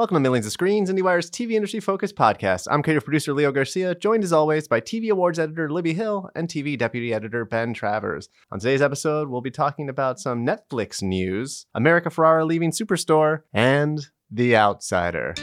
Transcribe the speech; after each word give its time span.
Welcome 0.00 0.14
to 0.14 0.20
Millions 0.20 0.46
of 0.46 0.52
Screens, 0.52 0.90
IndieWire's 0.90 1.30
TV 1.30 1.52
industry 1.52 1.78
focused 1.78 2.16
podcast. 2.16 2.66
I'm 2.70 2.82
creative 2.82 3.04
producer 3.04 3.34
Leo 3.34 3.52
Garcia, 3.52 3.94
joined 3.94 4.24
as 4.24 4.32
always 4.32 4.66
by 4.66 4.80
TV 4.80 5.10
awards 5.10 5.38
editor 5.38 5.70
Libby 5.70 5.92
Hill 5.92 6.30
and 6.34 6.48
TV 6.48 6.78
deputy 6.78 7.12
editor 7.12 7.44
Ben 7.44 7.74
Travers. 7.74 8.30
On 8.50 8.58
today's 8.58 8.80
episode, 8.80 9.28
we'll 9.28 9.42
be 9.42 9.50
talking 9.50 9.90
about 9.90 10.18
some 10.18 10.46
Netflix 10.46 11.02
news, 11.02 11.66
America 11.74 12.08
Ferrera 12.08 12.46
leaving 12.46 12.70
Superstore, 12.70 13.42
and 13.52 14.06
The 14.30 14.56
Outsider. 14.56 15.34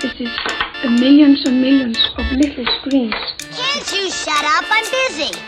This 0.00 0.14
is 0.18 0.30
millions 0.98 1.42
and 1.44 1.60
millions 1.60 1.98
of 2.16 2.24
little 2.38 2.64
screens. 2.80 3.14
Can't 3.36 3.92
you 3.92 4.10
shut 4.10 4.44
up? 4.46 4.64
I'm 4.70 5.08
busy. 5.10 5.38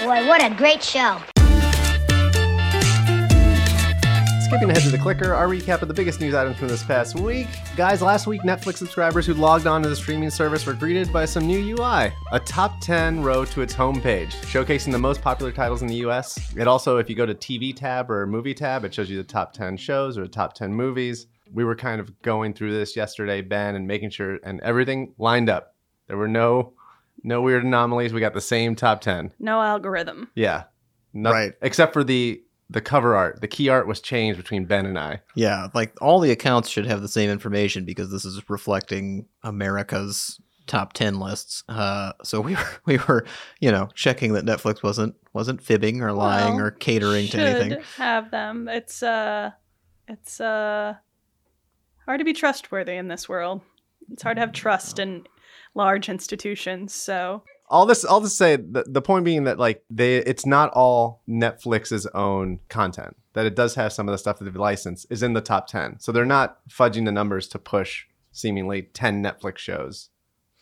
Boy, 0.00 0.26
what 0.26 0.44
a 0.44 0.52
great 0.56 0.82
show. 0.82 1.20
Skipping 4.46 4.70
ahead 4.70 4.82
to 4.84 4.90
the 4.90 4.98
clicker, 4.98 5.34
our 5.34 5.48
recap 5.48 5.82
of 5.82 5.88
the 5.88 5.94
biggest 5.94 6.20
news 6.20 6.32
items 6.32 6.56
from 6.56 6.68
this 6.68 6.84
past 6.84 7.18
week. 7.18 7.48
Guys, 7.76 8.00
last 8.00 8.28
week, 8.28 8.42
Netflix 8.42 8.76
subscribers 8.76 9.26
who 9.26 9.34
logged 9.34 9.66
on 9.66 9.82
to 9.82 9.88
the 9.88 9.96
streaming 9.96 10.30
service 10.30 10.64
were 10.64 10.72
greeted 10.72 11.12
by 11.12 11.24
some 11.24 11.46
new 11.48 11.58
UI 11.76 12.12
a 12.30 12.38
top 12.44 12.80
10 12.80 13.24
row 13.24 13.44
to 13.44 13.60
its 13.60 13.74
homepage, 13.74 14.30
showcasing 14.44 14.92
the 14.92 14.98
most 14.98 15.20
popular 15.20 15.50
titles 15.50 15.82
in 15.82 15.88
the 15.88 15.96
US. 15.96 16.38
It 16.56 16.68
also, 16.68 16.98
if 16.98 17.10
you 17.10 17.16
go 17.16 17.26
to 17.26 17.34
TV 17.34 17.74
tab 17.74 18.08
or 18.08 18.24
movie 18.28 18.54
tab, 18.54 18.84
it 18.84 18.94
shows 18.94 19.10
you 19.10 19.16
the 19.16 19.24
top 19.24 19.52
10 19.52 19.76
shows 19.78 20.16
or 20.16 20.22
the 20.22 20.28
top 20.28 20.54
10 20.54 20.72
movies. 20.72 21.26
We 21.52 21.64
were 21.64 21.74
kind 21.76 22.00
of 22.00 22.22
going 22.22 22.54
through 22.54 22.72
this 22.72 22.94
yesterday, 22.94 23.40
Ben, 23.40 23.74
and 23.74 23.86
making 23.88 24.10
sure, 24.10 24.38
and 24.44 24.60
everything 24.60 25.12
lined 25.18 25.50
up. 25.50 25.74
There 26.06 26.16
were 26.16 26.28
no 26.28 26.72
no 27.24 27.42
weird 27.42 27.64
anomalies. 27.64 28.12
We 28.12 28.20
got 28.20 28.34
the 28.34 28.40
same 28.40 28.76
top 28.76 29.00
10. 29.00 29.32
No 29.40 29.60
algorithm. 29.60 30.30
Yeah. 30.36 30.64
No- 31.12 31.32
Right. 31.32 31.52
Except 31.62 31.92
for 31.92 32.04
the 32.04 32.42
the 32.70 32.80
cover 32.80 33.14
art. 33.14 33.40
The 33.40 33.48
key 33.48 33.68
art 33.68 33.86
was 33.86 34.00
changed 34.00 34.36
between 34.38 34.64
Ben 34.64 34.86
and 34.86 34.98
I. 34.98 35.20
Yeah, 35.34 35.68
like 35.74 35.92
all 36.00 36.20
the 36.20 36.30
accounts 36.32 36.68
should 36.68 36.86
have 36.86 37.00
the 37.02 37.08
same 37.08 37.30
information 37.30 37.84
because 37.84 38.10
this 38.10 38.24
is 38.24 38.48
reflecting 38.50 39.26
America's 39.42 40.40
top 40.66 40.92
10 40.94 41.20
lists. 41.20 41.62
Uh, 41.68 42.12
so 42.24 42.40
we 42.40 42.54
were 42.54 42.68
we 42.86 42.98
were, 43.08 43.24
you 43.60 43.70
know, 43.70 43.88
checking 43.94 44.32
that 44.32 44.44
Netflix 44.44 44.82
wasn't 44.82 45.14
wasn't 45.32 45.62
fibbing 45.62 46.00
or 46.02 46.12
lying 46.12 46.56
Well, 46.56 46.64
or 46.66 46.70
catering 46.72 47.28
to 47.28 47.38
anything. 47.38 47.82
have 47.96 48.30
them. 48.30 48.68
It's 48.68 49.02
uh, 49.02 49.50
it's 50.08 50.40
uh, 50.40 50.94
hard 52.04 52.18
to 52.18 52.24
be 52.24 52.32
trustworthy 52.32 52.94
in 52.96 53.08
this 53.08 53.28
world. 53.28 53.60
It's 54.10 54.22
hard 54.22 54.36
to 54.36 54.40
have 54.40 54.52
trust 54.52 54.98
in 54.98 55.24
large 55.74 56.08
institutions. 56.08 56.94
So 56.94 57.42
all 57.68 57.86
this 57.86 58.04
all 58.04 58.20
to 58.20 58.28
say 58.28 58.56
the, 58.56 58.84
the 58.86 59.02
point 59.02 59.24
being 59.24 59.44
that 59.44 59.58
like 59.58 59.84
they 59.90 60.16
it's 60.18 60.46
not 60.46 60.70
all 60.72 61.22
netflix's 61.28 62.06
own 62.06 62.60
content. 62.68 63.16
That 63.34 63.46
it 63.46 63.54
does 63.54 63.74
have 63.74 63.92
some 63.92 64.08
of 64.08 64.12
the 64.12 64.18
stuff 64.18 64.38
that 64.38 64.44
they've 64.44 64.56
licensed 64.56 65.06
is 65.10 65.22
in 65.22 65.34
the 65.34 65.42
top 65.42 65.66
10 65.66 66.00
so 66.00 66.10
they're 66.10 66.24
not 66.24 66.58
fudging 66.68 67.04
the 67.04 67.12
numbers 67.12 67.48
to 67.48 67.58
push 67.58 68.06
seemingly 68.32 68.82
10 68.82 69.22
netflix 69.22 69.58
shows 69.58 70.08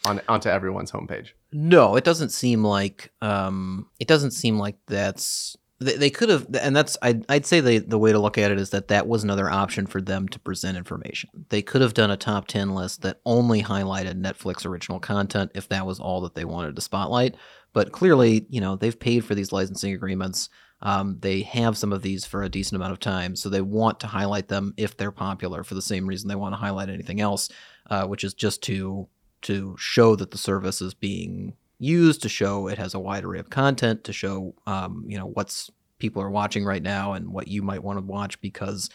on 0.04 0.20
onto 0.28 0.48
everyone's 0.48 0.90
homepage. 0.90 1.30
No, 1.52 1.96
it 1.96 2.04
doesn't 2.04 2.30
seem 2.30 2.64
like 2.64 3.12
um 3.22 3.88
it 4.00 4.08
doesn't 4.08 4.32
seem 4.32 4.58
like 4.58 4.76
that's 4.86 5.56
they, 5.80 5.96
they 5.96 6.10
could 6.10 6.28
have 6.28 6.46
and 6.60 6.74
that's 6.74 6.96
I'd, 7.02 7.24
I'd 7.28 7.46
say 7.46 7.60
the, 7.60 7.78
the 7.78 7.98
way 7.98 8.12
to 8.12 8.18
look 8.18 8.38
at 8.38 8.50
it 8.50 8.58
is 8.58 8.70
that 8.70 8.88
that 8.88 9.06
was 9.06 9.24
another 9.24 9.50
option 9.50 9.86
for 9.86 10.00
them 10.00 10.28
to 10.28 10.38
present 10.38 10.76
information. 10.76 11.30
They 11.48 11.62
could 11.62 11.80
have 11.80 11.94
done 11.94 12.10
a 12.10 12.16
top 12.16 12.46
10 12.46 12.74
list 12.74 13.02
that 13.02 13.20
only 13.24 13.62
highlighted 13.62 14.20
netflix 14.20 14.64
original 14.64 15.00
content 15.00 15.52
if 15.54 15.68
that 15.68 15.86
was 15.86 16.00
all 16.00 16.20
that 16.22 16.34
they 16.34 16.44
wanted 16.44 16.76
to 16.76 16.82
spotlight. 16.82 17.36
But 17.72 17.92
clearly 17.92 18.46
you 18.48 18.60
know 18.60 18.76
they've 18.76 18.98
paid 18.98 19.24
for 19.24 19.34
these 19.34 19.52
licensing 19.52 19.92
agreements. 19.92 20.48
Um, 20.82 21.18
they 21.20 21.42
have 21.42 21.78
some 21.78 21.92
of 21.94 22.02
these 22.02 22.26
for 22.26 22.42
a 22.42 22.48
decent 22.48 22.76
amount 22.76 22.92
of 22.92 23.00
time 23.00 23.36
so 23.36 23.48
they 23.48 23.62
want 23.62 24.00
to 24.00 24.06
highlight 24.06 24.48
them 24.48 24.74
if 24.76 24.96
they're 24.96 25.12
popular 25.12 25.64
for 25.64 25.74
the 25.74 25.80
same 25.80 26.06
reason 26.06 26.28
they 26.28 26.34
want 26.34 26.52
to 26.52 26.58
highlight 26.58 26.90
anything 26.90 27.22
else 27.22 27.48
uh, 27.88 28.06
which 28.06 28.22
is 28.22 28.34
just 28.34 28.62
to 28.64 29.08
to 29.40 29.76
show 29.78 30.16
that 30.16 30.30
the 30.30 30.36
service 30.36 30.82
is 30.82 30.92
being 30.92 31.54
used 31.84 32.22
to 32.22 32.28
show 32.28 32.68
it 32.68 32.78
has 32.78 32.94
a 32.94 32.98
wide 32.98 33.24
array 33.24 33.38
of 33.38 33.50
content 33.50 34.04
to 34.04 34.12
show 34.12 34.54
um, 34.66 35.04
you 35.06 35.18
know 35.18 35.26
what's 35.26 35.70
people 35.98 36.22
are 36.22 36.30
watching 36.30 36.64
right 36.64 36.82
now 36.82 37.12
and 37.12 37.28
what 37.28 37.48
you 37.48 37.62
might 37.62 37.82
want 37.82 37.98
to 37.98 38.04
watch 38.04 38.40
because 38.40 38.90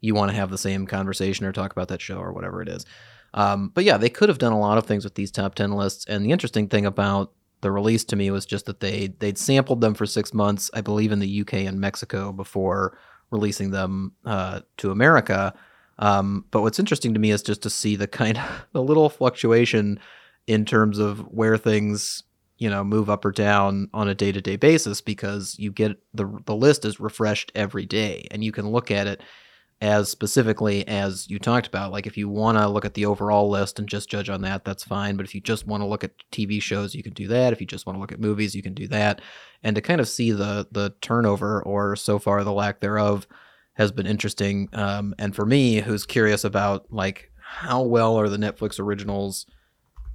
you 0.00 0.14
want 0.14 0.30
to 0.30 0.36
have 0.36 0.50
the 0.50 0.58
same 0.58 0.86
conversation 0.86 1.46
or 1.46 1.52
talk 1.52 1.72
about 1.72 1.88
that 1.88 2.00
show 2.00 2.16
or 2.16 2.32
whatever 2.32 2.60
it 2.60 2.68
is. 2.68 2.84
Um, 3.34 3.70
but 3.72 3.84
yeah 3.84 3.96
they 3.96 4.10
could 4.10 4.28
have 4.28 4.38
done 4.38 4.52
a 4.52 4.60
lot 4.60 4.78
of 4.78 4.86
things 4.86 5.04
with 5.04 5.14
these 5.14 5.30
top 5.30 5.54
10 5.54 5.72
lists 5.72 6.04
and 6.06 6.24
the 6.24 6.32
interesting 6.32 6.68
thing 6.68 6.84
about 6.84 7.32
the 7.62 7.70
release 7.70 8.04
to 8.04 8.16
me 8.16 8.30
was 8.30 8.44
just 8.44 8.66
that 8.66 8.80
they 8.80 9.14
they'd 9.20 9.38
sampled 9.38 9.80
them 9.80 9.94
for 9.94 10.04
six 10.04 10.34
months 10.34 10.70
i 10.74 10.82
believe 10.82 11.12
in 11.12 11.18
the 11.18 11.40
uk 11.40 11.54
and 11.54 11.80
mexico 11.80 12.30
before 12.30 12.98
releasing 13.32 13.70
them 13.70 14.12
uh, 14.24 14.60
to 14.76 14.92
america. 14.92 15.52
Um, 15.98 16.44
but 16.50 16.62
what's 16.62 16.78
interesting 16.78 17.14
to 17.14 17.20
me 17.20 17.30
is 17.30 17.42
just 17.42 17.62
to 17.62 17.70
see 17.70 17.96
the 17.96 18.06
kind 18.06 18.38
of 18.38 18.66
the 18.72 18.82
little 18.82 19.08
fluctuation 19.08 19.98
in 20.46 20.64
terms 20.64 20.98
of 20.98 21.20
where 21.28 21.56
things 21.56 22.22
you 22.62 22.70
know 22.70 22.84
move 22.84 23.10
up 23.10 23.24
or 23.24 23.32
down 23.32 23.90
on 23.92 24.08
a 24.08 24.14
day-to-day 24.14 24.54
basis 24.54 25.00
because 25.00 25.56
you 25.58 25.72
get 25.72 26.00
the 26.14 26.40
the 26.46 26.54
list 26.54 26.84
is 26.84 27.00
refreshed 27.00 27.50
every 27.56 27.84
day 27.84 28.28
and 28.30 28.44
you 28.44 28.52
can 28.52 28.70
look 28.70 28.88
at 28.88 29.08
it 29.08 29.20
as 29.80 30.08
specifically 30.08 30.86
as 30.86 31.28
you 31.28 31.40
talked 31.40 31.66
about. 31.66 31.90
Like 31.90 32.06
if 32.06 32.16
you 32.16 32.28
want 32.28 32.56
to 32.56 32.68
look 32.68 32.84
at 32.84 32.94
the 32.94 33.04
overall 33.04 33.50
list 33.50 33.80
and 33.80 33.88
just 33.88 34.08
judge 34.08 34.28
on 34.28 34.42
that 34.42 34.64
that's 34.64 34.84
fine. 34.84 35.16
But 35.16 35.26
if 35.26 35.34
you 35.34 35.40
just 35.40 35.66
want 35.66 35.80
to 35.80 35.88
look 35.88 36.04
at 36.04 36.12
TV 36.30 36.62
shows 36.62 36.94
you 36.94 37.02
can 37.02 37.14
do 37.14 37.26
that. 37.26 37.52
If 37.52 37.60
you 37.60 37.66
just 37.66 37.84
want 37.84 37.96
to 37.96 38.00
look 38.00 38.12
at 38.12 38.20
movies 38.20 38.54
you 38.54 38.62
can 38.62 38.74
do 38.74 38.86
that. 38.88 39.20
And 39.64 39.74
to 39.74 39.82
kind 39.82 40.00
of 40.00 40.08
see 40.08 40.30
the 40.30 40.68
the 40.70 40.94
turnover 41.00 41.60
or 41.64 41.96
so 41.96 42.20
far 42.20 42.44
the 42.44 42.52
lack 42.52 42.78
thereof 42.78 43.26
has 43.74 43.90
been 43.90 44.06
interesting 44.06 44.68
um, 44.72 45.16
and 45.18 45.34
for 45.34 45.46
me 45.46 45.80
who's 45.80 46.06
curious 46.06 46.44
about 46.44 46.92
like 46.92 47.32
how 47.40 47.82
well 47.82 48.16
are 48.16 48.28
the 48.28 48.36
Netflix 48.36 48.78
originals 48.78 49.46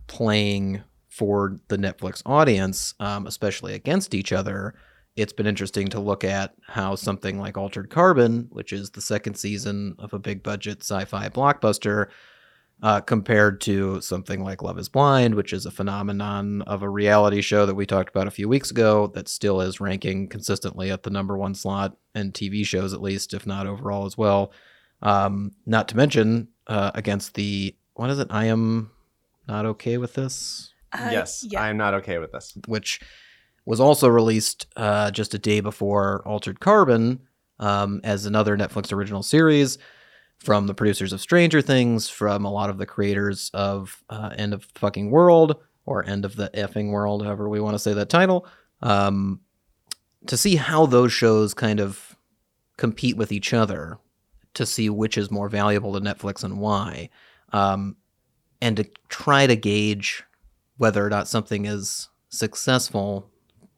playing 0.05 0.83
for 1.17 1.59
the 1.67 1.77
Netflix 1.77 2.21
audience, 2.25 2.93
um, 2.99 3.25
especially 3.25 3.73
against 3.73 4.13
each 4.13 4.31
other, 4.31 4.75
it's 5.15 5.33
been 5.33 5.47
interesting 5.47 5.87
to 5.87 5.99
look 5.99 6.23
at 6.23 6.53
how 6.67 6.93
something 6.93 7.39
like 7.39 7.57
Altered 7.57 7.89
Carbon, 7.89 8.47
which 8.51 8.71
is 8.71 8.91
the 8.91 9.01
second 9.01 9.33
season 9.33 9.95
of 9.97 10.13
a 10.13 10.19
big 10.19 10.43
budget 10.43 10.81
sci 10.81 11.05
fi 11.05 11.27
blockbuster, 11.27 12.09
uh, 12.83 13.01
compared 13.01 13.59
to 13.61 13.99
something 13.99 14.43
like 14.43 14.61
Love 14.61 14.77
is 14.77 14.89
Blind, 14.89 15.33
which 15.33 15.53
is 15.53 15.65
a 15.65 15.71
phenomenon 15.71 16.61
of 16.61 16.83
a 16.83 16.89
reality 16.89 17.41
show 17.41 17.65
that 17.65 17.73
we 17.73 17.87
talked 17.87 18.09
about 18.09 18.27
a 18.27 18.31
few 18.31 18.47
weeks 18.47 18.69
ago 18.69 19.07
that 19.15 19.27
still 19.27 19.59
is 19.59 19.81
ranking 19.81 20.27
consistently 20.27 20.91
at 20.91 21.01
the 21.01 21.09
number 21.09 21.35
one 21.35 21.55
slot 21.55 21.97
in 22.13 22.31
TV 22.31 22.63
shows, 22.63 22.93
at 22.93 23.01
least, 23.01 23.33
if 23.33 23.47
not 23.47 23.65
overall 23.65 24.05
as 24.05 24.19
well. 24.19 24.51
Um, 25.01 25.53
not 25.65 25.87
to 25.87 25.97
mention 25.97 26.49
uh, 26.67 26.91
against 26.93 27.33
the, 27.33 27.75
what 27.95 28.11
is 28.11 28.19
it? 28.19 28.27
I 28.29 28.45
am 28.45 28.91
not 29.47 29.65
okay 29.65 29.97
with 29.97 30.13
this 30.13 30.73
uh, 30.93 31.09
yes 31.11 31.45
yeah. 31.49 31.61
i 31.61 31.69
am 31.69 31.77
not 31.77 31.93
okay 31.93 32.17
with 32.17 32.31
this 32.31 32.57
which 32.67 32.99
was 33.67 33.81
also 33.81 34.07
released 34.07 34.65
uh, 34.77 35.11
just 35.11 35.33
a 35.33 35.37
day 35.37 35.59
before 35.59 36.25
Altered 36.25 36.61
Carbon 36.61 37.19
um, 37.59 37.99
as 38.01 38.25
another 38.25 38.57
Netflix 38.57 38.93
original 38.93 39.21
series 39.21 39.77
from 40.39 40.67
the 40.67 40.73
producers 40.73 41.11
of 41.11 41.19
Stranger 41.19 41.61
Things, 41.61 42.07
from 42.07 42.45
a 42.45 42.51
lot 42.51 42.69
of 42.69 42.77
the 42.77 42.85
creators 42.85 43.51
of 43.53 44.03
uh, 44.09 44.29
End 44.37 44.53
of 44.53 44.63
Fucking 44.75 45.11
World 45.11 45.61
or 45.85 46.05
End 46.05 46.23
of 46.23 46.37
the 46.37 46.49
Effing 46.53 46.91
World, 46.91 47.25
however 47.25 47.49
we 47.49 47.59
want 47.59 47.75
to 47.75 47.79
say 47.79 47.93
that 47.93 48.07
title, 48.07 48.47
um, 48.81 49.41
to 50.27 50.37
see 50.37 50.55
how 50.55 50.85
those 50.85 51.11
shows 51.11 51.53
kind 51.53 51.81
of 51.81 52.15
compete 52.77 53.17
with 53.17 53.33
each 53.33 53.53
other, 53.53 53.97
to 54.53 54.65
see 54.65 54.89
which 54.89 55.17
is 55.17 55.29
more 55.29 55.49
valuable 55.49 55.91
to 55.91 55.99
Netflix 55.99 56.41
and 56.41 56.57
why, 56.57 57.09
um, 57.51 57.97
and 58.61 58.77
to 58.77 58.85
try 59.09 59.45
to 59.45 59.57
gauge 59.57 60.23
whether 60.77 61.05
or 61.05 61.09
not 61.09 61.27
something 61.27 61.65
is 61.65 62.09
successful 62.29 63.29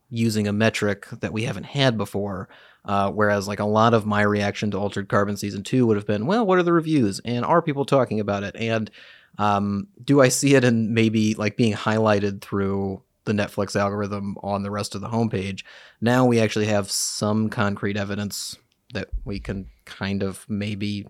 using 0.10 0.48
a 0.48 0.54
metric 0.54 1.08
that 1.22 1.34
we 1.34 1.44
haven't 1.44 1.66
had 1.66 1.98
before. 1.98 2.50
Uh, 2.86 3.12
whereas, 3.12 3.48
like 3.48 3.60
a 3.60 3.66
lot 3.66 3.94
of 3.94 4.06
my 4.06 4.22
reaction 4.22 4.72
to 4.72 4.78
Altered 4.78 5.10
Carbon 5.10 5.38
season 5.38 5.64
two 5.64 5.86
would 5.86 5.98
have 5.98 6.08
been, 6.08 6.26
well, 6.26 6.46
what 6.46 6.58
are 6.58 6.64
the 6.64 6.74
reviews, 6.74 7.20
and 7.26 7.44
are 7.44 7.62
people 7.62 7.86
talking 7.86 8.20
about 8.20 8.44
it, 8.44 8.56
and 8.56 8.90
um, 9.38 9.88
do 10.04 10.22
I 10.22 10.30
see 10.30 10.56
it 10.56 10.63
in 10.63 10.94
maybe 10.94 11.34
like 11.36 11.57
being 11.57 11.74
highlighted 11.74 12.42
through 12.42 13.04
the 13.25 13.34
Netflix 13.34 13.75
algorithm 13.75 14.38
on 14.42 14.63
the 14.63 14.72
rest 14.72 14.95
of 14.95 15.02
the 15.02 15.10
homepage? 15.10 15.63
Now 16.02 16.25
we 16.25 16.40
actually 16.40 16.66
have 16.66 16.90
some 16.90 17.50
concrete 17.50 17.98
evidence 17.98 18.57
that 18.94 19.10
we 19.24 19.40
can 19.40 19.68
kind 19.86 20.24
of 20.24 20.45
maybe 20.50 21.06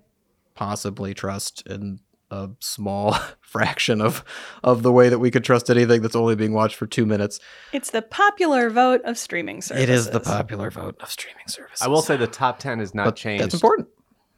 possibly 0.56 1.14
trust 1.14 1.66
in 1.68 2.00
a 2.32 2.50
small 2.60 3.14
fraction 3.42 4.02
of 4.02 4.24
of 4.64 4.84
the 4.84 4.92
way 4.92 5.10
that 5.10 5.20
we 5.20 5.32
could 5.32 5.44
trust 5.44 5.70
anything 5.70 6.02
that's 6.02 6.16
only 6.16 6.36
being 6.36 6.54
watched 6.54 6.76
for 6.76 6.86
two 6.88 7.06
minutes. 7.06 7.40
It's 7.74 7.92
the 7.92 8.02
popular 8.02 8.70
vote 8.70 9.02
of 9.04 9.18
streaming 9.18 9.62
services. 9.62 9.90
It 9.90 9.92
is 9.92 10.10
the 10.10 10.20
popular 10.20 10.70
vote 10.70 10.96
of 11.00 11.10
streaming 11.10 11.48
services. 11.48 11.82
i 11.82 11.88
will 11.88 12.02
say 12.02 12.18
the 12.18 12.28
top 12.28 12.60
10 12.60 12.80
has 12.80 12.94
not 12.94 13.06
but 13.06 13.16
changed 13.16 13.44
That's 13.44 13.54
important. 13.56 13.88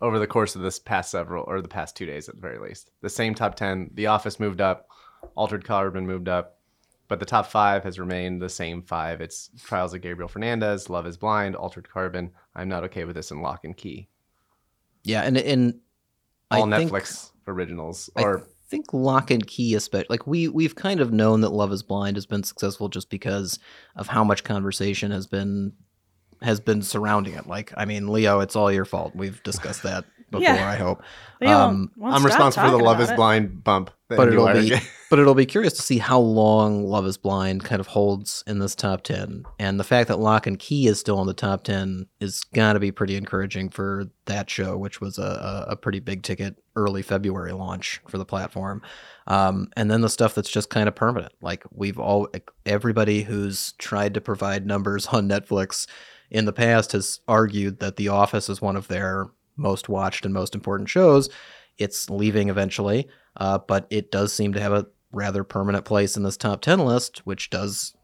over 0.01 0.19
the 0.19 0.27
course 0.27 0.55
of 0.55 0.61
this 0.61 0.79
past 0.79 1.11
several 1.11 1.43
or 1.47 1.61
the 1.61 1.67
past 1.67 1.95
two 1.95 2.05
days 2.05 2.29
at 2.29 2.35
the 2.35 2.41
very 2.41 2.59
least. 2.59 2.91
The 3.01 3.09
same 3.09 3.35
top 3.35 3.55
10. 3.55 3.91
The 3.93 4.07
Office 4.07 4.39
moved 4.39 4.61
up, 4.61 4.87
Altered 5.35 5.65
Carbon 5.65 6.07
moved 6.07 6.29
up, 6.29 6.57
but 7.07 7.19
the 7.19 7.25
top 7.25 7.47
five 7.47 7.83
has 7.83 7.99
remained 7.99 8.41
the 8.41 8.49
same 8.49 8.81
five. 8.81 9.19
It's 9.19 9.49
Trials 9.65 9.93
of 9.93 10.01
Gabriel 10.01 10.29
Fernandez, 10.29 10.89
Love 10.89 11.05
is 11.05 11.17
Blind, 11.17 11.55
Altered 11.55 11.89
Carbon. 11.89 12.31
I'm 12.55 12.69
not 12.69 12.85
okay 12.85 13.03
with 13.03 13.15
this 13.17 13.31
in 13.31 13.41
Locke 13.41 13.65
and 13.65 13.75
Key. 13.75 14.07
Yeah, 15.03 15.23
and 15.23 15.37
and 15.37 15.79
All 16.51 16.73
I 16.73 16.77
think, 16.77 16.91
Netflix 16.91 17.31
originals 17.47 18.09
I 18.15 18.35
think 18.69 18.93
Locke 18.93 19.31
and 19.31 19.45
Key, 19.45 19.75
especially 19.75 20.07
like 20.09 20.27
we 20.27 20.47
we've 20.47 20.75
kind 20.75 20.99
of 20.99 21.11
known 21.11 21.41
that 21.41 21.49
Love 21.49 21.71
Is 21.71 21.83
Blind 21.83 22.17
has 22.17 22.25
been 22.25 22.43
successful 22.43 22.89
just 22.89 23.09
because 23.09 23.59
of 23.95 24.07
how 24.07 24.23
much 24.23 24.43
conversation 24.43 25.11
has 25.11 25.27
been 25.27 25.73
has 26.41 26.59
been 26.59 26.81
surrounding 26.81 27.33
it. 27.35 27.47
Like, 27.47 27.71
I 27.77 27.85
mean, 27.85 28.07
Leo, 28.07 28.39
it's 28.39 28.55
all 28.55 28.71
your 28.71 28.85
fault. 28.85 29.15
We've 29.15 29.41
discussed 29.43 29.83
that 29.83 30.05
before. 30.31 30.43
Yeah. 30.43 30.69
I 30.69 30.75
hope. 30.75 31.03
Um, 31.45 31.91
I'm 32.03 32.25
responsible 32.25 32.69
for 32.69 32.77
the 32.77 32.83
Love 32.83 33.01
is 33.01 33.09
it. 33.09 33.15
Blind 33.15 33.63
bump. 33.63 33.91
but 34.07 34.27
it'll 34.27 34.51
be 34.53 34.75
but 35.09 35.19
it'll 35.19 35.35
be 35.35 35.45
curious 35.45 35.73
to 35.73 35.81
see 35.81 35.97
how 35.97 36.19
long 36.19 36.83
Love 36.85 37.05
Is 37.05 37.17
Blind 37.17 37.63
kind 37.63 37.79
of 37.79 37.87
holds 37.87 38.43
in 38.47 38.59
this 38.59 38.75
top 38.75 39.03
ten, 39.03 39.43
and 39.59 39.79
the 39.79 39.83
fact 39.83 40.07
that 40.07 40.19
Locke 40.19 40.47
and 40.47 40.59
Key 40.59 40.87
is 40.87 40.99
still 40.99 41.19
in 41.21 41.27
the 41.27 41.33
top 41.33 41.63
ten 41.63 42.07
is 42.19 42.43
got 42.53 42.73
to 42.73 42.79
be 42.79 42.91
pretty 42.91 43.15
encouraging 43.15 43.69
for 43.69 44.05
that 44.25 44.49
show, 44.49 44.77
which 44.77 45.01
was 45.01 45.17
a, 45.17 45.65
a 45.67 45.71
a 45.71 45.75
pretty 45.75 45.99
big 45.99 46.23
ticket 46.23 46.57
early 46.75 47.01
February 47.01 47.51
launch 47.51 48.01
for 48.07 48.17
the 48.17 48.25
platform. 48.25 48.81
Um, 49.27 49.69
and 49.75 49.89
then 49.89 50.01
the 50.01 50.09
stuff 50.09 50.35
that's 50.35 50.49
just 50.49 50.69
kind 50.69 50.87
of 50.87 50.95
permanent, 50.95 51.33
like 51.41 51.63
we've 51.71 51.99
all 51.99 52.27
everybody 52.65 53.23
who's 53.23 53.73
tried 53.73 54.13
to 54.13 54.21
provide 54.21 54.65
numbers 54.65 55.07
on 55.07 55.27
Netflix 55.27 55.87
in 56.29 56.45
the 56.45 56.53
past 56.53 56.93
has 56.93 57.19
argued 57.27 57.79
that 57.79 57.97
The 57.97 58.07
Office 58.07 58.49
is 58.49 58.61
one 58.61 58.75
of 58.77 58.87
their 58.87 59.27
most 59.55 59.89
watched 59.89 60.25
and 60.25 60.33
most 60.33 60.55
important 60.55 60.89
shows. 60.89 61.29
It's 61.77 62.09
leaving 62.09 62.49
eventually, 62.49 63.07
uh, 63.37 63.59
but 63.59 63.87
it 63.89 64.11
does 64.11 64.33
seem 64.33 64.53
to 64.53 64.59
have 64.59 64.73
a 64.73 64.87
rather 65.11 65.43
permanent 65.43 65.85
place 65.85 66.15
in 66.15 66.23
this 66.23 66.37
top 66.37 66.61
10 66.61 66.79
list, 66.79 67.25
which 67.25 67.49
does 67.49 67.95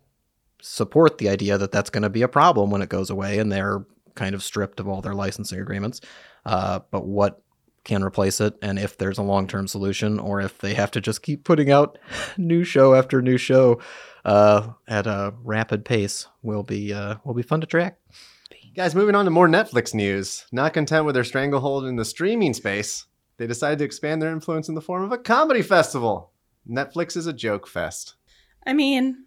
support 0.62 1.18
the 1.18 1.30
idea 1.30 1.58
that 1.58 1.72
that's 1.72 1.90
going 1.90 2.04
to 2.04 2.10
be 2.10 2.22
a 2.22 2.28
problem 2.28 2.72
when 2.72 2.82
it 2.82 2.90
goes 2.90 3.10
away 3.10 3.40
and 3.40 3.52
they're 3.52 3.86
kind 4.16 4.34
of 4.34 4.44
stripped 4.44 4.80
of 4.80 4.88
all 4.88 5.02
their 5.02 5.14
licensing 5.14 5.60
agreements. 5.60 6.02
Uh, 6.46 6.80
but 6.92 7.06
what 7.06 7.42
can 7.88 8.04
replace 8.04 8.42
it, 8.42 8.54
and 8.62 8.78
if 8.78 8.98
there's 8.98 9.18
a 9.18 9.24
long 9.24 9.48
term 9.48 9.68
solution, 9.68 10.20
or 10.20 10.42
if 10.42 10.58
they 10.58 10.74
have 10.74 10.92
to 10.92 11.02
just 11.02 11.24
keep 11.24 11.46
putting 11.46 11.72
out 11.72 11.98
new 12.38 12.64
show 12.64 12.94
after 12.94 13.22
new 13.22 13.38
show 13.38 13.80
uh, 14.26 14.68
at 14.88 15.08
a 15.08 15.34
rapid 15.44 15.86
pace, 15.86 16.28
will 16.42 16.64
be 16.64 16.94
uh, 16.94 17.16
will 17.24 17.34
be 17.34 17.42
fun 17.42 17.62
to 17.62 17.68
track. 17.68 17.98
Guys, 18.78 18.94
moving 18.94 19.16
on 19.16 19.26
to 19.26 19.32
more 19.32 19.48
Netflix 19.48 19.96
news. 19.96 20.46
Not 20.52 20.72
content 20.72 21.04
with 21.04 21.16
their 21.16 21.24
stranglehold 21.24 21.86
in 21.86 21.96
the 21.96 22.06
streaming 22.06 22.54
space, 22.54 23.08
they 23.38 23.48
decided 23.48 23.80
to 23.80 23.86
expand 23.86 24.22
their 24.22 24.32
influence 24.32 24.70
in 24.70 24.76
the 24.76 24.82
form 24.82 25.02
of 25.04 25.12
a 25.12 25.18
comedy 25.18 25.64
festival. 25.64 26.30
Netflix 26.70 27.18
is 27.18 27.26
a 27.26 27.34
joke 27.34 27.66
fest. 27.66 28.14
I 28.68 28.74
mean, 28.74 29.26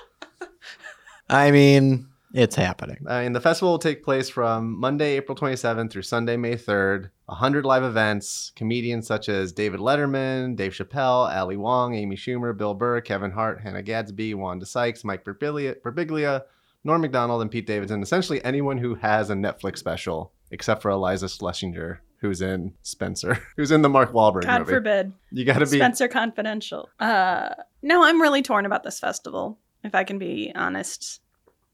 I 1.28 1.50
mean, 1.50 2.08
it's 2.32 2.56
happening. 2.56 3.04
I 3.06 3.24
mean, 3.24 3.34
the 3.34 3.40
festival 3.42 3.72
will 3.72 3.78
take 3.78 4.02
place 4.02 4.30
from 4.30 4.80
Monday, 4.80 5.18
April 5.18 5.36
27th 5.36 5.90
through 5.90 6.00
Sunday, 6.00 6.38
May 6.38 6.54
3rd. 6.54 7.10
100 7.26 7.66
live 7.66 7.82
events, 7.82 8.50
comedians 8.56 9.06
such 9.06 9.28
as 9.28 9.52
David 9.52 9.80
Letterman, 9.80 10.56
Dave 10.56 10.72
Chappelle, 10.72 11.30
Ali 11.36 11.58
Wong, 11.58 11.94
Amy 11.94 12.16
Schumer, 12.16 12.56
Bill 12.56 12.72
Burr, 12.72 13.02
Kevin 13.02 13.32
Hart, 13.32 13.60
Hannah 13.60 13.82
Gadsby, 13.82 14.32
Wanda 14.32 14.64
Sykes, 14.64 15.04
Mike 15.04 15.22
Birbiglia, 15.22 15.78
Birbiglia 15.82 16.44
Norm 16.86 17.00
MacDonald, 17.00 17.42
and 17.42 17.50
Pete 17.50 17.66
Davidson. 17.66 18.02
Essentially 18.02 18.42
anyone 18.44 18.78
who 18.78 18.94
has 18.94 19.28
a 19.28 19.34
Netflix 19.34 19.78
special, 19.78 20.32
except 20.50 20.80
for 20.82 20.90
Iliza 20.90 21.26
Shlesinger, 21.26 21.98
who's 22.20 22.40
in 22.40 22.74
Spencer, 22.82 23.42
who's 23.56 23.72
in 23.72 23.82
the 23.82 23.88
Mark 23.88 24.12
Wahlberg 24.12 24.42
God 24.42 24.60
movie. 24.60 24.72
forbid. 24.72 25.12
You 25.32 25.44
gotta 25.44 25.66
be. 25.66 25.78
Spencer 25.78 26.08
Confidential. 26.08 26.88
Uh, 27.00 27.50
no, 27.82 28.04
I'm 28.04 28.22
really 28.22 28.42
torn 28.42 28.66
about 28.66 28.84
this 28.84 29.00
festival, 29.00 29.58
if 29.82 29.94
I 29.94 30.04
can 30.04 30.18
be 30.18 30.52
honest 30.54 31.20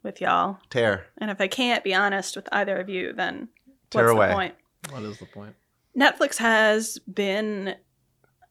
with 0.03 0.20
y'all. 0.20 0.59
Tear. 0.70 1.06
And 1.19 1.31
if 1.31 1.41
I 1.41 1.47
can't 1.47 1.85
be 1.85 1.94
honest 1.94 2.35
with 2.35 2.49
either 2.50 2.79
of 2.79 2.88
you, 2.88 3.12
then 3.12 3.49
Tear 3.91 4.05
what's 4.06 4.15
away. 4.15 4.29
the 4.29 4.35
point? 4.35 4.55
What 4.91 5.03
is 5.03 5.19
the 5.19 5.26
point? 5.26 5.55
Netflix 5.97 6.38
has 6.38 6.99
been 7.00 7.75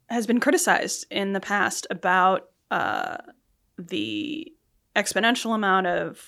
has 0.10 0.28
been 0.28 0.40
criticized 0.40 1.06
in 1.10 1.34
the 1.34 1.40
past 1.40 1.88
about 1.90 2.50
uh, 2.69 3.18
the 3.78 4.52
exponential 4.96 5.56
amount 5.56 5.88
of 5.88 6.22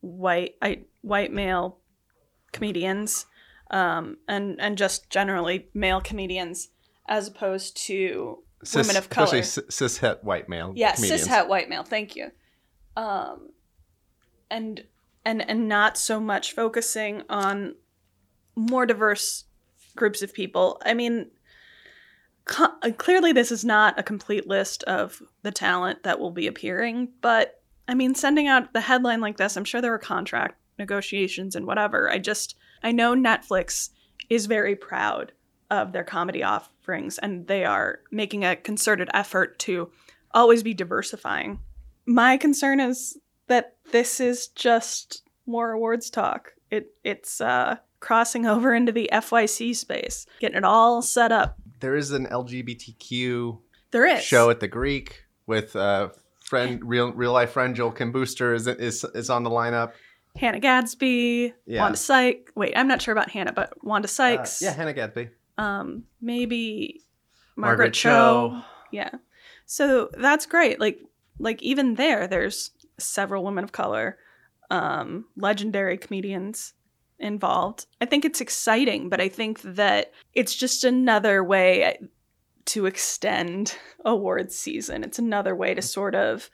white 0.00 0.54
I, 0.62 0.82
white 1.02 1.32
male 1.32 1.78
comedians 2.52 3.26
um, 3.70 4.18
and 4.28 4.60
and 4.60 4.76
just 4.76 5.08
generally 5.10 5.68
male 5.74 6.00
comedians 6.00 6.68
as 7.08 7.28
opposed 7.28 7.76
to 7.76 8.38
cis, 8.64 8.86
women 8.86 8.96
of 8.96 9.10
color. 9.10 9.24
Especially 9.24 9.42
cis- 9.42 9.98
cishet 9.98 10.22
white 10.22 10.48
male. 10.48 10.72
yeah 10.76 10.94
comedians. 10.94 11.26
cishet 11.26 11.48
white 11.48 11.68
male 11.68 11.82
thank 11.82 12.14
you 12.16 12.30
um 12.96 13.48
and 14.50 14.84
and 15.24 15.48
and 15.48 15.68
not 15.68 15.96
so 15.96 16.20
much 16.20 16.52
focusing 16.52 17.22
on 17.28 17.74
more 18.54 18.86
diverse 18.86 19.44
groups 19.96 20.22
of 20.22 20.32
people 20.32 20.80
i 20.84 20.92
mean 20.94 21.30
co- 22.44 22.76
clearly 22.98 23.32
this 23.32 23.50
is 23.50 23.64
not 23.64 23.98
a 23.98 24.02
complete 24.02 24.46
list 24.46 24.82
of 24.84 25.22
the 25.42 25.50
talent 25.50 26.02
that 26.02 26.18
will 26.18 26.30
be 26.30 26.46
appearing 26.46 27.08
but 27.20 27.61
i 27.92 27.94
mean 27.94 28.14
sending 28.14 28.48
out 28.48 28.72
the 28.72 28.80
headline 28.80 29.20
like 29.20 29.36
this 29.36 29.56
i'm 29.56 29.64
sure 29.64 29.80
there 29.80 29.90
were 29.92 29.98
contract 29.98 30.58
negotiations 30.78 31.54
and 31.54 31.66
whatever 31.66 32.10
i 32.10 32.18
just 32.18 32.56
i 32.82 32.90
know 32.90 33.14
netflix 33.14 33.90
is 34.28 34.46
very 34.46 34.74
proud 34.74 35.32
of 35.70 35.92
their 35.92 36.04
comedy 36.04 36.42
offerings 36.42 37.18
and 37.18 37.46
they 37.46 37.64
are 37.64 38.00
making 38.10 38.44
a 38.44 38.54
concerted 38.54 39.08
effort 39.14 39.58
to 39.58 39.90
always 40.32 40.62
be 40.62 40.74
diversifying. 40.74 41.60
My 42.04 42.36
concern 42.36 42.78
is 42.78 43.18
that 43.46 43.76
this 43.90 44.20
is 44.20 44.48
just 44.48 45.22
more 45.46 45.72
awards 45.72 46.10
talk. 46.10 46.52
It 46.70 46.94
it's 47.04 47.40
uh, 47.40 47.76
crossing 48.00 48.46
over 48.46 48.74
into 48.74 48.92
the 48.92 49.08
FYC 49.12 49.74
space, 49.74 50.26
getting 50.40 50.58
it 50.58 50.64
all 50.64 51.02
set 51.02 51.32
up. 51.32 51.56
There 51.80 51.96
is 51.96 52.12
an 52.12 52.26
LGBTQ 52.26 53.58
There 53.90 54.06
is 54.06 54.22
show 54.22 54.50
at 54.50 54.60
the 54.60 54.68
Greek 54.68 55.24
with 55.46 55.74
uh, 55.74 56.10
friend 56.52 56.80
real 56.84 57.12
real 57.12 57.32
life 57.32 57.52
friend 57.52 57.74
Joel 57.74 57.92
Kim 57.92 58.12
Booster 58.12 58.52
is 58.52 58.66
is 58.66 59.04
is 59.14 59.30
on 59.30 59.42
the 59.42 59.48
lineup. 59.50 59.92
Hannah 60.36 60.60
Gadsby, 60.60 61.54
Yeah. 61.66 61.80
Wanda 61.80 61.96
Sykes. 61.96 62.52
Wait, 62.54 62.74
I'm 62.76 62.88
not 62.88 63.00
sure 63.00 63.12
about 63.12 63.30
Hannah, 63.30 63.52
but 63.54 63.72
Wanda 63.82 64.06
Uh, 64.06 64.08
Sykes. 64.08 64.60
yeah, 64.62 64.72
Hannah 64.72 64.92
Gadsby. 64.92 65.30
um, 65.56 66.04
maybe 66.20 67.00
Margaret 67.56 67.78
Margaret, 67.78 67.94
Cho. 67.94 68.10
Cho. 68.50 68.62
Yeah. 68.90 69.10
So 69.64 70.10
that's 70.12 70.44
great. 70.46 70.78
Like 70.78 71.00
like 71.38 71.62
even 71.62 71.94
there, 71.94 72.26
there's 72.26 72.70
several 72.98 73.44
women 73.44 73.64
of 73.64 73.72
color, 73.72 74.18
um, 74.70 75.24
legendary 75.36 75.96
comedians 75.96 76.74
involved. 77.18 77.86
I 78.00 78.04
think 78.06 78.24
it's 78.26 78.40
exciting, 78.42 79.08
but 79.08 79.20
I 79.22 79.28
think 79.28 79.62
that 79.62 80.12
it's 80.34 80.54
just 80.54 80.84
another 80.84 81.42
way 81.42 81.98
to 82.66 82.86
extend 82.86 83.76
awards 84.04 84.56
season. 84.56 85.04
It's 85.04 85.18
another 85.18 85.54
way 85.54 85.74
to 85.74 85.82
sort 85.82 86.14
of 86.14 86.50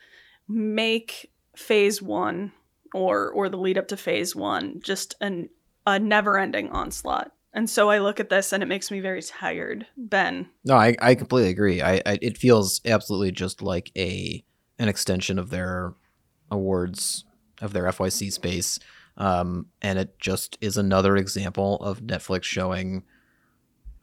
make 0.48 1.30
phase 1.56 2.00
one 2.00 2.52
or 2.94 3.30
or 3.30 3.48
the 3.48 3.56
lead 3.56 3.76
up 3.76 3.88
to 3.88 3.96
phase 3.96 4.34
one 4.34 4.80
just 4.80 5.14
an 5.20 5.48
a 5.86 5.98
never 5.98 6.38
ending 6.38 6.70
onslaught. 6.70 7.32
And 7.52 7.68
so 7.68 7.88
I 7.90 7.98
look 7.98 8.20
at 8.20 8.28
this 8.28 8.52
and 8.52 8.62
it 8.62 8.66
makes 8.66 8.90
me 8.90 9.00
very 9.00 9.22
tired. 9.22 9.86
Ben, 9.96 10.48
No, 10.64 10.76
I, 10.76 10.94
I 11.00 11.14
completely 11.14 11.50
agree. 11.50 11.80
I, 11.80 11.94
I 12.04 12.18
it 12.20 12.36
feels 12.36 12.80
absolutely 12.84 13.32
just 13.32 13.62
like 13.62 13.90
a 13.96 14.44
an 14.78 14.88
extension 14.88 15.38
of 15.38 15.50
their 15.50 15.94
awards 16.50 17.24
of 17.60 17.72
their 17.72 17.84
FYC 17.84 18.32
space, 18.32 18.78
um, 19.16 19.66
and 19.82 19.98
it 19.98 20.18
just 20.20 20.56
is 20.60 20.76
another 20.76 21.16
example 21.16 21.76
of 21.76 22.00
Netflix 22.00 22.44
showing 22.44 23.02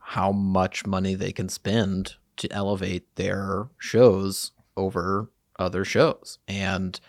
how 0.08 0.32
much 0.32 0.86
money 0.86 1.16
they 1.16 1.32
can 1.32 1.50
spend 1.50 2.14
to 2.38 2.52
elevate 2.54 3.04
their 3.16 3.68
shows 3.80 4.52
over 4.78 5.30
other 5.58 5.84
shows. 5.86 6.38
And 6.48 7.00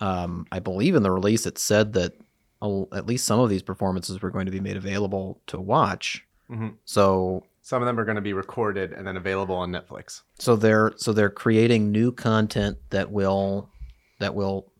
um, 0.00 0.46
I 0.50 0.58
believe 0.60 0.94
in 0.94 1.02
the 1.02 1.10
release 1.10 1.44
it 1.46 1.58
said 1.58 1.92
that 1.94 2.12
at 2.94 3.06
least 3.06 3.26
some 3.26 3.40
of 3.40 3.50
these 3.50 3.62
performances 3.62 4.22
were 4.22 4.30
going 4.30 4.46
to 4.46 4.52
be 4.52 4.60
made 4.60 4.76
available 4.76 5.40
to 5.48 5.60
watch. 5.60 6.24
Mhm. 6.50 6.74
So 6.84 7.44
Some 7.62 7.82
of 7.82 7.86
them 7.86 7.98
are 7.98 8.04
going 8.04 8.16
to 8.16 8.22
be 8.22 8.32
recorded 8.32 8.92
and 8.92 9.06
then 9.06 9.16
available 9.16 9.56
on 9.56 9.70
Netflix. 9.70 10.22
so 10.38 10.56
they're 10.56 10.92
so 10.96 11.12
they're 11.12 11.28
creating 11.30 11.90
new 11.92 12.10
content 12.12 12.78
that 12.90 13.10
will 13.10 13.68
that 14.20 14.34
will 14.34 14.72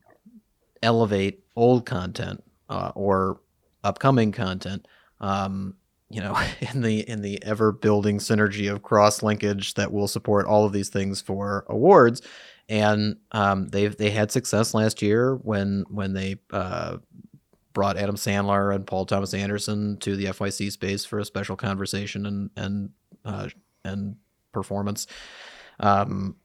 elevate 0.83 1.45
old 1.57 1.85
content 1.87 2.43
uh, 2.71 2.93
or 2.95 3.41
upcoming 3.85 4.33
content 4.33 4.87
um, 5.21 5.75
you 6.11 6.21
know 6.21 6.39
in 6.61 6.83
the 6.83 7.09
in 7.09 7.23
the 7.23 7.43
ever 7.43 7.73
building 7.73 8.19
synergy 8.19 8.71
of 8.71 8.83
cross 8.83 9.23
linkage 9.23 9.75
that 9.75 9.93
will 9.93 10.09
support 10.09 10.47
all 10.47 10.65
of 10.65 10.73
these 10.73 10.89
things 10.89 11.21
for 11.21 11.65
awards 11.69 12.23
and 12.69 13.17
um, 13.33 13.69
they 13.69 13.87
they 13.89 14.11
had 14.11 14.33
success 14.33 14.75
last 14.75 15.01
year 15.03 15.37
when 15.37 15.85
when 15.89 16.13
they 16.15 16.37
uh, 16.53 16.97
brought 17.73 17.97
Adam 17.97 18.17
Sandler 18.17 18.75
and 18.75 18.87
Paul 18.87 19.07
Thomas 19.07 19.35
Anderson 19.35 19.99
to 19.99 20.17
the 20.17 20.27
FYC 20.27 20.73
space 20.73 21.05
for 21.05 21.19
a 21.19 21.25
special 21.25 21.57
conversation 21.57 22.27
and 22.27 22.51
and 22.57 22.91
uh, 23.25 23.49
and 23.85 24.17
performance. 24.53 25.07
Um, 25.79 26.37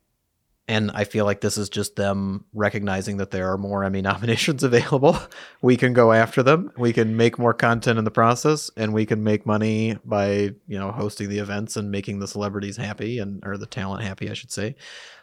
and 0.68 0.92
I 0.94 1.04
feel 1.04 1.26
like 1.26 1.42
this 1.42 1.58
is 1.58 1.70
just 1.70 1.96
them 1.96 2.46
recognizing 2.54 3.18
that 3.18 3.32
there 3.32 3.52
are 3.52 3.58
more 3.58 3.84
Emmy 3.84 4.02
nominations 4.12 4.64
available. 4.64 5.18
We 5.62 5.76
can 5.78 5.94
go 5.94 6.12
after 6.14 6.44
them. 6.44 6.72
We 6.78 6.94
can 6.94 7.18
make 7.18 7.38
more 7.40 7.54
content 7.54 7.98
in 8.00 8.06
the 8.06 8.12
process, 8.12 8.70
and 8.78 8.94
we 8.94 9.06
can 9.06 9.24
make 9.24 9.46
money 9.46 9.98
by 10.06 10.52
you 10.68 10.80
know 10.80 10.92
hosting 10.92 11.30
the 11.30 11.40
events 11.40 11.76
and 11.78 11.92
making 11.92 12.20
the 12.20 12.28
celebrities 12.28 12.78
happy 12.78 13.20
and 13.20 13.44
or 13.46 13.58
the 13.58 13.66
talent 13.66 14.04
happy, 14.04 14.30
I 14.30 14.34
should 14.34 14.52
say. 14.52 14.76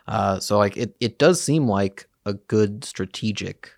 Uh, 0.07 0.39
so 0.41 0.59
like 0.59 0.77
it, 0.77 0.97
it 1.01 1.19
does 1.19 1.41
seem 1.41 1.67
like 1.69 2.09
a 2.27 2.35
good 2.35 2.85
strategic 2.85 3.73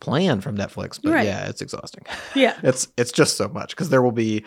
plan 0.00 0.40
from 0.40 0.56
Netflix, 0.56 0.98
but 1.02 1.12
Right. 1.12 1.26
yeah, 1.26 1.48
it's 1.48 1.60
exhausting. 1.62 2.04
Yeah. 2.34 2.58
it's 2.62 2.88
it's 2.96 3.12
just 3.12 3.36
so 3.36 3.48
much 3.48 3.70
because 3.76 3.90
there 3.90 4.02
will 4.02 4.12
be 4.12 4.44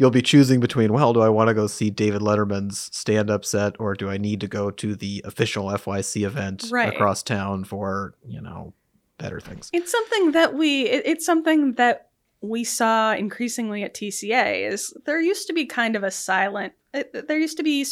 you'll 0.00 0.10
be 0.10 0.22
choosing 0.22 0.58
between 0.60 0.92
well 0.92 1.12
do 1.12 1.20
i 1.20 1.28
want 1.28 1.48
to 1.48 1.54
go 1.54 1.66
see 1.66 1.90
david 1.90 2.22
letterman's 2.22 2.88
stand-up 2.96 3.44
set 3.44 3.78
or 3.78 3.94
do 3.94 4.08
i 4.08 4.16
need 4.16 4.40
to 4.40 4.48
go 4.48 4.70
to 4.70 4.96
the 4.96 5.20
official 5.26 5.66
fyc 5.66 6.24
event 6.26 6.64
Right. 6.72 6.88
across 6.92 7.22
town 7.22 7.64
for 7.64 8.14
you 8.26 8.40
know 8.40 8.72
better 9.18 9.38
things 9.40 9.68
It's 9.74 9.92
something 9.92 10.32
that 10.32 10.54
we 10.54 10.88
it, 10.88 11.02
it's 11.04 11.26
something 11.26 11.74
that 11.74 12.08
we 12.40 12.64
saw 12.64 13.12
increasingly 13.12 13.82
at 13.82 13.92
TCA 13.94 14.66
is 14.72 14.94
there 15.04 15.20
used 15.20 15.46
to 15.48 15.52
be 15.52 15.66
kind 15.66 15.94
of 15.94 16.02
a 16.02 16.10
silent 16.10 16.72
uh, 16.94 17.02
it, 17.12 17.28
there 17.28 17.38
used 17.38 17.58
to 17.58 17.62
be 17.62 17.84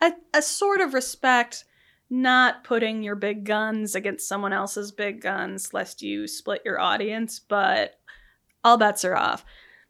a, 0.00 0.12
a 0.32 0.40
sort 0.40 0.80
of 0.80 0.94
respect 0.94 1.64
not 2.08 2.64
putting 2.64 3.02
your 3.02 3.16
big 3.16 3.44
guns 3.44 3.94
against 3.94 4.26
someone 4.26 4.54
else's 4.54 4.92
big 4.92 5.20
guns 5.20 5.74
lest 5.74 6.00
you 6.00 6.26
split 6.26 6.62
your 6.64 6.80
audience 6.80 7.38
but 7.38 7.98
all 8.64 8.78
bets 8.78 9.04
are 9.04 9.14
off 9.16 9.44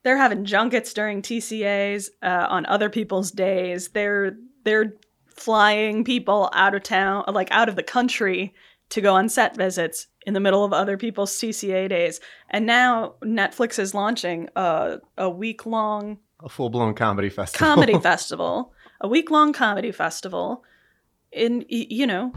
they're 0.07 0.17
having 0.17 0.45
junkets 0.45 0.95
during 0.95 1.21
TCAs 1.21 2.11
uh, 2.23 2.47
on 2.49 2.65
other 2.67 2.89
people's 2.89 3.33
days 3.33 3.89
they're 3.89 4.37
they're 4.65 4.95
flying 5.27 6.05
people 6.05 6.49
out 6.55 6.75
of 6.75 6.83
town 6.85 7.25
like 7.29 7.51
out 7.51 7.69
of 7.69 7.77
the 7.77 7.83
country 7.83 8.55
to 8.91 9.01
go 9.01 9.15
on 9.15 9.29
set 9.29 9.57
visits 9.57 10.07
in 10.27 10.35
the 10.35 10.41
middle 10.41 10.65
of 10.65 10.73
other 10.73 10.97
people's 10.97 11.33
TCA 11.33 11.89
days. 11.89 12.21
And 12.51 12.67
now 12.67 13.15
Netflix 13.23 13.79
is 13.79 13.95
launching 13.95 14.49
a, 14.57 14.99
a 15.17 15.29
week 15.31 15.67
long 15.67 16.19
A 16.43 16.49
full 16.49 16.71
blown 16.71 16.95
comedy 16.95 17.29
festival. 17.29 17.67
comedy 17.67 17.99
festival, 18.01 18.73
a 19.01 19.09
week 19.09 19.31
long 19.31 19.53
comedy 19.53 19.93
festival 19.93 20.65
in, 21.33 21.65
you 21.69 22.07
know, 22.07 22.33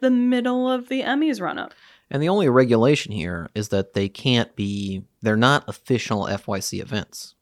the 0.00 0.10
middle 0.10 0.70
of 0.70 0.88
the 0.88 1.02
Emmys 1.02 1.40
run 1.40 1.58
up. 1.58 1.74
and 2.10 2.22
the 2.22 2.28
only 2.28 2.48
regulation 2.48 3.12
here 3.12 3.50
is 3.54 3.68
that 3.68 3.92
they 3.92 4.08
can't 4.08 4.56
be 4.56 5.04
they're 5.22 5.36
not 5.36 5.64
official 5.68 6.22
fyc 6.24 6.80
events 6.80 7.34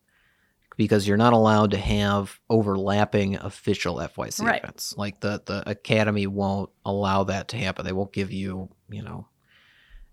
because 0.76 1.08
you're 1.08 1.16
not 1.16 1.32
allowed 1.32 1.70
to 1.73 1.76
have 1.78 2.38
overlapping 2.49 3.37
official 3.37 3.97
fyc 3.97 4.40
Right. 4.44 4.62
events 4.62 4.94
like 4.97 5.20
the 5.20 5.42
the 5.47 5.68
academy 5.68 6.26
won't 6.26 6.70
allow 6.85 7.25
that 7.25 7.49
to 7.49 7.56
happen 7.56 7.85
they 7.85 7.92
won't 7.92 8.12
give 8.12 8.32
you 8.32 8.68
you 8.88 9.02
know 9.02 9.26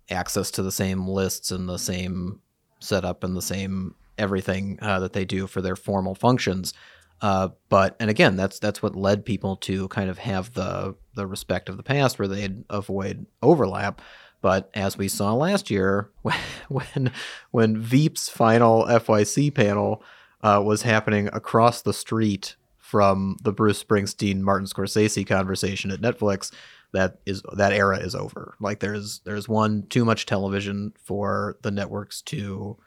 access 0.10 0.51
to 0.51 0.63
the 0.63 0.72
same 0.72 1.07
lists 1.07 1.51
and 1.51 1.67
the 1.67 1.77
same 1.77 2.39
setup 2.79 3.24
and 3.24 3.36
the 3.36 3.41
same 3.41 3.95
everything 4.17 4.77
uh, 4.81 5.00
that 5.00 5.13
they 5.13 5.25
do 5.25 5.48
for 5.48 5.62
their 5.62 5.75
formal 5.75 6.15
functions. 6.15 6.74
Uh, 7.22 7.50
but 7.69 7.95
and 8.00 8.10
again, 8.10 8.36
that's 8.36 8.60
that's 8.60 8.84
what 8.84 8.95
led 8.95 9.25
people 9.25 9.55
to 9.55 9.88
kind 9.88 10.10
of 10.10 10.17
have 10.19 10.53
the 10.53 10.95
the 11.15 11.25
respect 11.25 11.69
of 11.69 11.77
the 11.77 11.84
past, 11.84 12.19
where 12.19 12.27
they'd 12.27 12.63
avoid 12.69 13.25
overlap. 13.41 14.01
But 14.45 14.69
as 14.75 14.95
we 14.95 15.07
saw 15.07 15.33
last 15.33 15.71
year, 15.71 16.11
when 16.69 17.11
when, 17.49 17.81
Veep's 17.81 18.29
final 18.29 18.83
FYC 18.85 19.51
panel 19.51 20.03
uh, 20.43 20.61
was 20.63 20.83
happening 20.83 21.29
across 21.33 21.81
the 21.81 21.95
street 21.95 22.55
from 22.77 23.37
the 23.41 23.51
Bruce 23.51 23.83
Springsteen 23.83 24.41
Martin 24.41 24.67
Scorsese 24.67 25.25
conversation 25.25 25.89
at 25.89 25.99
Netflix, 25.99 26.51
that 26.93 27.21
is 27.25 27.41
that 27.53 27.73
era 27.73 27.97
is 27.97 28.13
over. 28.13 28.53
Like 28.59 28.81
there's 28.81 29.21
there's 29.25 29.49
one 29.49 29.87
too 29.89 30.05
much 30.05 30.27
television 30.27 30.93
for 31.01 31.57
the 31.63 31.71
networks 31.71 32.21
to 32.21 32.77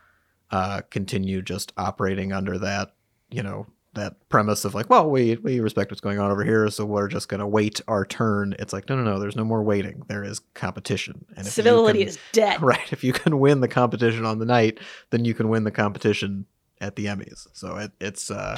uh, 0.52 0.82
continue 0.90 1.42
just 1.42 1.72
operating 1.76 2.32
under 2.32 2.56
that 2.58 2.94
you 3.30 3.42
know 3.42 3.66
that 3.95 4.28
premise 4.28 4.64
of 4.64 4.75
like, 4.75 4.90
well, 4.90 5.09
we 5.11 5.37
we 5.37 5.61
respect 5.61 5.90
what's 5.90 6.00
going 6.00 6.18
on 6.18 6.30
over 6.30 6.45
here, 6.45 6.68
so 6.71 6.85
we're 6.85 7.09
just 7.09 7.28
gonna 7.28 7.49
wait 7.49 7.80
our 7.88 8.04
turn. 8.04 8.54
It's 8.59 8.73
like, 8.73 8.88
no, 8.88 8.97
no, 8.97 9.02
no. 9.02 9.18
There's 9.18 9.37
no 9.37 9.45
more 9.45 9.62
waiting. 9.62 10.02
There 10.09 10.23
is 10.23 10.40
competition, 10.54 11.25
and 11.37 11.47
if 11.47 11.52
Civility 11.52 12.00
can- 12.00 12.09
is 12.09 12.18
dead. 12.33 12.62
right. 12.62 12.92
If 12.92 13.02
you 13.02 13.12
can 13.12 13.38
win 13.38 13.61
the 13.61 13.68
competition 13.68 14.25
on 14.25 14.38
the 14.38 14.47
night, 14.47 14.78
then 15.11 15.25
you 15.25 15.35
can 15.35 15.49
win 15.49 15.64
the 15.64 15.71
competition 15.71 16.47
at 16.80 16.97
the 16.97 17.07
Emmys. 17.07 17.47
So 17.54 17.76
it, 17.76 17.92
it's 18.00 18.30
uh, 18.30 18.57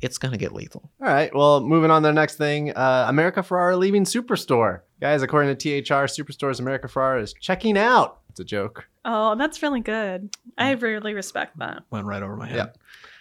it's 0.00 0.18
gonna 0.18 0.38
get 0.38 0.52
lethal. 0.52 0.90
All 1.00 1.08
right. 1.08 1.34
Well, 1.34 1.60
moving 1.60 1.90
on 1.90 2.02
to 2.02 2.08
the 2.08 2.12
next 2.14 2.36
thing. 2.36 2.72
Uh, 2.72 3.06
America 3.08 3.40
Ferrera 3.40 3.78
leaving 3.78 4.04
Superstore. 4.04 4.80
Guys, 5.00 5.22
according 5.22 5.54
to 5.56 5.82
THR, 5.82 6.06
Superstore's 6.06 6.58
America 6.60 6.88
Ferrera 6.88 7.22
is 7.22 7.34
checking 7.34 7.76
out. 7.76 8.20
It's 8.30 8.40
a 8.40 8.44
joke. 8.44 8.86
Oh, 9.04 9.34
that's 9.36 9.62
really 9.62 9.80
good. 9.80 10.30
I 10.58 10.72
really 10.72 11.14
respect 11.14 11.58
that. 11.58 11.82
Went 11.90 12.06
right 12.06 12.22
over 12.22 12.36
my 12.36 12.46
head. 12.48 12.56
Yeah. 12.56 12.66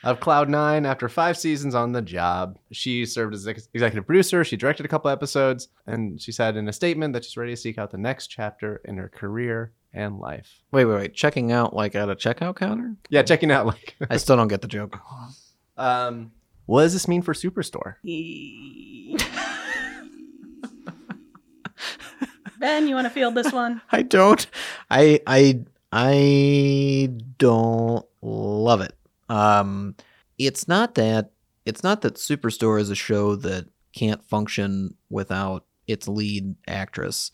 Of 0.05 0.19
Cloud9 0.19 0.85
after 0.85 1.09
five 1.09 1.35
seasons 1.35 1.74
on 1.74 1.91
the 1.91 2.01
job. 2.03 2.59
She 2.71 3.07
served 3.07 3.33
as 3.33 3.47
ex- 3.47 3.67
executive 3.74 4.05
producer. 4.05 4.43
She 4.43 4.55
directed 4.55 4.85
a 4.85 4.89
couple 4.89 5.09
episodes, 5.09 5.69
and 5.88 6.21
she 6.21 6.31
said 6.31 6.55
in 6.55 6.69
a 6.69 6.74
statement 6.74 7.13
that 7.13 7.25
she's 7.25 7.35
ready 7.35 7.53
to 7.53 7.57
seek 7.57 7.79
out 7.79 7.89
the 7.89 7.97
next 7.97 8.27
chapter 8.27 8.81
in 8.85 8.97
her 8.97 9.09
career 9.09 9.71
and 9.91 10.19
life. 10.19 10.62
Wait, 10.71 10.85
wait, 10.85 10.95
wait. 10.95 11.13
Checking 11.15 11.51
out 11.51 11.74
like 11.74 11.95
at 11.95 12.07
a 12.07 12.15
checkout 12.15 12.55
counter? 12.55 12.95
Yeah, 13.09 13.24
checking 13.24 13.50
out 13.50 13.65
like. 13.65 13.95
I 14.09 14.17
still 14.17 14.35
don't 14.35 14.47
get 14.47 14.62
the 14.62 14.67
joke. 14.67 15.00
um, 15.77 16.31
what 16.67 16.83
does 16.83 16.93
this 16.93 17.07
mean 17.07 17.24
for 17.24 17.33
Superstore? 17.33 17.95
ben, 22.59 22.88
you 22.88 22.93
want 22.93 23.05
to 23.05 23.12
field 23.12 23.33
this 23.33 23.51
one? 23.51 23.81
I 23.91 24.03
don't. 24.03 24.45
I 24.91 25.19
I 25.25 25.62
I 25.91 27.09
don't 27.39 28.05
love 28.21 28.81
it. 28.81 28.93
Um, 29.29 29.96
it's 30.38 30.67
not 30.67 30.96
that 30.96 31.32
it's 31.65 31.84
not 31.84 32.01
that 32.01 32.15
Superstore 32.15 32.79
is 32.79 32.89
a 32.89 32.96
show 32.96 33.36
that 33.38 33.67
can't 33.94 34.24
function 34.24 34.96
without 35.10 35.65
its 35.88 36.08
lead 36.08 36.55
actress. 36.67 37.32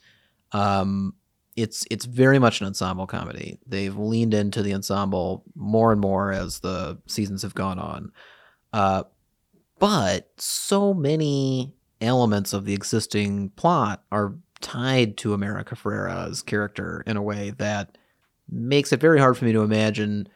Um, 0.52 1.16
it's 1.56 1.86
it's 1.92 2.06
very 2.06 2.40
much 2.40 2.62
an 2.62 2.68
ensemble 2.68 3.08
comedy. 3.08 3.60
They've 3.68 3.96
leaned 3.96 4.34
into 4.34 4.62
the 4.62 4.74
ensemble 4.74 5.44
more 5.56 5.92
and 5.92 6.00
more 6.00 6.32
as 6.32 6.60
the 6.60 7.00
seasons 7.08 7.42
have 7.42 7.56
gone 7.56 7.80
on. 7.80 8.12
Uh, 8.72 9.04
but 9.80 10.30
so 10.38 10.94
many 10.94 11.74
elements 12.00 12.54
of 12.54 12.66
the 12.66 12.74
existing 12.74 13.50
plot 13.50 14.04
are 14.12 14.36
tied 14.62 15.18
to 15.18 15.34
America 15.34 15.76
Ferrera's 15.76 16.42
character 16.42 17.04
in 17.06 17.18
a 17.18 17.22
way 17.22 17.52
that 17.58 17.98
makes 18.50 18.94
it 18.94 19.00
very 19.00 19.20
hard 19.20 19.38
for 19.38 19.46
me 19.46 19.52
to 19.52 19.64
imagine 19.64 20.28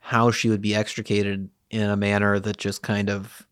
how 0.00 0.30
she 0.30 0.48
would 0.48 0.60
be 0.62 0.74
extricated 0.74 1.48
in 1.70 1.82
a 1.88 1.96
manner 1.96 2.38
that 2.40 2.56
just 2.56 2.82
kind 2.82 3.08
of 3.08 3.46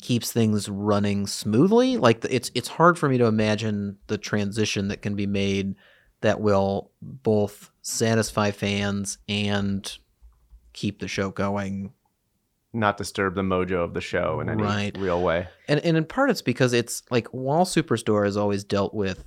keeps 0.00 0.32
things 0.32 0.68
running 0.68 1.26
smoothly. 1.26 1.96
Like 1.96 2.24
it's 2.28 2.50
it's 2.54 2.68
hard 2.68 2.98
for 2.98 3.08
me 3.08 3.18
to 3.18 3.26
imagine 3.26 3.98
the 4.08 4.18
transition 4.18 4.88
that 4.88 5.02
can 5.02 5.14
be 5.14 5.26
made 5.26 5.74
that 6.20 6.40
will 6.40 6.90
both 7.00 7.70
satisfy 7.82 8.50
fans 8.50 9.18
and 9.28 9.98
keep 10.72 11.00
the 11.00 11.08
show 11.08 11.30
going 11.30 11.92
Not 12.72 12.96
disturb 12.96 13.34
the 13.34 13.42
mojo 13.42 13.82
of 13.84 13.92
the 13.94 14.00
show 14.00 14.40
in 14.40 14.48
any 14.48 14.62
Right. 14.62 14.96
real 14.98 15.20
way. 15.20 15.48
and 15.68 15.80
and 15.80 15.96
in 15.96 16.04
part 16.04 16.30
it's 16.30 16.42
because 16.42 16.72
it's 16.72 17.02
like 17.10 17.28
while 17.28 17.64
Superstore 17.64 18.24
has 18.24 18.36
always 18.36 18.64
dealt 18.64 18.94
with 18.94 19.24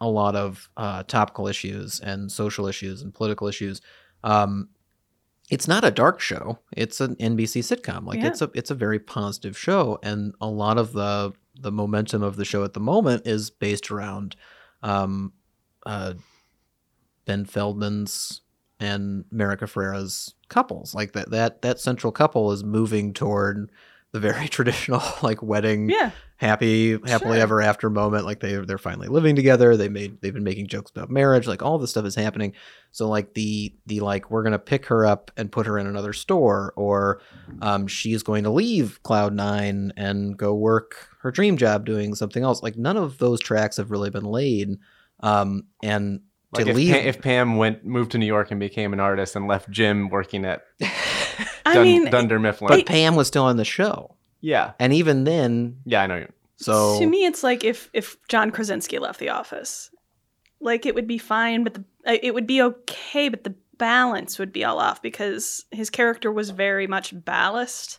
a 0.00 0.08
lot 0.08 0.36
of 0.36 0.68
uh, 0.76 1.02
topical 1.04 1.46
issues 1.48 2.00
and 2.00 2.30
social 2.30 2.66
issues 2.66 3.00
and 3.00 3.14
political 3.14 3.46
issues, 3.46 3.80
um, 4.22 4.68
it's 5.50 5.68
not 5.68 5.84
a 5.84 5.90
dark 5.90 6.20
show. 6.20 6.58
It's 6.72 7.00
an 7.00 7.16
NBC 7.16 7.60
sitcom. 7.62 8.06
Like 8.06 8.18
Yeah. 8.20 8.28
it's 8.28 8.40
a 8.42 8.50
it's 8.54 8.70
a 8.70 8.74
very 8.74 8.98
positive 8.98 9.56
show, 9.58 9.98
and 10.02 10.34
a 10.40 10.46
lot 10.48 10.78
of 10.78 10.92
the 10.92 11.32
the 11.60 11.70
momentum 11.72 12.22
of 12.22 12.36
the 12.36 12.44
show 12.44 12.64
at 12.64 12.72
the 12.72 12.80
moment 12.80 13.26
is 13.26 13.50
based 13.50 13.90
around 13.90 14.34
um, 14.82 15.32
uh, 15.86 16.14
Ben 17.26 17.44
Feldman's 17.44 18.40
and 18.80 19.24
America 19.32 19.66
Ferrera's 19.66 20.34
couples. 20.48 20.94
Like 20.94 21.12
that 21.12 21.30
that 21.30 21.62
that 21.62 21.80
central 21.80 22.12
couple 22.12 22.50
is 22.52 22.64
moving 22.64 23.12
toward 23.12 23.70
the 24.12 24.20
very 24.20 24.48
traditional 24.56 25.02
like 25.22 25.42
wedding 25.42 25.88
Yeah. 25.90 26.10
Happy 26.44 26.92
happily 27.06 27.36
Sure. 27.36 27.42
ever 27.42 27.62
after 27.62 27.88
moment 27.88 28.24
like 28.26 28.40
they 28.40 28.54
they're 28.56 28.76
finally 28.78 29.08
living 29.08 29.34
together 29.34 29.76
they 29.76 29.88
made 29.88 30.20
they've 30.20 30.34
been 30.34 30.44
making 30.44 30.66
jokes 30.66 30.90
about 30.90 31.08
marriage 31.10 31.46
like 31.46 31.62
all 31.62 31.78
this 31.78 31.90
stuff 31.90 32.04
is 32.04 32.14
happening 32.14 32.52
so 32.92 33.08
like 33.08 33.32
the 33.34 33.74
the 33.86 34.00
like 34.00 34.30
we're 34.30 34.42
gonna 34.42 34.58
pick 34.58 34.86
her 34.86 35.06
up 35.06 35.30
and 35.36 35.50
put 35.50 35.66
her 35.66 35.78
in 35.78 35.86
another 35.86 36.12
store 36.12 36.72
or 36.76 37.20
um 37.62 37.86
she's 37.86 38.22
going 38.22 38.44
to 38.44 38.50
leave 38.50 39.02
cloud 39.02 39.32
nine 39.32 39.92
and 39.96 40.36
go 40.36 40.54
work 40.54 41.08
her 41.22 41.30
dream 41.30 41.56
job 41.56 41.86
doing 41.86 42.14
something 42.14 42.42
else 42.44 42.62
like 42.62 42.76
none 42.76 42.96
of 42.98 43.16
those 43.18 43.40
tracks 43.40 43.78
have 43.78 43.90
really 43.90 44.10
been 44.10 44.24
laid 44.26 44.76
um 45.20 45.64
and 45.82 46.20
Like 46.52 46.64
to 46.66 46.70
if, 46.70 46.76
leave 46.76 46.92
Pam, 46.94 47.06
if 47.06 47.20
Pam 47.22 47.56
went 47.56 47.84
moved 47.86 48.12
to 48.12 48.18
New 48.18 48.26
York 48.26 48.50
and 48.50 48.60
became 48.60 48.92
an 48.92 49.00
artist 49.00 49.34
and 49.34 49.48
left 49.48 49.70
Jim 49.70 50.08
working 50.10 50.44
at 50.44 50.62
I 51.66 51.82
mean, 51.82 52.10
Dunder 52.10 52.38
Mifflin. 52.38 52.68
but 52.68 52.84
pam 52.86 53.16
was 53.16 53.26
still 53.26 53.44
on 53.44 53.56
the 53.56 53.64
show 53.64 54.14
yeah, 54.44 54.72
and 54.78 54.92
even 54.92 55.24
then 55.24 55.78
yeah, 55.86 56.02
I 56.02 56.06
know. 56.06 56.16
you- 56.16 56.32
So 56.56 56.98
to 57.00 57.06
me, 57.06 57.24
it's 57.24 57.42
like 57.42 57.64
if 57.64 57.88
if 57.92 58.16
John 58.28 58.50
Krasinski 58.50 58.98
left 58.98 59.18
The 59.20 59.30
Office, 59.30 59.90
like 60.60 60.84
it 60.86 60.94
would 60.94 61.06
be 61.06 61.18
fine, 61.18 61.64
but 61.64 61.74
the 61.74 61.84
uh, 62.06 62.18
it 62.22 62.34
would 62.34 62.46
be 62.46 62.60
okay, 62.62 63.28
but 63.30 63.44
the 63.44 63.54
balance 63.78 64.38
would 64.38 64.52
be 64.52 64.62
all 64.64 64.78
off 64.78 65.00
because 65.02 65.64
his 65.72 65.90
character 65.90 66.30
was 66.30 66.50
very 66.50 66.86
much 66.86 67.12
ballast 67.24 67.98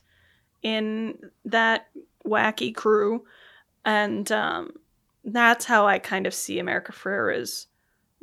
in 0.62 1.18
that 1.46 1.88
wacky 2.26 2.74
crew, 2.74 3.26
and 3.84 4.32
um, 4.32 4.72
that's 5.24 5.66
how 5.66 5.86
I 5.88 6.00
kind 6.00 6.28
of 6.28 6.34
see 6.34 6.60
America 6.60 6.92
Ferrera's 6.92 7.68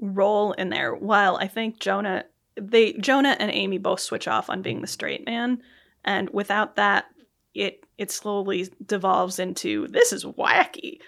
role 0.00 0.52
in 0.52 0.70
there. 0.70 0.94
While 0.94 1.36
I 1.36 1.46
think 1.48 1.78
Jonah, 1.80 2.24
they 2.56 2.92
Jonah 2.94 3.36
and 3.38 3.50
Amy 3.50 3.78
both 3.78 4.00
switch 4.00 4.26
off 4.28 4.48
on 4.50 4.62
being 4.62 4.80
the 4.80 4.86
straight 4.86 5.26
man, 5.26 5.62
and 6.04 6.30
without 6.30 6.76
that, 6.76 7.06
it 7.54 7.81
it 7.98 8.10
slowly 8.10 8.68
devolves 8.84 9.38
into 9.38 9.86
this 9.88 10.12
is 10.12 10.24
wacky 10.24 10.98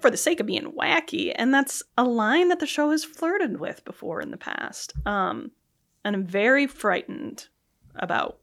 for 0.00 0.10
the 0.10 0.16
sake 0.16 0.38
of 0.38 0.46
being 0.46 0.72
wacky 0.72 1.32
and 1.34 1.52
that's 1.52 1.82
a 1.98 2.04
line 2.04 2.48
that 2.48 2.60
the 2.60 2.66
show 2.66 2.90
has 2.90 3.04
flirted 3.04 3.58
with 3.58 3.84
before 3.84 4.20
in 4.20 4.30
the 4.30 4.36
past 4.36 4.92
um 5.06 5.50
and 6.04 6.14
i'm 6.14 6.26
very 6.26 6.66
frightened 6.66 7.48
about 7.96 8.38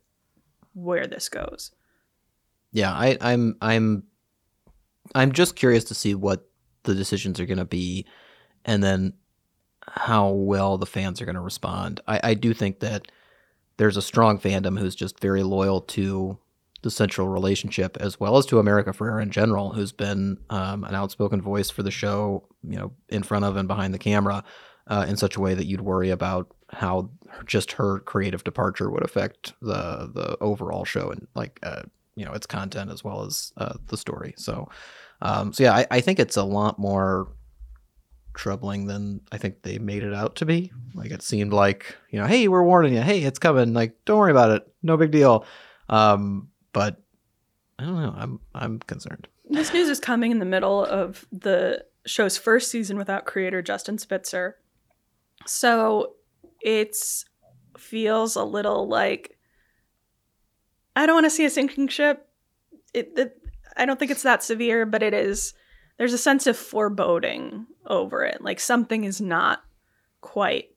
where 0.73 1.07
this 1.07 1.29
goes 1.29 1.71
yeah, 2.71 2.91
I, 2.91 3.17
I'm 3.19 3.55
I'm 3.61 4.03
I'm 5.15 5.31
just 5.31 5.55
curious 5.55 5.85
to 5.85 5.95
see 5.95 6.13
what 6.13 6.47
the 6.83 6.93
decisions 6.93 7.39
are 7.39 7.45
going 7.45 7.57
to 7.57 7.65
be, 7.65 8.05
and 8.65 8.83
then 8.83 9.13
how 9.87 10.29
well 10.29 10.77
the 10.77 10.85
fans 10.85 11.21
are 11.21 11.25
going 11.25 11.35
to 11.35 11.41
respond. 11.41 11.99
I, 12.07 12.19
I 12.23 12.33
do 12.35 12.53
think 12.53 12.79
that 12.81 13.11
there's 13.77 13.97
a 13.97 14.01
strong 14.01 14.39
fandom 14.39 14.77
who's 14.77 14.95
just 14.95 15.19
very 15.19 15.41
loyal 15.41 15.81
to 15.81 16.37
the 16.81 16.91
central 16.91 17.27
relationship 17.27 17.97
as 17.99 18.19
well 18.19 18.37
as 18.37 18.45
to 18.47 18.59
America 18.59 18.91
Ferrera 18.91 19.21
in 19.21 19.31
general, 19.31 19.73
who's 19.73 19.91
been 19.91 20.37
um, 20.49 20.83
an 20.85 20.95
outspoken 20.95 21.41
voice 21.41 21.69
for 21.69 21.83
the 21.83 21.91
show, 21.91 22.47
you 22.63 22.77
know, 22.77 22.91
in 23.09 23.23
front 23.23 23.45
of 23.45 23.57
and 23.57 23.67
behind 23.67 23.93
the 23.93 23.99
camera, 23.99 24.43
uh, 24.87 25.05
in 25.07 25.17
such 25.17 25.35
a 25.35 25.41
way 25.41 25.53
that 25.53 25.65
you'd 25.65 25.81
worry 25.81 26.09
about 26.09 26.53
how 26.71 27.09
just 27.45 27.73
her 27.73 27.99
creative 27.99 28.43
departure 28.43 28.89
would 28.89 29.03
affect 29.03 29.53
the 29.61 30.09
the 30.13 30.37
overall 30.41 30.85
show 30.85 31.11
and 31.11 31.27
like 31.35 31.59
uh, 31.63 31.83
you 32.15 32.25
know 32.25 32.33
its 32.33 32.45
content 32.45 32.91
as 32.91 33.03
well 33.03 33.25
as 33.25 33.53
uh, 33.57 33.75
the 33.87 33.97
story. 33.97 34.33
So, 34.37 34.69
um, 35.21 35.53
so 35.53 35.63
yeah, 35.63 35.73
I, 35.73 35.87
I 35.91 36.01
think 36.01 36.19
it's 36.19 36.37
a 36.37 36.43
lot 36.43 36.79
more 36.79 37.27
troubling 38.33 38.85
than 38.85 39.21
I 39.31 39.37
think 39.37 39.63
they 39.63 39.79
made 39.79 40.03
it 40.03 40.13
out 40.13 40.35
to 40.37 40.45
be. 40.45 40.71
Like 40.93 41.11
it 41.11 41.21
seemed 41.21 41.53
like 41.53 41.95
you 42.09 42.19
know, 42.19 42.25
hey, 42.25 42.47
we're 42.47 42.63
warning 42.63 42.93
you, 42.93 43.01
hey, 43.01 43.23
it's 43.23 43.39
coming. 43.39 43.73
Like 43.73 43.93
don't 44.05 44.17
worry 44.17 44.31
about 44.31 44.51
it, 44.51 44.67
no 44.81 44.97
big 44.97 45.11
deal. 45.11 45.45
Um, 45.89 46.49
but 46.73 47.01
I 47.77 47.83
don't 47.85 48.01
know. 48.01 48.13
I'm 48.17 48.39
I'm 48.53 48.79
concerned. 48.79 49.27
this 49.49 49.73
news 49.73 49.89
is 49.89 49.99
coming 49.99 50.31
in 50.31 50.39
the 50.39 50.45
middle 50.45 50.85
of 50.85 51.25
the 51.31 51.83
show's 52.05 52.37
first 52.37 52.71
season 52.71 52.97
without 52.97 53.25
creator 53.25 53.61
justin 53.61 53.97
spitzer 53.97 54.55
so 55.45 56.13
it's 56.61 57.25
feels 57.77 58.35
a 58.35 58.43
little 58.43 58.87
like 58.87 59.37
i 60.95 61.05
don't 61.05 61.15
want 61.15 61.25
to 61.25 61.29
see 61.29 61.45
a 61.45 61.49
sinking 61.49 61.87
ship 61.87 62.27
it, 62.93 63.11
it 63.17 63.37
i 63.77 63.85
don't 63.85 63.99
think 63.99 64.11
it's 64.11 64.23
that 64.23 64.41
severe 64.41 64.85
but 64.85 65.03
it 65.03 65.13
is 65.13 65.53
there's 65.97 66.13
a 66.13 66.17
sense 66.17 66.47
of 66.47 66.57
foreboding 66.57 67.67
over 67.85 68.23
it 68.23 68.41
like 68.41 68.59
something 68.59 69.03
is 69.03 69.19
not 69.21 69.61
quite 70.21 70.69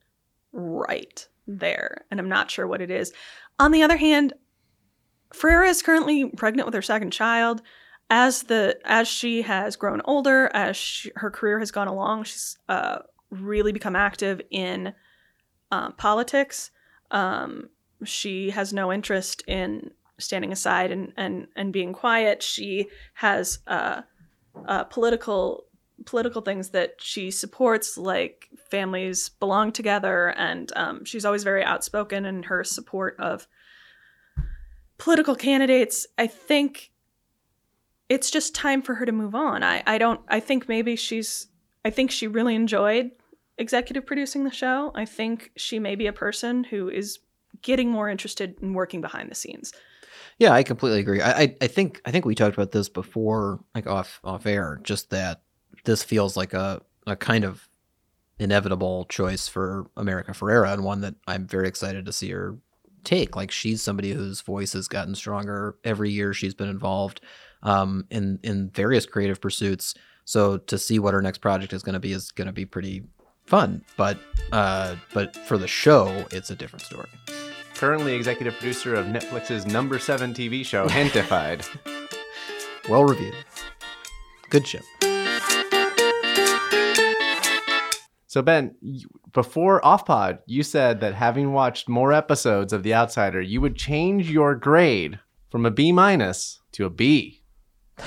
right 0.53 1.29
there 1.47 2.05
and 2.11 2.19
i'm 2.21 2.29
not 2.29 2.51
sure 2.51 2.67
what 2.67 2.83
it 2.83 2.91
is 2.91 3.13
on 3.59 3.71
the 3.71 3.83
other 3.83 3.97
hand 3.97 4.33
Ferrera 5.35 5.69
is 5.69 5.83
currently 5.83 6.27
pregnant 6.27 6.67
with 6.67 6.75
her 6.75 6.83
second 6.83 7.11
child. 7.13 7.63
As 8.11 8.43
the 8.45 8.79
as 8.85 9.09
she 9.09 9.43
has 9.43 9.77
grown 9.77 10.03
older, 10.05 10.51
as 10.53 10.77
she, 10.77 11.11
her 11.17 11.31
career 11.31 11.59
has 11.59 11.71
gone 11.71 11.89
along, 11.89 12.25
she's 12.25 12.59
uh, 12.69 12.99
really 13.31 13.73
become 13.73 13.97
active 13.97 14.41
in 14.51 14.93
uh, 15.71 15.93
politics. 15.93 16.71
Um, 17.11 17.71
she 18.05 18.51
has 18.51 18.73
no 18.73 18.93
interest 18.93 19.43
in 19.47 19.93
standing 20.19 20.53
aside 20.53 20.91
and 20.91 21.13
and 21.17 21.49
and 21.57 21.73
being 21.73 21.93
quiet. 21.95 22.43
She 22.43 22.89
has 23.15 23.61
uh, 23.67 24.03
uh, 24.67 24.85
political 24.85 25.65
political 26.05 26.43
things 26.43 26.71
that 26.71 26.97
she 26.99 27.31
supports, 27.31 27.97
like 27.97 28.49
families 28.71 29.29
belong 29.29 29.73
together, 29.73 30.35
and 30.37 30.71
um, 30.77 31.05
she's 31.05 31.25
always 31.25 31.45
very 31.45 31.65
outspoken 31.65 32.27
in 32.27 32.43
her 32.45 32.65
support 32.65 33.17
of 33.19 33.47
political 35.03 35.35
candidates. 35.35 36.07
I 36.17 36.29
think 36.29 36.93
it's 38.09 38.31
just 38.31 38.55
time 38.55 38.83
for 38.83 38.95
her 38.95 39.05
to 39.05 39.11
move 39.11 39.35
on. 39.35 39.65
I, 39.65 39.83
I 39.85 39.99
don't 39.99 40.21
I 40.29 40.39
think 40.39 40.69
maybe 40.69 40.95
she's 40.95 41.49
I 41.85 41.91
think 41.91 42.13
she 42.13 42.29
really 42.29 42.55
enjoyed 42.55 43.11
executive 43.59 44.07
producing 44.07 44.45
the 44.45 44.53
show. 44.53 44.93
I 44.95 45.05
think 45.05 45.51
she 45.57 45.81
may 45.81 45.97
be 45.97 46.07
a 46.07 46.13
person 46.13 46.63
who 46.63 46.89
is 46.89 47.19
getting 47.63 47.91
more 47.91 48.09
interested 48.09 48.55
in 48.63 48.75
working 48.75 49.01
behind 49.01 49.29
the 49.29 49.35
scenes. 49.35 49.73
Yeah, 50.39 50.53
I 50.53 50.63
completely 50.63 51.01
agree. 51.01 51.21
I, 51.21 51.33
I, 51.33 51.57
I 51.63 51.67
think 51.67 52.01
I 52.05 52.13
think 52.13 52.25
we 52.25 52.37
talked 52.37 52.55
about 52.57 52.71
this 52.71 52.89
before, 52.89 53.59
like 53.75 53.89
off 53.89 54.21
off 54.23 54.47
air. 54.47 54.79
Just 54.85 55.11
that 55.11 55.43
this 55.83 56.05
feels 56.05 56.37
like 56.37 56.55
a 56.55 56.81
a 57.09 57.17
kind 57.17 57.45
of 57.45 57.69
inevitable 58.39 59.07
choice 59.07 59.49
for 59.49 59.91
America 59.97 60.31
Ferrera, 60.31 60.73
and 60.73 60.85
one 60.85 61.01
that 61.01 61.17
I'm 61.27 61.49
very 61.49 61.67
excited 61.67 62.07
to 62.07 62.13
see 62.13 62.31
her 62.31 62.57
take. 63.05 63.37
Like 63.37 63.51
she's 63.51 63.83
somebody 63.83 64.13
whose 64.13 64.41
voice 64.41 64.73
has 64.73 64.89
gotten 64.89 65.15
stronger 65.15 65.77
every 65.85 66.11
year 66.11 66.33
she's 66.33 66.55
been 66.55 66.69
involved 66.69 67.21
um, 67.63 68.07
in 68.11 68.39
in 68.43 68.71
various 68.71 69.07
creative 69.07 69.41
pursuits. 69.41 69.95
So 70.25 70.59
to 70.59 70.79
see 70.79 70.99
what 70.99 71.15
her 71.15 71.23
next 71.23 71.39
project 71.39 71.73
is 71.73 71.83
going 71.83 71.95
to 71.95 72.01
be 72.01 72.13
is 72.13 72.31
going 72.33 72.47
to 72.47 72.53
be 72.53 72.65
pretty 72.65 73.05
fun. 73.47 73.85
But 73.97 74.19
uh, 74.53 74.97
but 75.13 75.37
for 75.37 75.59
the 75.59 75.69
show, 75.69 76.27
it's 76.31 76.51
a 76.51 76.57
different 76.57 76.85
story. 76.85 77.09
Currently 77.75 78.15
executive 78.15 78.55
producer 78.55 78.95
of 78.95 79.07
Netflix's 79.07 79.67
number 79.67 79.99
seven 79.99 80.33
TV 80.33 80.65
show, 80.65 80.87
Gentefied. 80.89 81.67
Well 82.89 83.05
reviewed. 83.05 83.37
Good 84.51 84.67
ship. 84.67 84.83
So 88.33 88.41
Ben, 88.41 88.75
you- 88.81 89.11
before 89.35 89.85
off 89.85 90.07
pod, 90.07 90.39
you 90.47 90.63
said 90.63 91.01
that 91.03 91.13
having 91.13 91.53
watched 91.53 91.87
more 91.87 92.15
episodes 92.15 92.73
of 92.73 92.83
The 92.83 92.95
Outsider, 92.95 93.43
you 93.43 93.61
would 93.61 93.77
change 93.77 94.31
your 94.31 94.55
grade 94.55 95.19
from 95.51 95.67
a 95.67 95.71
B 95.71 95.93
minus 95.93 96.63
to 96.73 96.87
a 96.87 96.89
B. 96.89 97.43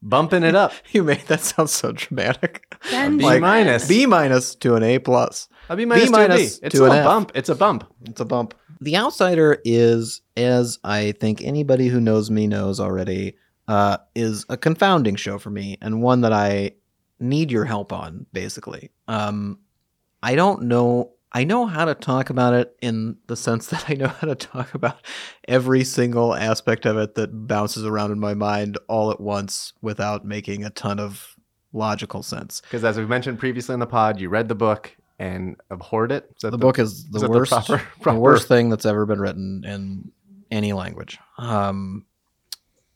Bumping 0.00 0.44
it 0.44 0.54
up. 0.54 0.72
You 0.92 1.02
made 1.02 1.22
that 1.26 1.40
sound 1.40 1.70
so 1.70 1.90
dramatic. 1.90 2.72
Ben 2.88 3.18
B 3.18 3.24
Like, 3.24 3.40
minus. 3.40 3.88
B 3.88 4.06
minus 4.06 4.54
to 4.56 4.76
an 4.76 4.84
A 4.84 5.00
plus. 5.00 5.48
A 5.68 5.74
B 5.74 5.86
minus 5.86 6.04
B 6.04 6.12
to 6.12 6.14
a 6.14 6.22
B. 6.22 6.28
minus 6.28 6.58
It's 6.62 6.74
to 6.76 6.84
an 6.84 6.92
a 6.92 6.96
F. 6.98 7.04
bump. 7.04 7.32
It's 7.34 7.48
a 7.48 7.54
bump. 7.56 7.92
It's 8.02 8.20
a 8.20 8.24
bump. 8.24 8.54
The 8.80 8.96
Outsider 8.96 9.58
is, 9.64 10.20
as 10.36 10.78
I 10.84 11.14
think 11.18 11.42
anybody 11.42 11.88
who 11.88 12.00
knows 12.00 12.30
me 12.30 12.46
knows 12.46 12.78
already, 12.78 13.34
uh, 13.66 13.96
is 14.14 14.46
a 14.48 14.56
confounding 14.56 15.16
show 15.16 15.38
for 15.38 15.50
me 15.50 15.78
and 15.82 16.00
one 16.00 16.20
that 16.20 16.32
I 16.32 16.72
need 17.24 17.50
your 17.50 17.64
help 17.64 17.92
on, 17.92 18.26
basically. 18.32 18.90
Um, 19.08 19.58
I 20.22 20.34
don't 20.34 20.62
know. 20.62 21.12
I 21.32 21.42
know 21.42 21.66
how 21.66 21.84
to 21.84 21.94
talk 21.94 22.30
about 22.30 22.54
it 22.54 22.76
in 22.80 23.16
the 23.26 23.36
sense 23.36 23.66
that 23.70 23.90
I 23.90 23.94
know 23.94 24.08
how 24.08 24.28
to 24.28 24.34
talk 24.34 24.74
about 24.74 24.98
every 25.48 25.84
single 25.84 26.34
aspect 26.34 26.86
of 26.86 26.96
it 26.96 27.14
that 27.16 27.46
bounces 27.46 27.84
around 27.84 28.12
in 28.12 28.20
my 28.20 28.34
mind 28.34 28.78
all 28.88 29.10
at 29.10 29.20
once 29.20 29.72
without 29.82 30.24
making 30.24 30.64
a 30.64 30.70
ton 30.70 31.00
of 31.00 31.34
logical 31.72 32.22
sense. 32.22 32.60
Because 32.60 32.84
as 32.84 32.96
we 32.96 33.04
mentioned 33.04 33.38
previously 33.38 33.74
in 33.74 33.80
the 33.80 33.86
pod, 33.86 34.20
you 34.20 34.28
read 34.28 34.48
the 34.48 34.54
book 34.54 34.96
and 35.18 35.56
abhorred 35.70 36.12
it. 36.12 36.30
Is 36.36 36.42
that 36.42 36.50
the, 36.50 36.58
book 36.58 36.78
is 36.78 37.08
the 37.10 37.18
is 37.18 37.28
worst, 37.28 37.50
proper, 37.50 37.82
the 38.02 38.14
worst 38.18 38.48
thing 38.48 38.70
that's 38.70 38.86
ever 38.86 39.06
been 39.06 39.20
written 39.20 39.64
in 39.64 40.12
any 40.50 40.72
language. 40.72 41.18
Um, 41.38 42.06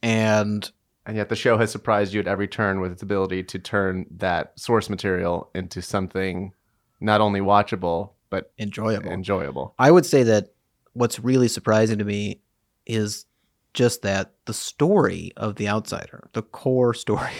and 0.02 0.70
And 1.08 1.16
yet 1.16 1.30
the 1.30 1.36
show 1.36 1.56
has 1.56 1.72
surprised 1.72 2.12
you 2.12 2.20
at 2.20 2.28
every 2.28 2.46
turn 2.46 2.80
with 2.80 2.92
its 2.92 3.02
ability 3.02 3.42
to 3.44 3.58
turn 3.58 4.04
that 4.18 4.52
source 4.60 4.90
material 4.90 5.50
into 5.54 5.80
something 5.80 6.52
not 7.00 7.22
only 7.22 7.40
watchable, 7.40 8.10
but 8.28 8.52
enjoyable. 8.58 9.10
enjoyable. 9.10 9.74
I 9.78 9.90
would 9.90 10.04
say 10.04 10.22
that 10.24 10.50
what's 10.92 11.18
really 11.18 11.48
surprising 11.48 11.96
to 11.96 12.04
me 12.04 12.42
is 12.84 13.24
just 13.72 14.02
that 14.02 14.34
the 14.44 14.52
story 14.52 15.32
of 15.38 15.54
The 15.54 15.66
Outsider, 15.66 16.28
the 16.34 16.42
core 16.42 16.92
story, 16.92 17.32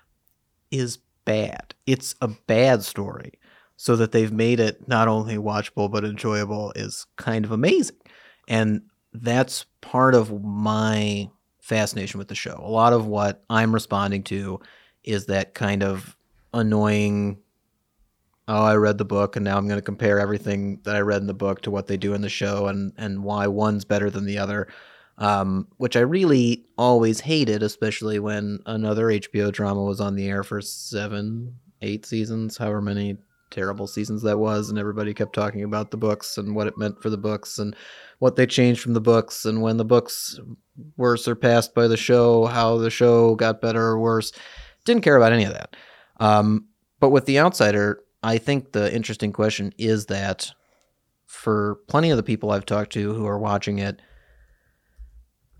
is 0.70 0.98
bad. 1.24 1.74
It's 1.86 2.14
a 2.20 2.28
bad 2.28 2.82
story. 2.82 3.32
So 3.76 3.96
that 3.96 4.12
they've 4.12 4.30
made 4.30 4.60
it 4.60 4.86
not 4.88 5.08
only 5.08 5.36
watchable 5.36 5.90
but 5.90 6.04
enjoyable 6.04 6.70
is 6.76 7.06
kind 7.16 7.46
of 7.46 7.50
amazing. 7.50 7.96
And 8.46 8.82
that's 9.14 9.64
part 9.80 10.14
of 10.14 10.44
my 10.44 11.30
fascination 11.70 12.18
with 12.18 12.28
the 12.28 12.34
show. 12.34 12.60
A 12.62 12.68
lot 12.70 12.92
of 12.92 13.06
what 13.06 13.44
I'm 13.48 13.72
responding 13.72 14.22
to 14.24 14.60
is 15.04 15.26
that 15.26 15.54
kind 15.54 15.82
of 15.82 16.16
annoying 16.52 17.38
oh, 18.48 18.64
I 18.64 18.74
read 18.74 18.98
the 18.98 19.04
book 19.04 19.36
and 19.36 19.44
now 19.44 19.56
I'm 19.56 19.68
going 19.68 19.78
to 19.78 19.82
compare 19.92 20.18
everything 20.18 20.80
that 20.82 20.96
I 20.96 21.00
read 21.00 21.20
in 21.22 21.28
the 21.28 21.34
book 21.34 21.62
to 21.62 21.70
what 21.70 21.86
they 21.86 21.96
do 21.96 22.14
in 22.14 22.20
the 22.22 22.28
show 22.28 22.66
and 22.66 22.92
and 22.98 23.22
why 23.24 23.46
one's 23.46 23.84
better 23.84 24.10
than 24.10 24.26
the 24.26 24.38
other. 24.38 24.66
um, 25.18 25.68
which 25.76 25.96
I 25.96 26.00
really 26.00 26.64
always 26.78 27.20
hated, 27.20 27.62
especially 27.62 28.18
when 28.18 28.58
another 28.66 29.06
HBO 29.06 29.52
drama 29.52 29.82
was 29.84 30.00
on 30.00 30.16
the 30.16 30.26
air 30.28 30.42
for 30.42 30.60
seven, 30.62 31.54
eight 31.82 32.06
seasons, 32.06 32.56
however 32.56 32.80
many 32.80 33.18
terrible 33.50 33.86
seasons 33.86 34.22
that 34.22 34.38
was, 34.38 34.70
and 34.70 34.78
everybody 34.78 35.14
kept 35.14 35.34
talking 35.34 35.62
about 35.62 35.90
the 35.90 35.96
books 35.96 36.38
and 36.38 36.54
what 36.54 36.66
it 36.66 36.78
meant 36.78 37.02
for 37.02 37.10
the 37.10 37.18
books 37.18 37.58
and 37.58 37.74
what 38.18 38.36
they 38.36 38.46
changed 38.46 38.80
from 38.80 38.94
the 38.94 39.00
books 39.00 39.44
and 39.44 39.62
when 39.62 39.76
the 39.76 39.84
books 39.84 40.38
were 40.96 41.16
surpassed 41.16 41.74
by 41.74 41.88
the 41.88 41.96
show, 41.96 42.46
how 42.46 42.76
the 42.76 42.90
show 42.90 43.34
got 43.34 43.60
better 43.60 43.82
or 43.82 43.98
worse. 43.98 44.32
Didn't 44.84 45.02
care 45.02 45.16
about 45.16 45.32
any 45.32 45.44
of 45.44 45.52
that. 45.52 45.76
Um, 46.18 46.66
but 47.00 47.10
with 47.10 47.26
The 47.26 47.38
Outsider, 47.38 48.02
I 48.22 48.38
think 48.38 48.72
the 48.72 48.94
interesting 48.94 49.32
question 49.32 49.72
is 49.78 50.06
that 50.06 50.50
for 51.26 51.78
plenty 51.88 52.10
of 52.10 52.16
the 52.16 52.22
people 52.22 52.50
I've 52.50 52.66
talked 52.66 52.92
to 52.94 53.14
who 53.14 53.26
are 53.26 53.38
watching 53.38 53.78
it, 53.78 54.00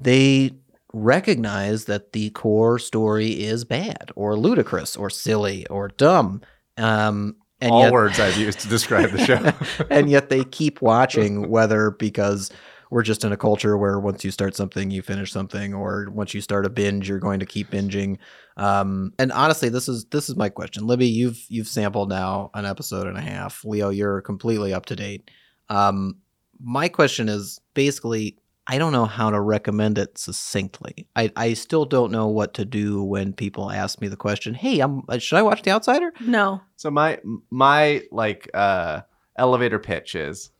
they 0.00 0.52
recognize 0.92 1.84
that 1.84 2.12
the 2.12 2.30
core 2.30 2.78
story 2.78 3.28
is 3.28 3.64
bad 3.64 4.10
or 4.16 4.36
ludicrous 4.36 4.96
or 4.96 5.08
silly 5.08 5.66
or 5.68 5.88
dumb. 5.88 6.42
Um, 6.76 7.36
and 7.60 7.70
All 7.70 7.82
yet, 7.82 7.92
words 7.92 8.18
I've 8.18 8.36
used 8.36 8.60
to 8.60 8.68
describe 8.68 9.10
the 9.10 9.24
show. 9.24 9.84
and 9.90 10.10
yet 10.10 10.28
they 10.28 10.44
keep 10.44 10.80
watching, 10.80 11.48
whether 11.50 11.90
because 11.90 12.50
we're 12.90 13.02
just 13.02 13.24
in 13.24 13.32
a 13.32 13.36
culture 13.36 13.76
where 13.76 14.00
once 14.00 14.24
you 14.24 14.30
start 14.30 14.56
something, 14.56 14.90
you 14.90 15.02
finish 15.02 15.30
something, 15.30 15.74
or 15.74 16.08
once 16.10 16.34
you 16.34 16.40
start 16.40 16.66
a 16.66 16.70
binge, 16.70 17.08
you're 17.08 17.18
going 17.18 17.40
to 17.40 17.46
keep 17.46 17.70
binging. 17.70 18.18
Um, 18.56 19.12
and 19.18 19.30
honestly, 19.32 19.68
this 19.68 19.88
is 19.88 20.06
this 20.06 20.28
is 20.28 20.36
my 20.36 20.48
question, 20.48 20.86
Libby. 20.86 21.06
You've 21.06 21.44
you've 21.48 21.68
sampled 21.68 22.08
now 22.08 22.50
an 22.54 22.66
episode 22.66 23.06
and 23.06 23.16
a 23.16 23.22
half. 23.22 23.64
Leo, 23.64 23.90
you're 23.90 24.20
completely 24.22 24.74
up 24.74 24.86
to 24.86 24.96
date. 24.96 25.30
Um, 25.68 26.16
my 26.58 26.88
question 26.88 27.28
is 27.28 27.60
basically, 27.74 28.36
I 28.72 28.78
don't 28.78 28.92
know 28.92 29.04
how 29.06 29.30
to 29.30 29.40
recommend 29.40 29.98
it 29.98 30.16
succinctly. 30.16 31.08
I, 31.16 31.32
I 31.34 31.54
still 31.54 31.84
don't 31.84 32.12
know 32.12 32.28
what 32.28 32.54
to 32.54 32.64
do 32.64 33.02
when 33.02 33.32
people 33.32 33.68
ask 33.70 34.00
me 34.00 34.06
the 34.06 34.16
question, 34.16 34.54
"Hey, 34.54 34.78
I'm 34.78 35.02
should 35.18 35.38
I 35.38 35.42
watch 35.42 35.62
The 35.62 35.72
Outsider?" 35.72 36.12
No. 36.20 36.60
So 36.76 36.88
my 36.90 37.18
my 37.50 38.02
like 38.12 38.48
uh 38.54 39.00
elevator 39.36 39.80
pitch 39.80 40.14
is 40.14 40.50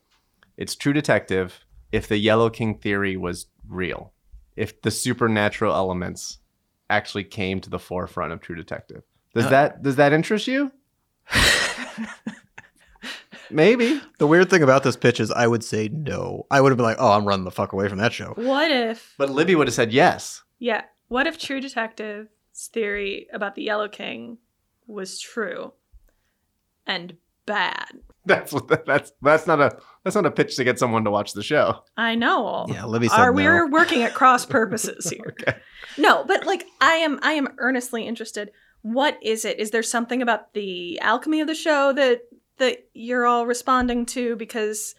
it's 0.57 0.75
True 0.75 0.91
Detective 0.93 1.63
if 1.93 2.07
the 2.09 2.17
Yellow 2.17 2.49
King 2.49 2.77
theory 2.77 3.15
was 3.15 3.47
real. 3.67 4.11
If 4.57 4.81
the 4.81 4.91
supernatural 4.91 5.73
elements 5.73 6.39
actually 6.89 7.23
came 7.23 7.61
to 7.61 7.69
the 7.69 7.79
forefront 7.79 8.33
of 8.33 8.41
True 8.41 8.55
Detective. 8.57 9.03
Does 9.33 9.45
Uh, 9.45 9.49
that 9.51 9.83
does 9.83 9.95
that 9.95 10.11
interest 10.11 10.47
you? 10.47 10.73
Maybe. 13.53 14.01
The 14.17 14.27
weird 14.27 14.49
thing 14.49 14.63
about 14.63 14.83
this 14.83 14.95
pitch 14.95 15.19
is 15.19 15.31
I 15.31 15.47
would 15.47 15.63
say 15.63 15.89
no. 15.91 16.45
I 16.51 16.61
would 16.61 16.71
have 16.71 16.77
been 16.77 16.85
like, 16.85 16.97
oh, 16.99 17.11
I'm 17.11 17.25
running 17.25 17.45
the 17.45 17.51
fuck 17.51 17.73
away 17.73 17.87
from 17.87 17.97
that 17.99 18.13
show. 18.13 18.33
What 18.35 18.71
if, 18.71 19.13
But 19.17 19.29
Libby 19.29 19.55
would 19.55 19.67
have 19.67 19.73
said 19.73 19.91
yes. 19.93 20.43
yeah, 20.59 20.83
what 21.07 21.27
if 21.27 21.37
True 21.37 21.59
Detective's 21.59 22.29
theory 22.71 23.27
about 23.33 23.55
the 23.55 23.63
Yellow 23.63 23.87
King 23.89 24.37
was 24.87 25.19
true 25.19 25.73
and 26.87 27.17
bad? 27.45 27.87
That's 28.25 28.53
what 28.53 28.67
that's 28.85 29.11
that's 29.23 29.47
not 29.47 29.59
a 29.59 29.75
that's 30.03 30.15
not 30.15 30.27
a 30.27 30.31
pitch 30.31 30.55
to 30.57 30.63
get 30.63 30.77
someone 30.77 31.03
to 31.05 31.09
watch 31.09 31.33
the 31.33 31.41
show. 31.41 31.83
I 31.97 32.13
know. 32.13 32.67
Yeah, 32.69 32.85
Libby 32.85 33.07
said 33.07 33.17
Are 33.19 33.31
no. 33.31 33.35
we're 33.35 33.67
working 33.71 34.03
at 34.03 34.13
cross 34.13 34.45
purposes 34.45 35.09
here? 35.09 35.35
Okay. 35.41 35.57
No, 35.97 36.23
but 36.23 36.45
like 36.45 36.65
I 36.79 36.97
am 36.97 37.19
I 37.23 37.31
am 37.31 37.47
earnestly 37.57 38.05
interested. 38.05 38.51
What 38.83 39.17
is 39.23 39.43
it? 39.43 39.59
Is 39.59 39.71
there 39.71 39.81
something 39.81 40.21
about 40.21 40.53
the 40.53 40.99
alchemy 40.99 41.41
of 41.41 41.47
the 41.47 41.55
show 41.55 41.93
that 41.93 42.21
that 42.61 42.85
you're 42.93 43.25
all 43.25 43.47
responding 43.47 44.05
to 44.05 44.35
because 44.35 44.93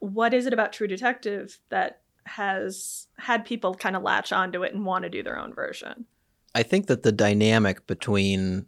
what 0.00 0.34
is 0.34 0.44
it 0.44 0.52
about 0.52 0.72
True 0.72 0.88
Detective 0.88 1.58
that 1.68 2.00
has 2.24 3.06
had 3.16 3.44
people 3.44 3.74
kind 3.76 3.94
of 3.94 4.02
latch 4.02 4.32
onto 4.32 4.64
it 4.64 4.74
and 4.74 4.84
want 4.84 5.04
to 5.04 5.08
do 5.08 5.22
their 5.22 5.38
own 5.38 5.54
version? 5.54 6.06
I 6.52 6.64
think 6.64 6.88
that 6.88 7.04
the 7.04 7.12
dynamic 7.12 7.86
between 7.86 8.66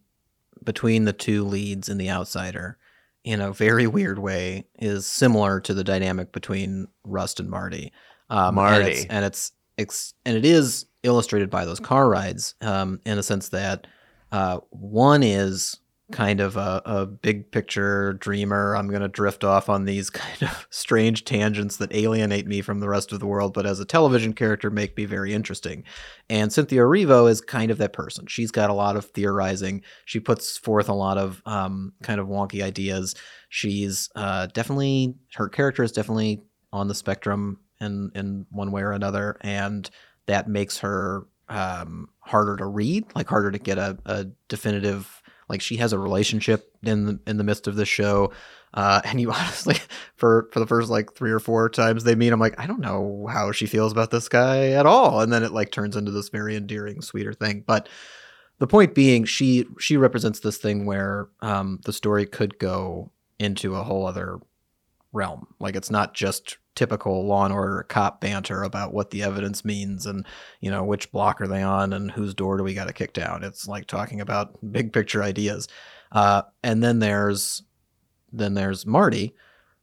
between 0.64 1.04
the 1.04 1.12
two 1.12 1.44
leads 1.44 1.88
and 1.88 2.00
The 2.00 2.10
Outsider, 2.10 2.78
in 3.24 3.40
a 3.40 3.52
very 3.52 3.86
weird 3.86 4.20
way, 4.20 4.66
is 4.78 5.04
similar 5.06 5.60
to 5.60 5.74
the 5.74 5.84
dynamic 5.84 6.30
between 6.32 6.86
Rust 7.04 7.40
and 7.40 7.50
Marty. 7.50 7.92
Um, 8.30 8.54
Marty. 8.56 8.84
and 8.84 8.88
it's, 8.88 9.04
and 9.06 9.24
it's, 9.24 9.52
it's 9.76 10.14
and 10.24 10.36
it 10.36 10.44
is 10.44 10.86
illustrated 11.02 11.50
by 11.50 11.64
those 11.64 11.80
car 11.80 12.08
rides, 12.08 12.54
um, 12.60 13.00
in 13.04 13.18
a 13.18 13.22
sense 13.22 13.48
that 13.48 13.88
uh, 14.30 14.58
one 14.70 15.24
is 15.24 15.80
kind 16.10 16.40
of 16.40 16.56
a, 16.56 16.82
a 16.84 17.06
big 17.06 17.50
picture 17.50 18.14
dreamer. 18.14 18.74
I'm 18.74 18.88
going 18.88 19.02
to 19.02 19.08
drift 19.08 19.44
off 19.44 19.68
on 19.68 19.84
these 19.84 20.10
kind 20.10 20.42
of 20.42 20.66
strange 20.70 21.24
tangents 21.24 21.76
that 21.76 21.94
alienate 21.94 22.46
me 22.46 22.62
from 22.62 22.80
the 22.80 22.88
rest 22.88 23.12
of 23.12 23.20
the 23.20 23.26
world, 23.26 23.52
but 23.54 23.66
as 23.66 23.80
a 23.80 23.84
television 23.84 24.32
character, 24.32 24.70
make 24.70 24.96
me 24.96 25.04
very 25.04 25.34
interesting. 25.34 25.84
And 26.30 26.52
Cynthia 26.52 26.82
Erivo 26.82 27.30
is 27.30 27.40
kind 27.40 27.70
of 27.70 27.78
that 27.78 27.92
person. 27.92 28.26
She's 28.26 28.50
got 28.50 28.70
a 28.70 28.74
lot 28.74 28.96
of 28.96 29.06
theorizing. 29.06 29.82
She 30.04 30.20
puts 30.20 30.56
forth 30.56 30.88
a 30.88 30.94
lot 30.94 31.18
of 31.18 31.42
um, 31.46 31.92
kind 32.02 32.20
of 32.20 32.26
wonky 32.26 32.62
ideas. 32.62 33.14
She's 33.48 34.10
uh, 34.14 34.46
definitely 34.46 35.14
her 35.34 35.48
character 35.48 35.82
is 35.82 35.92
definitely 35.92 36.42
on 36.72 36.88
the 36.88 36.94
spectrum 36.94 37.60
in 37.80 38.10
in 38.14 38.46
one 38.50 38.72
way 38.72 38.82
or 38.82 38.92
another, 38.92 39.36
and 39.40 39.88
that 40.26 40.48
makes 40.48 40.78
her 40.78 41.26
um, 41.48 42.08
harder 42.20 42.56
to 42.56 42.66
read, 42.66 43.04
like 43.14 43.28
harder 43.28 43.50
to 43.50 43.58
get 43.58 43.78
a, 43.78 43.98
a 44.04 44.26
definitive. 44.48 45.17
Like 45.48 45.60
she 45.60 45.76
has 45.76 45.92
a 45.92 45.98
relationship 45.98 46.72
in 46.82 47.06
the, 47.06 47.20
in 47.26 47.36
the 47.38 47.44
midst 47.44 47.66
of 47.66 47.76
this 47.76 47.88
show, 47.88 48.32
uh, 48.74 49.00
and 49.04 49.20
you 49.20 49.30
honestly, 49.32 49.76
for 50.16 50.48
for 50.52 50.60
the 50.60 50.66
first 50.66 50.90
like 50.90 51.14
three 51.14 51.30
or 51.30 51.40
four 51.40 51.68
times 51.68 52.04
they 52.04 52.14
meet, 52.14 52.32
I'm 52.32 52.40
like, 52.40 52.58
I 52.58 52.66
don't 52.66 52.80
know 52.80 53.28
how 53.30 53.52
she 53.52 53.66
feels 53.66 53.92
about 53.92 54.10
this 54.10 54.28
guy 54.28 54.70
at 54.70 54.86
all, 54.86 55.20
and 55.20 55.32
then 55.32 55.42
it 55.42 55.52
like 55.52 55.70
turns 55.70 55.96
into 55.96 56.10
this 56.10 56.28
very 56.28 56.56
endearing, 56.56 57.02
sweeter 57.02 57.32
thing. 57.32 57.64
But 57.66 57.88
the 58.58 58.66
point 58.66 58.94
being, 58.94 59.24
she 59.24 59.66
she 59.78 59.96
represents 59.96 60.40
this 60.40 60.58
thing 60.58 60.86
where 60.86 61.28
um, 61.40 61.80
the 61.84 61.92
story 61.92 62.26
could 62.26 62.58
go 62.58 63.10
into 63.38 63.76
a 63.76 63.84
whole 63.84 64.06
other 64.06 64.38
realm. 65.18 65.48
Like 65.58 65.76
it's 65.76 65.90
not 65.90 66.14
just 66.14 66.56
typical 66.74 67.26
Law 67.26 67.44
and 67.44 67.52
Order 67.52 67.84
cop 67.88 68.20
banter 68.20 68.62
about 68.62 68.94
what 68.94 69.10
the 69.10 69.24
evidence 69.24 69.64
means 69.64 70.06
and 70.06 70.24
you 70.60 70.70
know 70.70 70.84
which 70.84 71.10
block 71.10 71.40
are 71.40 71.48
they 71.48 71.62
on 71.62 71.92
and 71.92 72.10
whose 72.10 72.34
door 72.34 72.56
do 72.56 72.62
we 72.62 72.72
got 72.72 72.86
to 72.86 72.92
kick 72.92 73.12
down. 73.12 73.42
It's 73.42 73.66
like 73.66 73.86
talking 73.86 74.20
about 74.20 74.56
big 74.72 74.92
picture 74.92 75.22
ideas. 75.22 75.68
Uh, 76.12 76.42
and 76.62 76.82
then 76.82 77.00
there's 77.00 77.62
then 78.32 78.54
there's 78.54 78.86
Marty, 78.86 79.34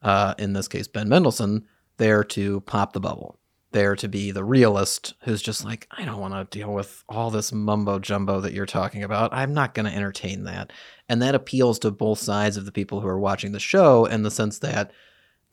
uh, 0.01 0.35
in 0.37 0.53
this 0.53 0.67
case 0.67 0.87
Ben 0.87 1.09
Mendelsohn, 1.09 1.65
there 1.97 2.23
to 2.23 2.61
pop 2.61 2.93
the 2.93 2.99
bubble, 2.99 3.39
there 3.71 3.95
to 3.97 4.07
be 4.07 4.31
the 4.31 4.43
realist 4.43 5.15
who's 5.23 5.41
just 5.41 5.65
like, 5.65 5.87
I 5.91 6.05
don't 6.05 6.19
want 6.19 6.33
to 6.33 6.57
deal 6.57 6.73
with 6.73 7.03
all 7.09 7.29
this 7.29 7.51
mumbo 7.51 7.99
jumbo 7.99 8.39
that 8.41 8.53
you're 8.53 8.65
talking 8.65 9.03
about. 9.03 9.33
I'm 9.33 9.53
not 9.53 9.73
going 9.73 9.85
to 9.85 9.95
entertain 9.95 10.45
that. 10.45 10.71
And 11.09 11.21
that 11.21 11.35
appeals 11.35 11.79
to 11.79 11.91
both 11.91 12.19
sides 12.19 12.57
of 12.57 12.65
the 12.65 12.71
people 12.71 13.01
who 13.01 13.07
are 13.07 13.19
watching 13.19 13.51
the 13.51 13.59
show 13.59 14.05
in 14.05 14.23
the 14.23 14.31
sense 14.31 14.59
that 14.59 14.91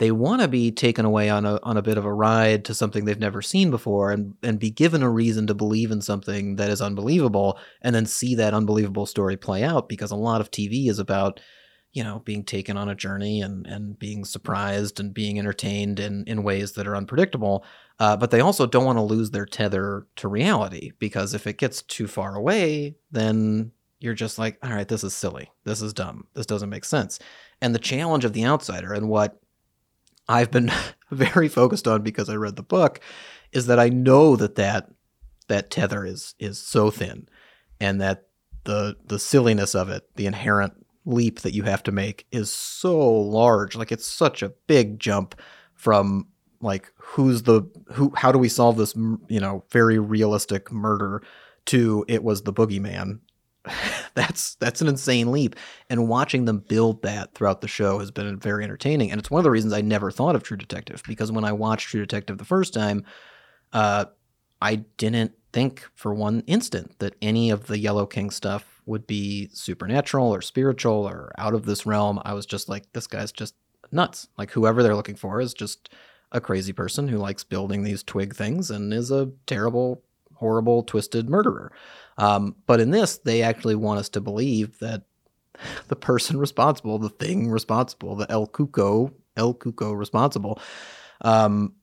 they 0.02 0.10
want 0.10 0.42
to 0.42 0.48
be 0.48 0.72
taken 0.72 1.04
away 1.04 1.30
on 1.30 1.46
a 1.46 1.60
on 1.62 1.76
a 1.76 1.82
bit 1.82 1.96
of 1.96 2.04
a 2.04 2.12
ride 2.12 2.64
to 2.64 2.74
something 2.74 3.04
they've 3.04 3.20
never 3.20 3.40
seen 3.40 3.70
before 3.70 4.10
and 4.10 4.34
and 4.42 4.58
be 4.58 4.68
given 4.68 5.00
a 5.00 5.08
reason 5.08 5.46
to 5.46 5.54
believe 5.54 5.92
in 5.92 6.02
something 6.02 6.56
that 6.56 6.70
is 6.70 6.82
unbelievable 6.82 7.56
and 7.82 7.94
then 7.94 8.04
see 8.04 8.34
that 8.34 8.52
unbelievable 8.52 9.06
story 9.06 9.36
play 9.36 9.62
out 9.62 9.88
because 9.88 10.10
a 10.10 10.16
lot 10.16 10.40
of 10.40 10.50
TV 10.50 10.88
is 10.88 10.98
about 10.98 11.38
you 11.92 12.02
know 12.02 12.18
being 12.24 12.42
taken 12.42 12.76
on 12.76 12.88
a 12.88 12.96
journey 12.96 13.42
and 13.42 13.64
and 13.68 13.96
being 13.96 14.24
surprised 14.24 14.98
and 14.98 15.14
being 15.14 15.38
entertained 15.38 16.00
in 16.00 16.24
in 16.26 16.42
ways 16.42 16.72
that 16.72 16.88
are 16.88 16.96
unpredictable 16.96 17.64
uh, 18.00 18.16
but 18.16 18.32
they 18.32 18.40
also 18.40 18.66
don't 18.66 18.84
want 18.84 18.98
to 18.98 19.02
lose 19.02 19.30
their 19.30 19.46
tether 19.46 20.08
to 20.16 20.26
reality 20.26 20.90
because 20.98 21.32
if 21.32 21.46
it 21.46 21.58
gets 21.58 21.80
too 21.80 22.08
far 22.08 22.34
away 22.34 22.96
then 23.12 23.70
you're 24.00 24.14
just 24.14 24.36
like 24.36 24.58
all 24.64 24.70
right 24.70 24.88
this 24.88 25.04
is 25.04 25.14
silly. 25.14 25.48
This 25.64 25.80
is 25.80 25.92
dumb. 25.94 26.26
This 26.34 26.46
doesn't 26.46 26.70
make 26.70 26.84
sense. 26.84 27.20
And 27.60 27.72
the 27.72 27.78
challenge 27.78 28.24
of 28.24 28.32
the 28.32 28.44
outsider 28.44 28.92
and 28.92 29.08
what 29.08 29.38
I've 30.28 30.50
been 30.50 30.70
very 31.10 31.48
focused 31.48 31.88
on 31.88 32.02
because 32.02 32.28
I 32.28 32.34
read 32.34 32.56
the 32.56 32.62
book 32.62 33.00
is 33.52 33.66
that 33.66 33.78
I 33.78 33.88
know 33.88 34.36
that 34.36 34.56
that 34.56 34.90
that 35.48 35.70
tether 35.70 36.04
is 36.04 36.34
is 36.38 36.58
so 36.58 36.90
thin 36.90 37.28
and 37.80 38.00
that 38.00 38.26
the 38.64 38.96
the 39.06 39.18
silliness 39.18 39.74
of 39.74 39.88
it, 39.88 40.04
the 40.16 40.26
inherent 40.26 40.74
leap 41.04 41.40
that 41.40 41.54
you 41.54 41.64
have 41.64 41.82
to 41.82 41.92
make 41.92 42.26
is 42.30 42.50
so 42.50 42.98
large. 43.10 43.76
Like 43.76 43.92
it's 43.92 44.06
such 44.06 44.42
a 44.42 44.52
big 44.66 45.00
jump 45.00 45.40
from 45.74 46.28
like 46.60 46.92
who's 46.96 47.42
the 47.42 47.62
who 47.92 48.12
how 48.16 48.30
do 48.30 48.38
we 48.38 48.48
solve 48.48 48.76
this 48.76 48.94
you 48.94 49.40
know 49.40 49.64
very 49.70 49.98
realistic 49.98 50.70
murder 50.70 51.22
to 51.66 52.04
it 52.08 52.22
was 52.22 52.42
the 52.42 52.52
boogeyman 52.52 53.18
that's 54.14 54.56
that's 54.56 54.80
an 54.80 54.88
insane 54.88 55.30
leap. 55.30 55.56
And 55.88 56.08
watching 56.08 56.44
them 56.44 56.64
build 56.68 57.02
that 57.02 57.34
throughout 57.34 57.60
the 57.60 57.68
show 57.68 57.98
has 57.98 58.10
been 58.10 58.38
very 58.38 58.64
entertaining. 58.64 59.10
And 59.10 59.18
it's 59.18 59.30
one 59.30 59.38
of 59.40 59.44
the 59.44 59.50
reasons 59.50 59.72
i 59.72 59.80
never 59.80 60.10
thought 60.10 60.34
of 60.34 60.42
true 60.42 60.56
detective 60.56 61.02
because 61.06 61.30
when 61.30 61.44
i 61.44 61.52
watched 61.52 61.88
true 61.88 62.00
detective 62.00 62.38
the 62.38 62.44
first 62.44 62.74
time 62.74 63.04
uh, 63.72 64.06
i 64.60 64.76
didn't 64.76 65.32
think 65.52 65.86
for 65.94 66.14
one 66.14 66.42
instant 66.46 66.98
that 66.98 67.14
any 67.22 67.50
of 67.50 67.66
the 67.66 67.78
yellow 67.78 68.06
king 68.06 68.30
stuff 68.30 68.72
would 68.86 69.06
be 69.06 69.48
supernatural 69.52 70.34
or 70.34 70.42
spiritual 70.42 71.06
or 71.08 71.32
out 71.38 71.54
of 71.54 71.66
this 71.66 71.86
realm. 71.86 72.20
I 72.24 72.34
was 72.34 72.46
just 72.46 72.68
like 72.68 72.92
this 72.92 73.06
guy's 73.06 73.32
just 73.32 73.54
nuts. 73.92 74.28
Like 74.38 74.50
whoever 74.50 74.82
they're 74.82 74.96
looking 74.96 75.16
for 75.16 75.40
is 75.40 75.54
just 75.54 75.90
a 76.32 76.40
crazy 76.40 76.72
person 76.72 77.08
who 77.08 77.18
likes 77.18 77.44
building 77.44 77.82
these 77.82 78.02
twig 78.02 78.34
things 78.34 78.70
and 78.70 78.92
is 78.92 79.10
a 79.10 79.30
terrible, 79.46 80.02
horrible, 80.34 80.82
twisted 80.82 81.28
murderer. 81.28 81.70
Um, 82.18 82.56
but 82.66 82.80
in 82.80 82.90
this, 82.90 83.18
they 83.18 83.42
actually 83.42 83.74
want 83.74 84.00
us 84.00 84.08
to 84.10 84.20
believe 84.20 84.78
that 84.80 85.02
the 85.88 85.96
person 85.96 86.38
responsible, 86.38 86.98
the 86.98 87.08
thing 87.08 87.50
responsible, 87.50 88.16
the 88.16 88.30
El 88.30 88.46
Cuco, 88.46 89.12
El 89.36 89.54
Cuco 89.54 89.96
responsible, 89.96 90.60
um, 91.22 91.74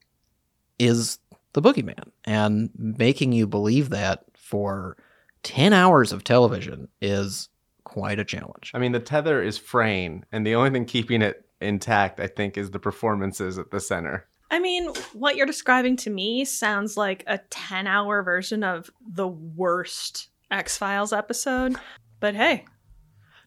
is 0.77 1.19
the 1.53 1.61
boogeyman. 1.61 2.11
And 2.25 2.69
making 2.75 3.31
you 3.31 3.47
believe 3.47 3.89
that 3.89 4.25
for 4.35 4.97
10 5.43 5.73
hours 5.73 6.11
of 6.11 6.23
television 6.23 6.87
is 7.01 7.49
quite 7.83 8.19
a 8.19 8.25
challenge. 8.25 8.71
I 8.73 8.79
mean, 8.79 8.91
the 8.91 8.99
tether 8.99 9.41
is 9.41 9.57
fraying, 9.57 10.25
and 10.31 10.45
the 10.45 10.55
only 10.55 10.69
thing 10.69 10.85
keeping 10.85 11.21
it 11.21 11.45
intact, 11.61 12.19
I 12.19 12.27
think, 12.27 12.57
is 12.57 12.71
the 12.71 12.79
performances 12.79 13.57
at 13.57 13.71
the 13.71 13.79
center. 13.79 14.27
I 14.51 14.59
mean, 14.59 14.89
what 15.13 15.35
you're 15.35 15.45
describing 15.45 15.95
to 15.97 16.09
me 16.09 16.43
sounds 16.45 16.97
like 16.97 17.23
a 17.27 17.37
10 17.49 17.85
hour 17.87 18.23
version 18.23 18.63
of 18.63 18.89
the 19.07 19.27
worst 19.27 20.29
X 20.51 20.77
Files 20.77 21.13
episode. 21.13 21.75
But 22.19 22.35
hey, 22.35 22.65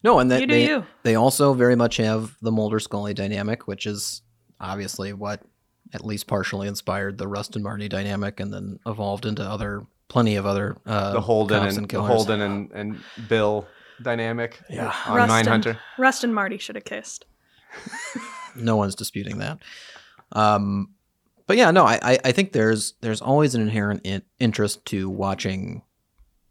No, 0.03 0.19
and 0.19 0.31
that 0.31 0.41
you 0.41 0.47
do 0.47 0.53
they, 0.53 0.67
you. 0.67 0.85
they 1.03 1.15
also 1.15 1.53
very 1.53 1.75
much 1.75 1.97
have 1.97 2.35
the 2.41 2.51
Mulder 2.51 2.79
Scully 2.79 3.13
dynamic, 3.13 3.67
which 3.67 3.85
is 3.85 4.21
obviously 4.59 5.11
what 5.13 5.41
at 5.93 6.05
least 6.05 6.25
partially 6.27 6.67
inspired 6.67 7.17
the 7.17 7.27
Rust 7.27 7.55
and 7.55 7.63
Marty 7.63 7.87
dynamic, 7.89 8.39
and 8.39 8.51
then 8.53 8.79
evolved 8.85 9.25
into 9.25 9.43
other 9.43 9.85
plenty 10.07 10.35
of 10.37 10.45
other 10.45 10.77
uh, 10.85 11.13
the 11.13 11.21
Holden 11.21 11.61
cops 11.63 11.75
and, 11.77 11.83
the 11.85 11.87
killers. 11.89 12.07
Holden 12.07 12.41
and, 12.41 12.71
and 12.71 12.99
Bill 13.27 13.67
dynamic 14.01 14.59
Yeah. 14.69 14.93
on 15.05 15.17
Rust 15.17 15.47
and- 15.47 15.63
Mindhunter. 15.63 15.77
Rust 15.99 16.23
and 16.23 16.33
Marty 16.33 16.57
should 16.57 16.75
have 16.75 16.85
kissed. 16.85 17.25
no 18.55 18.75
one's 18.77 18.95
disputing 18.95 19.37
that. 19.39 19.59
Um, 20.31 20.89
but 21.47 21.57
yeah, 21.57 21.71
no, 21.71 21.85
I, 21.85 22.17
I- 22.23 22.31
think 22.31 22.51
there's 22.51 22.93
there's 23.01 23.21
always 23.21 23.55
an 23.55 23.61
inherent 23.61 24.01
in, 24.03 24.21
interest 24.39 24.85
to 24.85 25.09
watching 25.09 25.83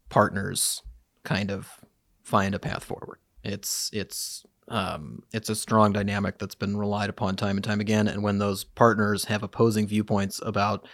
partners 0.09 0.81
kind 1.23 1.51
of 1.51 1.69
find 2.23 2.53
a 2.55 2.59
path 2.59 2.83
forward. 2.83 3.19
It's 3.43 3.89
it's 3.93 4.45
um, 4.69 5.23
it's 5.33 5.49
a 5.49 5.55
strong 5.55 5.91
dynamic 5.91 6.37
that's 6.39 6.55
been 6.55 6.77
relied 6.77 7.09
upon 7.09 7.35
time 7.35 7.57
and 7.57 7.63
time 7.63 7.81
again. 7.81 8.07
And 8.07 8.23
when 8.23 8.37
those 8.37 8.63
partners 8.63 9.25
have 9.25 9.43
opposing 9.43 9.87
viewpoints 9.87 10.39
about 10.45 10.87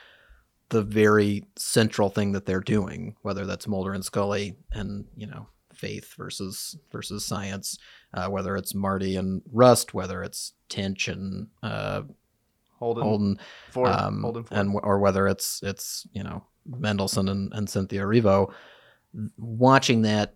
the 0.69 0.81
very 0.81 1.45
central 1.55 2.09
thing 2.09 2.31
that 2.31 2.45
they're 2.45 2.59
doing, 2.62 3.15
whether 3.21 3.45
that's 3.45 3.67
Mulder 3.67 3.93
and 3.93 4.03
Scully 4.05 4.55
and 4.71 5.05
you 5.15 5.27
know 5.27 5.47
faith 5.73 6.13
versus 6.17 6.77
versus 6.91 7.23
science, 7.25 7.77
uh, 8.13 8.27
whether 8.27 8.55
it's 8.55 8.73
Marty 8.73 9.15
and 9.15 9.41
Rust, 9.51 9.93
whether 9.93 10.23
it's 10.23 10.53
Tench 10.67 11.07
and 11.07 11.47
uh, 11.63 12.01
Holden, 12.79 13.03
Holden, 13.03 13.39
Ford, 13.71 13.89
um, 13.89 14.21
Holden 14.21 14.43
Ford. 14.43 14.59
and 14.59 14.79
or 14.83 14.99
whether 14.99 15.27
it's 15.27 15.61
it's 15.63 16.07
you 16.13 16.23
know 16.23 16.45
Mendelsohn 16.65 17.27
and, 17.27 17.53
and 17.53 17.69
Cynthia 17.69 18.01
Erivo, 18.01 18.51
watching 19.37 20.03
that 20.03 20.35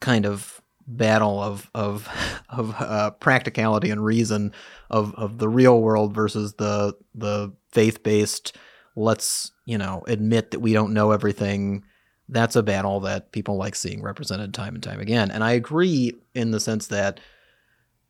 kind 0.00 0.24
of 0.26 0.60
battle 0.86 1.42
of 1.42 1.70
of 1.74 2.08
of 2.48 2.74
uh, 2.80 3.10
practicality 3.12 3.90
and 3.90 4.04
reason 4.04 4.52
of 4.90 5.14
of 5.14 5.38
the 5.38 5.48
real 5.48 5.80
world 5.80 6.14
versus 6.14 6.54
the 6.54 6.94
the 7.14 7.52
faith 7.70 8.02
based. 8.02 8.56
Let's 8.96 9.52
you 9.66 9.76
know 9.76 10.04
admit 10.06 10.52
that 10.52 10.60
we 10.60 10.72
don't 10.72 10.94
know 10.94 11.10
everything. 11.10 11.84
That's 12.28 12.56
a 12.56 12.62
battle 12.62 13.00
that 13.00 13.30
people 13.30 13.56
like 13.56 13.76
seeing 13.76 14.02
represented 14.02 14.52
time 14.52 14.74
and 14.74 14.82
time 14.82 15.00
again. 15.00 15.30
And 15.30 15.44
I 15.44 15.52
agree 15.52 16.12
in 16.34 16.50
the 16.50 16.58
sense 16.58 16.88
that 16.88 17.20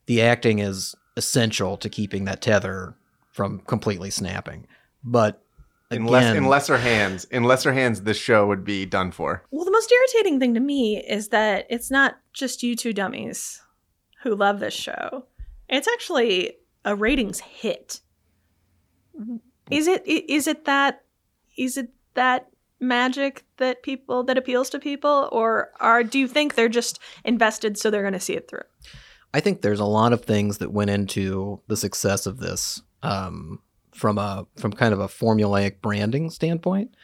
the 0.06 0.22
acting 0.22 0.60
is 0.60 0.94
essential 1.16 1.76
to 1.78 1.90
keeping 1.90 2.24
that 2.24 2.40
tether 2.40 2.94
from 3.36 3.58
completely 3.60 4.08
snapping. 4.10 4.66
But 5.04 5.42
in, 5.90 6.06
less, 6.06 6.34
in 6.34 6.46
lesser 6.46 6.78
hands, 6.78 7.26
in 7.26 7.44
lesser 7.44 7.72
hands, 7.74 8.02
this 8.02 8.16
show 8.16 8.46
would 8.46 8.64
be 8.64 8.86
done 8.86 9.12
for. 9.12 9.44
Well, 9.50 9.66
the 9.66 9.70
most 9.70 9.92
irritating 9.92 10.40
thing 10.40 10.54
to 10.54 10.60
me 10.60 10.96
is 11.06 11.28
that 11.28 11.66
it's 11.68 11.90
not 11.90 12.16
just 12.32 12.62
you 12.62 12.74
two 12.74 12.94
dummies 12.94 13.60
who 14.22 14.34
love 14.34 14.58
this 14.58 14.74
show. 14.74 15.26
It's 15.68 15.86
actually 15.86 16.54
a 16.84 16.96
ratings 16.96 17.40
hit. 17.40 18.00
Is 19.70 19.86
it 19.86 20.02
i- 20.08 20.24
is 20.28 20.46
it 20.46 20.64
that 20.64 21.02
is 21.58 21.76
it 21.76 21.90
that 22.14 22.48
magic 22.80 23.44
that 23.58 23.82
people 23.82 24.22
that 24.24 24.38
appeals 24.38 24.70
to 24.70 24.78
people 24.78 25.28
or 25.32 25.70
are 25.80 26.02
do 26.04 26.18
you 26.18 26.28
think 26.28 26.54
they're 26.54 26.68
just 26.68 26.98
invested 27.24 27.78
so 27.78 27.90
they're 27.90 28.02
going 28.02 28.12
to 28.12 28.20
see 28.20 28.34
it 28.34 28.48
through? 28.48 28.60
I 29.34 29.40
think 29.40 29.60
there's 29.62 29.80
a 29.80 29.84
lot 29.84 30.12
of 30.12 30.24
things 30.24 30.58
that 30.58 30.72
went 30.72 30.90
into 30.90 31.60
the 31.68 31.76
success 31.76 32.26
of 32.26 32.38
this 32.38 32.80
um, 33.02 33.60
from 33.92 34.18
a 34.18 34.46
from 34.56 34.72
kind 34.72 34.92
of 34.92 35.00
a 35.00 35.08
formulaic 35.08 35.80
branding 35.80 36.30
standpoint. 36.30 36.94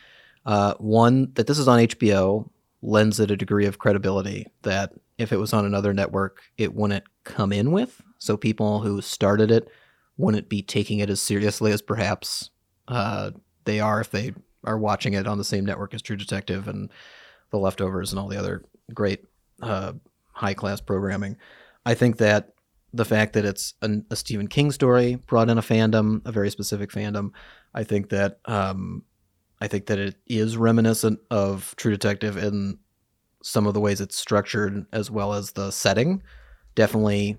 Uh, 0.45 0.75
one 0.79 1.33
that 1.35 1.47
this 1.47 1.59
is 1.59 1.69
on 1.69 1.81
HBO 1.81 2.49
lends 2.83 3.21
it 3.21 3.31
a 3.31 3.37
degree 3.37 3.67
of 3.67 3.79
credibility 3.79 4.47
that 4.63 4.93
if 5.19 5.33
it 5.33 5.37
was 5.37 5.53
on 5.53 5.65
another 5.65 5.95
network, 5.95 6.43
it 6.59 6.75
wouldn't 6.75 7.05
come 7.25 7.53
in 7.53 7.71
with. 7.71 8.03
So 8.19 8.37
people 8.37 8.81
who 8.81 9.01
started 9.01 9.51
it 9.51 9.69
wouldn't 10.17 10.49
be 10.49 10.63
taking 10.63 10.99
it 10.99 11.11
as 11.11 11.21
seriously 11.21 11.73
as 11.73 11.81
perhaps 11.81 12.51
uh, 12.89 13.31
they 13.65 13.81
are 13.81 14.01
if 14.01 14.11
they 14.11 14.35
are 14.65 14.79
watching 14.79 15.15
it 15.15 15.27
on 15.27 15.39
the 15.39 15.45
same 15.45 15.65
network 15.65 15.95
as 15.95 16.03
True 16.03 16.17
Detective 16.17 16.69
and 16.69 16.91
The 17.51 17.59
Leftovers 17.59 18.13
and 18.13 18.19
all 18.19 18.29
the 18.29 18.39
other 18.39 18.65
great 18.93 19.25
uh, 19.63 19.93
high 20.33 20.55
class 20.55 20.81
programming. 20.81 21.37
I 21.85 21.95
think 21.95 22.19
that 22.19 22.53
the 22.93 23.05
fact 23.05 23.33
that 23.33 23.45
it's 23.45 23.75
an, 23.83 24.05
a 24.11 24.17
Stephen 24.17 24.49
King 24.49 24.71
story 24.71 25.15
brought 25.15 25.49
in 25.49 25.59
a 25.59 25.63
fandom, 25.63 26.21
a 26.27 26.33
very 26.33 26.51
specific 26.51 26.91
fandom. 26.91 27.31
I 27.75 27.85
think 27.85 28.11
that 28.11 28.39
um, 28.45 29.05
I 29.61 29.69
think 29.69 29.87
that 29.87 29.99
it 29.99 30.17
is 30.27 30.57
reminiscent 30.57 31.21
of 31.31 31.75
True 31.77 31.93
Detective 31.93 32.37
in 32.37 32.79
some 33.43 33.67
of 33.67 33.75
the 33.75 33.81
ways 33.81 34.01
it's 34.01 34.17
structured, 34.17 34.87
as 34.93 35.11
well 35.11 35.33
as 35.33 35.53
the 35.53 35.71
setting, 35.71 36.23
definitely, 36.75 37.39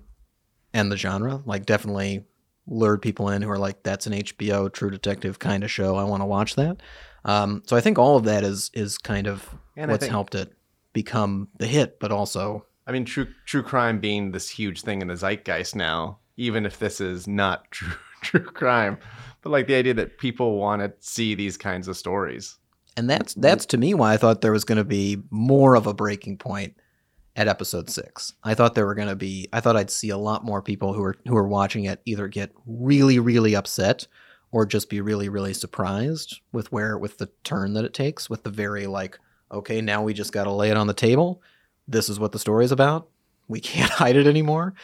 and 0.72 0.90
the 0.90 0.96
genre. 0.96 1.42
Like 1.44 1.66
definitely 1.66 2.24
lured 2.66 3.02
people 3.02 3.28
in 3.28 3.42
who 3.42 3.50
are 3.50 3.58
like, 3.58 3.82
"That's 3.82 4.06
an 4.06 4.14
HBO 4.14 4.72
True 4.72 4.90
Detective 4.90 5.38
kind 5.38 5.62
of 5.62 5.70
show. 5.70 5.96
I 5.96 6.04
want 6.04 6.22
to 6.22 6.26
watch 6.26 6.56
that." 6.56 6.82
Um, 7.24 7.62
so 7.66 7.76
I 7.76 7.80
think 7.80 7.98
all 7.98 8.16
of 8.16 8.24
that 8.24 8.42
is 8.42 8.70
is 8.74 8.98
kind 8.98 9.26
of 9.26 9.54
And 9.76 9.90
what's 9.90 10.06
helped 10.06 10.34
it 10.34 10.52
become 10.92 11.48
the 11.58 11.66
hit, 11.66 12.00
but 12.00 12.10
also 12.10 12.66
I 12.86 12.92
mean, 12.92 13.04
true 13.04 13.28
true 13.46 13.62
crime 13.62 14.00
being 14.00 14.32
this 14.32 14.50
huge 14.50 14.82
thing 14.82 15.02
in 15.02 15.08
the 15.08 15.16
zeitgeist 15.16 15.74
now, 15.74 16.18
even 16.36 16.66
if 16.66 16.78
this 16.78 17.00
is 17.00 17.26
not 17.26 17.64
true 17.70 17.94
true 18.22 18.44
crime, 18.44 18.98
but 19.42 19.50
like 19.50 19.66
the 19.66 19.74
idea 19.74 19.94
that 19.94 20.18
people 20.18 20.58
want 20.58 20.82
to 20.82 20.92
see 21.00 21.34
these 21.34 21.56
kinds 21.56 21.88
of 21.88 21.96
stories. 21.96 22.58
And 22.96 23.10
that's 23.10 23.34
that's 23.34 23.66
to 23.66 23.78
me 23.78 23.94
why 23.94 24.14
I 24.14 24.16
thought 24.16 24.40
there 24.40 24.52
was 24.52 24.64
going 24.64 24.78
to 24.78 24.84
be 24.84 25.22
more 25.30 25.74
of 25.74 25.86
a 25.86 25.94
breaking 25.94 26.38
point 26.38 26.76
at 27.36 27.48
episode 27.48 27.90
six. 27.90 28.32
I 28.44 28.54
thought 28.54 28.74
there 28.74 28.86
were 28.86 28.94
going 28.94 29.08
to 29.08 29.16
be. 29.16 29.48
I 29.52 29.60
thought 29.60 29.76
I'd 29.76 29.90
see 29.90 30.10
a 30.10 30.18
lot 30.18 30.44
more 30.44 30.62
people 30.62 30.92
who 30.92 31.02
are 31.02 31.16
who 31.26 31.36
are 31.36 31.48
watching 31.48 31.84
it 31.84 32.00
either 32.04 32.28
get 32.28 32.52
really 32.66 33.18
really 33.18 33.56
upset 33.56 34.06
or 34.52 34.66
just 34.66 34.88
be 34.88 35.00
really 35.00 35.28
really 35.28 35.54
surprised 35.54 36.40
with 36.52 36.70
where 36.70 36.96
with 36.96 37.18
the 37.18 37.30
turn 37.42 37.74
that 37.74 37.84
it 37.84 37.94
takes. 37.94 38.30
With 38.30 38.44
the 38.44 38.50
very 38.50 38.86
like, 38.86 39.18
okay, 39.50 39.80
now 39.80 40.02
we 40.02 40.14
just 40.14 40.32
got 40.32 40.44
to 40.44 40.52
lay 40.52 40.70
it 40.70 40.76
on 40.76 40.86
the 40.86 40.94
table. 40.94 41.42
This 41.86 42.08
is 42.08 42.18
what 42.18 42.32
the 42.32 42.38
story 42.38 42.64
is 42.64 42.72
about. 42.72 43.08
We 43.48 43.60
can't 43.60 43.90
hide 44.02 44.16
it 44.16 44.26
anymore. 44.26 44.74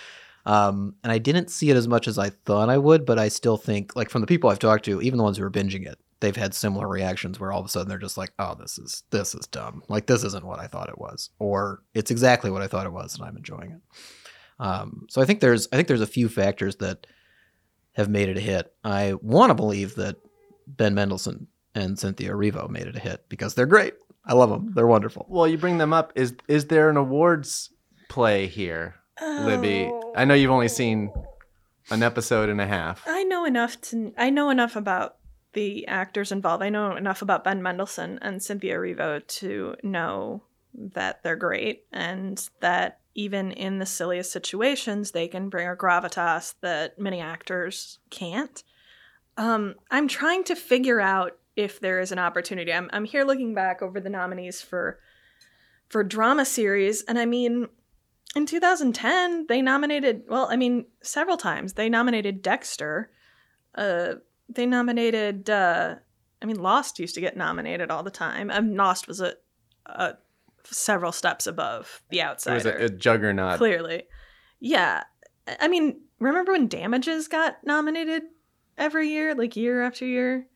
Um, 0.46 0.94
and 1.04 1.12
I 1.12 1.18
didn't 1.18 1.50
see 1.50 1.70
it 1.70 1.76
as 1.76 1.86
much 1.86 2.08
as 2.08 2.18
I 2.18 2.30
thought 2.30 2.70
I 2.70 2.78
would, 2.78 3.04
but 3.04 3.18
I 3.18 3.28
still 3.28 3.56
think, 3.56 3.94
like 3.94 4.08
from 4.10 4.22
the 4.22 4.26
people 4.26 4.48
I've 4.48 4.58
talked 4.58 4.86
to, 4.86 5.00
even 5.02 5.18
the 5.18 5.22
ones 5.22 5.36
who 5.36 5.44
are 5.44 5.50
binging 5.50 5.86
it, 5.86 5.98
they've 6.20 6.36
had 6.36 6.54
similar 6.54 6.88
reactions 6.88 7.38
where 7.38 7.52
all 7.52 7.60
of 7.60 7.66
a 7.66 7.68
sudden 7.68 7.88
they're 7.88 7.98
just 7.98 8.16
like, 8.16 8.32
"Oh, 8.38 8.54
this 8.54 8.78
is 8.78 9.02
this 9.10 9.34
is 9.34 9.46
dumb. 9.46 9.82
Like 9.88 10.06
this 10.06 10.24
isn't 10.24 10.44
what 10.44 10.58
I 10.58 10.66
thought 10.66 10.88
it 10.88 10.98
was, 10.98 11.30
or 11.38 11.82
it's 11.94 12.10
exactly 12.10 12.50
what 12.50 12.62
I 12.62 12.68
thought 12.68 12.86
it 12.86 12.92
was, 12.92 13.14
and 13.14 13.24
I'm 13.24 13.36
enjoying 13.36 13.72
it." 13.72 13.80
Um, 14.58 15.06
so 15.10 15.20
I 15.20 15.24
think 15.24 15.40
there's 15.40 15.68
I 15.72 15.76
think 15.76 15.88
there's 15.88 16.00
a 16.00 16.06
few 16.06 16.28
factors 16.28 16.76
that 16.76 17.06
have 17.92 18.08
made 18.08 18.28
it 18.28 18.38
a 18.38 18.40
hit. 18.40 18.72
I 18.84 19.14
want 19.20 19.50
to 19.50 19.54
believe 19.54 19.96
that 19.96 20.16
Ben 20.66 20.94
Mendelsohn 20.94 21.48
and 21.74 21.98
Cynthia 21.98 22.30
Erivo 22.30 22.68
made 22.68 22.86
it 22.86 22.96
a 22.96 23.00
hit 23.00 23.24
because 23.28 23.54
they're 23.54 23.66
great. 23.66 23.94
I 24.24 24.35
love 24.35 24.50
them. 24.50 24.72
They're 24.74 24.87
wonderful. 24.87 25.26
Well, 25.28 25.46
you 25.46 25.59
bring 25.59 25.78
them 25.78 25.92
up. 25.92 26.12
Is 26.14 26.35
is 26.48 26.66
there 26.66 26.90
an 26.90 26.96
awards 26.96 27.70
play 28.09 28.46
here, 28.46 28.96
Libby? 29.20 29.88
Oh. 29.90 30.12
I 30.16 30.24
know 30.24 30.35
you've 30.35 30.50
only 30.50 30.68
seen 30.68 31.11
an 31.90 32.02
episode 32.02 32.48
and 32.48 32.61
a 32.61 32.66
half. 32.66 33.02
I 33.06 33.24
know 33.24 33.44
enough 33.44 33.80
to 33.83 34.12
I 34.16 34.30
know 34.30 34.50
enough 34.50 34.76
about 34.76 35.16
the 35.52 35.87
actors 35.87 36.33
involved. 36.33 36.62
I 36.62 36.68
know 36.68 36.96
enough 36.96 37.22
about 37.22 37.44
Ben 37.44 37.62
Mendelsohn 37.62 38.18
and 38.22 38.42
Cynthia 38.42 38.76
Erivo 38.76 39.26
to 39.26 39.74
know 39.83 40.42
that 40.74 41.22
they're 41.22 41.37
great 41.37 41.85
and 41.92 42.48
that 42.61 43.00
even 43.14 43.50
in 43.50 43.78
the 43.78 43.87
silliest 43.87 44.30
situations 44.30 45.11
they 45.11 45.26
can 45.26 45.48
bring 45.48 45.66
a 45.66 45.74
gravitas 45.74 46.54
that 46.61 46.98
many 46.98 47.20
actors 47.20 47.98
can't. 48.11 48.62
Um, 49.37 49.74
I'm 49.90 50.06
trying 50.06 50.44
to 50.44 50.54
figure 50.54 51.00
out 51.00 51.37
if 51.61 51.81
there 51.81 52.01
is 52.01 52.12
an 52.12 52.18
opportunity. 52.18 52.73
I'm 52.73 52.88
I'm 52.92 53.05
here 53.05 53.25
looking 53.25 53.55
back 53.55 53.83
over 53.83 54.01
the 54.01 54.11
nominees 54.11 54.61
for 54.62 54.99
for 55.88 56.03
drama 56.05 56.44
series 56.44 57.03
and 57.03 57.18
I 57.18 57.27
mean 57.27 57.68
in 58.37 58.46
2010 58.46 59.46
they 59.49 59.61
nominated 59.61 60.23
well 60.29 60.46
i 60.53 60.57
mean 60.57 60.85
several 61.03 61.37
times 61.37 61.73
they 61.73 61.88
nominated 61.88 62.42
dexter 62.42 63.11
uh 63.75 64.14
they 64.49 64.66
nominated. 64.66 65.51
uh 65.51 65.96
I 66.42 66.46
mean, 66.46 66.57
Lost 66.62 66.99
used 66.99 67.14
to 67.16 67.20
get 67.20 67.37
nominated 67.37 67.90
all 67.90 68.03
the 68.03 68.11
time. 68.11 68.51
Um, 68.51 68.75
Lost 68.75 69.07
was 69.07 69.20
a, 69.20 69.35
a 69.85 70.14
several 70.64 71.12
steps 71.12 71.46
above 71.46 72.03
The 72.09 72.20
It 72.20 72.25
Outsider. 72.25 72.55
was 72.55 72.64
a, 72.66 72.85
a 72.87 72.88
juggernaut. 72.88 73.59
clearly, 73.59 74.05
yeah. 74.59 75.03
I 75.61 75.68
mean, 75.68 76.01
remember 76.18 76.53
when 76.53 76.66
Damages 76.66 77.29
got 77.29 77.59
nominated 77.64 78.23
every 78.79 79.11
year, 79.11 79.35
like 79.35 79.55
year 79.55 79.83
after 79.83 80.07
year? 80.07 80.46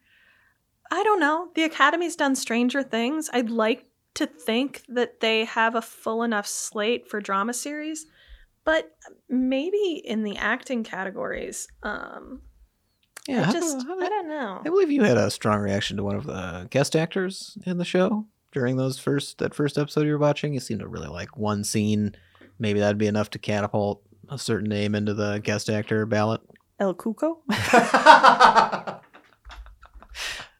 I 0.95 1.03
don't 1.03 1.19
know. 1.21 1.49
The 1.55 1.65
Academy's 1.65 2.15
done 2.17 2.37
Stranger 2.37 2.83
Things. 2.83 3.29
I'd 3.33 3.51
like 3.51 3.87
to 4.15 4.27
think 4.27 4.83
that 4.89 5.21
they 5.21 5.45
have 5.45 5.75
a 5.75 5.83
full 5.83 6.23
enough 6.23 6.47
slate 6.47 7.09
for 7.11 7.21
drama 7.21 7.53
series, 7.53 8.07
but 8.65 8.97
maybe 9.29 10.01
in 10.05 10.23
the 10.23 10.37
acting 10.37 10.85
categories, 10.85 11.67
um, 11.83 12.43
Yeah, 13.27 13.41
I 13.41 13.45
how- 13.45 13.53
just 13.53 13.87
how- 13.87 13.99
I 14.01 14.09
don't 14.09 14.29
know. 14.29 14.61
I 14.61 14.69
believe 14.69 14.91
you 14.93 15.03
had 15.03 15.17
a 15.17 15.31
strong 15.33 15.59
reaction 15.61 15.97
to 15.97 16.05
one 16.05 16.15
of 16.15 16.27
the 16.27 16.69
guest 16.71 16.95
actors 16.95 17.59
in 17.67 17.79
the 17.79 17.85
show 17.85 18.27
during 18.53 18.77
those 18.77 18.99
first 18.99 19.39
that 19.39 19.53
first 19.55 19.77
episode 19.79 20.07
you 20.07 20.13
were 20.13 20.19
watching. 20.19 20.55
You 20.55 20.61
seemed 20.61 20.81
to 20.81 20.87
really 20.89 21.09
like 21.09 21.37
one 21.37 21.65
scene. 21.65 22.15
Maybe 22.61 22.79
that'd 22.79 22.99
be 22.99 23.09
enough 23.09 23.31
to 23.31 23.39
catapult 23.41 24.01
a 24.29 24.39
certain 24.39 24.69
name 24.69 24.95
into 24.95 25.13
the 25.13 25.39
guest 25.39 25.69
actor 25.69 26.07
ballot. 26.07 26.41
El 26.79 26.95
Cuco. 26.95 27.39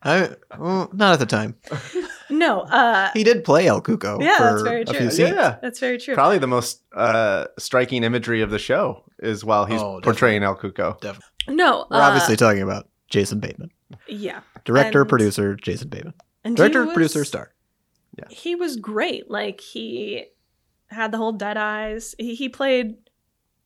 I 0.05 0.31
well, 0.59 0.91
not 0.93 1.15
at 1.15 1.19
the 1.19 1.27
time. 1.27 1.57
No, 2.31 2.63
uh, 2.63 3.11
He 3.13 3.23
did 3.23 3.45
play 3.45 3.67
El 3.69 3.83
Cuco. 3.83 4.21
Yeah, 4.21 4.39
for 4.39 4.45
that's 4.45 4.63
very 4.63 4.81
a 4.83 4.85
true. 4.87 5.27
Yeah. 5.27 5.59
that's 5.61 5.79
very 5.79 5.99
true. 5.99 6.15
Probably 6.15 6.39
the 6.39 6.47
most 6.47 6.83
uh, 6.95 7.45
striking 7.59 8.03
imagery 8.03 8.41
of 8.41 8.51
the 8.51 8.59
show 8.59 9.05
is 9.21 9.45
while 9.45 9.67
he's 9.67 9.81
Oh, 9.81 10.01
portraying 10.03 10.43
El 10.43 10.57
Cuco. 10.57 11.01
No, 11.49 11.87
We're 11.91 11.99
uh, 11.99 12.01
obviously 12.09 12.35
talking 12.37 12.63
about 12.63 12.89
Jason 13.09 13.41
Bateman, 13.41 13.71
yeah. 14.09 14.41
director, 14.65 15.03
And- 15.03 15.09
producer, 15.09 15.55
Jason 15.55 15.91
Bateman, 15.91 16.15
And 16.43 16.57
director, 16.57 16.87
was- 16.87 16.95
producer, 16.95 17.25
star. 17.25 17.53
Yeah, 18.19 18.25
he 18.31 18.55
was 18.57 18.77
great. 18.77 19.31
Like 19.31 19.61
he 19.61 20.25
had 20.89 21.13
the 21.13 21.19
whole 21.19 21.33
dead 21.33 21.59
eyes. 21.59 22.15
He, 22.19 22.35
he 22.35 22.49
played 22.49 22.97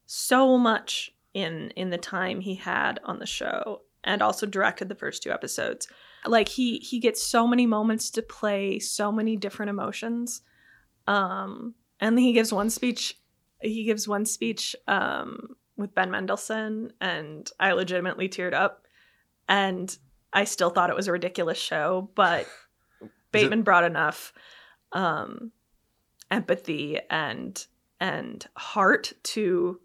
so 0.06 0.58
much 0.58 1.12
in 1.32 1.70
in 1.76 1.90
the 1.90 1.98
time 1.98 2.40
he 2.40 2.56
had 2.56 2.98
on 3.04 3.18
the 3.20 3.26
show 3.26 3.82
and 4.02 4.20
also 4.20 4.46
directed 4.46 4.88
the 4.88 4.94
first 4.96 5.22
two 5.22 5.30
episodes. 5.30 5.86
Like 6.26 6.48
he 6.48 6.78
he 6.78 6.98
gets 6.98 7.22
so 7.22 7.46
many 7.46 7.66
moments 7.66 8.10
to 8.12 8.22
play 8.22 8.78
so 8.78 9.12
many 9.12 9.36
different 9.36 9.70
emotions. 9.70 10.42
Um 11.06 11.74
and 12.00 12.18
he 12.18 12.32
gives 12.32 12.52
one 12.52 12.70
speech 12.70 13.18
he 13.60 13.84
gives 13.84 14.06
one 14.06 14.24
speech 14.24 14.74
um 14.86 15.56
with 15.76 15.94
Ben 15.94 16.10
Mendelsohn 16.10 16.92
and 17.00 17.50
I 17.60 17.72
legitimately 17.72 18.28
teared 18.28 18.54
up 18.54 18.86
and 19.48 19.96
I 20.32 20.44
still 20.44 20.70
thought 20.70 20.90
it 20.90 20.96
was 20.96 21.08
a 21.08 21.12
ridiculous 21.12 21.58
show, 21.58 22.10
but 22.14 22.46
Bateman 23.32 23.62
brought 23.62 23.84
enough 23.84 24.32
um 24.92 25.52
empathy 26.30 26.98
and 27.10 27.66
and 28.00 28.46
heart 28.56 29.12
to 29.22 29.80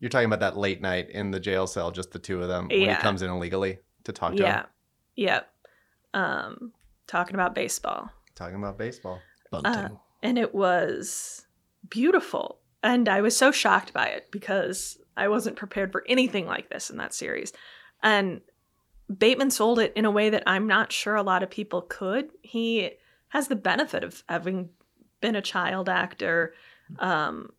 You're 0.00 0.10
talking 0.10 0.26
about 0.26 0.40
that 0.40 0.56
late 0.56 0.80
night 0.80 1.10
in 1.10 1.30
the 1.30 1.40
jail 1.40 1.66
cell, 1.66 1.90
just 1.90 2.12
the 2.12 2.18
two 2.18 2.42
of 2.42 2.48
them, 2.48 2.68
when 2.68 2.88
he 2.90 2.94
comes 2.96 3.22
in 3.22 3.30
illegally 3.30 3.78
to 4.04 4.12
talk 4.12 4.34
to 4.36 4.42
yeah. 4.42 4.60
him, 4.60 4.66
yeah 5.16 5.40
um 6.14 6.72
talking 7.06 7.34
about 7.34 7.54
baseball. 7.54 8.10
Talking 8.34 8.56
about 8.56 8.78
baseball. 8.78 9.20
Bunting. 9.50 9.72
Uh, 9.72 9.88
and 10.22 10.38
it 10.38 10.54
was 10.54 11.46
beautiful. 11.88 12.58
And 12.82 13.08
i 13.08 13.20
was 13.20 13.36
so 13.36 13.52
shocked 13.52 13.92
by 13.92 14.06
it 14.06 14.30
because 14.30 14.98
i 15.16 15.28
wasn't 15.28 15.56
prepared 15.56 15.92
for 15.92 16.04
anything 16.08 16.46
like 16.46 16.70
this 16.70 16.90
in 16.90 16.96
that 16.98 17.14
series. 17.14 17.52
And 18.02 18.40
bateman 19.18 19.50
sold 19.50 19.78
it 19.78 19.92
in 19.94 20.04
a 20.04 20.10
way 20.10 20.30
that 20.30 20.42
i'm 20.46 20.66
not 20.66 20.90
sure 20.90 21.14
a 21.14 21.22
lot 21.22 21.42
of 21.42 21.50
people 21.50 21.82
could. 21.82 22.30
He 22.42 22.92
has 23.28 23.48
the 23.48 23.56
benefit 23.56 24.04
of 24.04 24.22
having 24.28 24.70
been 25.20 25.36
a 25.36 25.42
child 25.42 25.88
actor 25.88 26.54
um, 26.98 27.50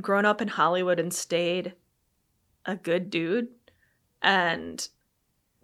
grown 0.00 0.24
up 0.24 0.40
in 0.40 0.48
hollywood 0.48 0.98
and 0.98 1.12
stayed 1.12 1.74
a 2.66 2.76
good 2.76 3.10
dude. 3.10 3.48
And 4.22 4.86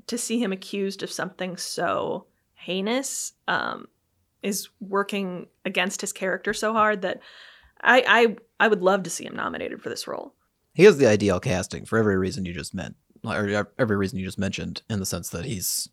to 0.06 0.16
see 0.16 0.38
him 0.38 0.52
accused 0.52 1.02
of 1.02 1.10
something 1.10 1.56
so 1.56 2.26
heinous 2.56 3.32
um, 3.46 3.86
is 4.42 4.68
working 4.80 5.46
against 5.64 6.00
his 6.00 6.12
character 6.12 6.52
so 6.52 6.72
hard 6.72 7.02
that 7.02 7.20
I, 7.80 8.04
I 8.06 8.36
I 8.64 8.68
would 8.68 8.82
love 8.82 9.02
to 9.04 9.10
see 9.10 9.24
him 9.24 9.36
nominated 9.36 9.80
for 9.82 9.88
this 9.88 10.08
role. 10.08 10.34
He 10.74 10.84
has 10.84 10.98
the 10.98 11.06
ideal 11.06 11.40
casting 11.40 11.84
for 11.86 11.98
every 11.98 12.16
reason 12.16 12.44
you 12.44 12.52
just 12.52 12.74
meant, 12.74 12.96
or 13.24 13.68
every 13.78 13.96
reason 13.96 14.18
you 14.18 14.24
just 14.24 14.38
mentioned, 14.38 14.82
in 14.90 14.98
the 14.98 15.06
sense 15.06 15.30
that 15.30 15.44
he's 15.44 15.88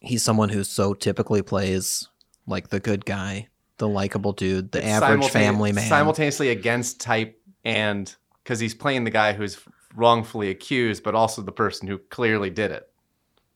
he's 0.00 0.22
someone 0.22 0.48
who 0.48 0.64
so 0.64 0.94
typically 0.94 1.42
plays 1.42 2.08
like 2.46 2.68
the 2.68 2.80
good 2.80 3.04
guy, 3.04 3.48
the 3.76 3.88
likable 3.88 4.32
dude, 4.32 4.72
the 4.72 4.78
It's 4.78 4.86
average 4.86 5.20
simultane- 5.22 5.32
family 5.32 5.72
man. 5.72 5.88
Simultaneously 5.88 6.48
against 6.50 7.00
type 7.00 7.40
and 7.64 8.14
because 8.42 8.60
he's 8.60 8.74
playing 8.74 9.04
the 9.04 9.10
guy 9.10 9.34
who's 9.34 9.58
wrongfully 9.94 10.48
accused, 10.50 11.02
but 11.02 11.14
also 11.14 11.42
the 11.42 11.52
person 11.52 11.88
who 11.88 11.98
clearly 11.98 12.48
did 12.48 12.70
it. 12.70 12.88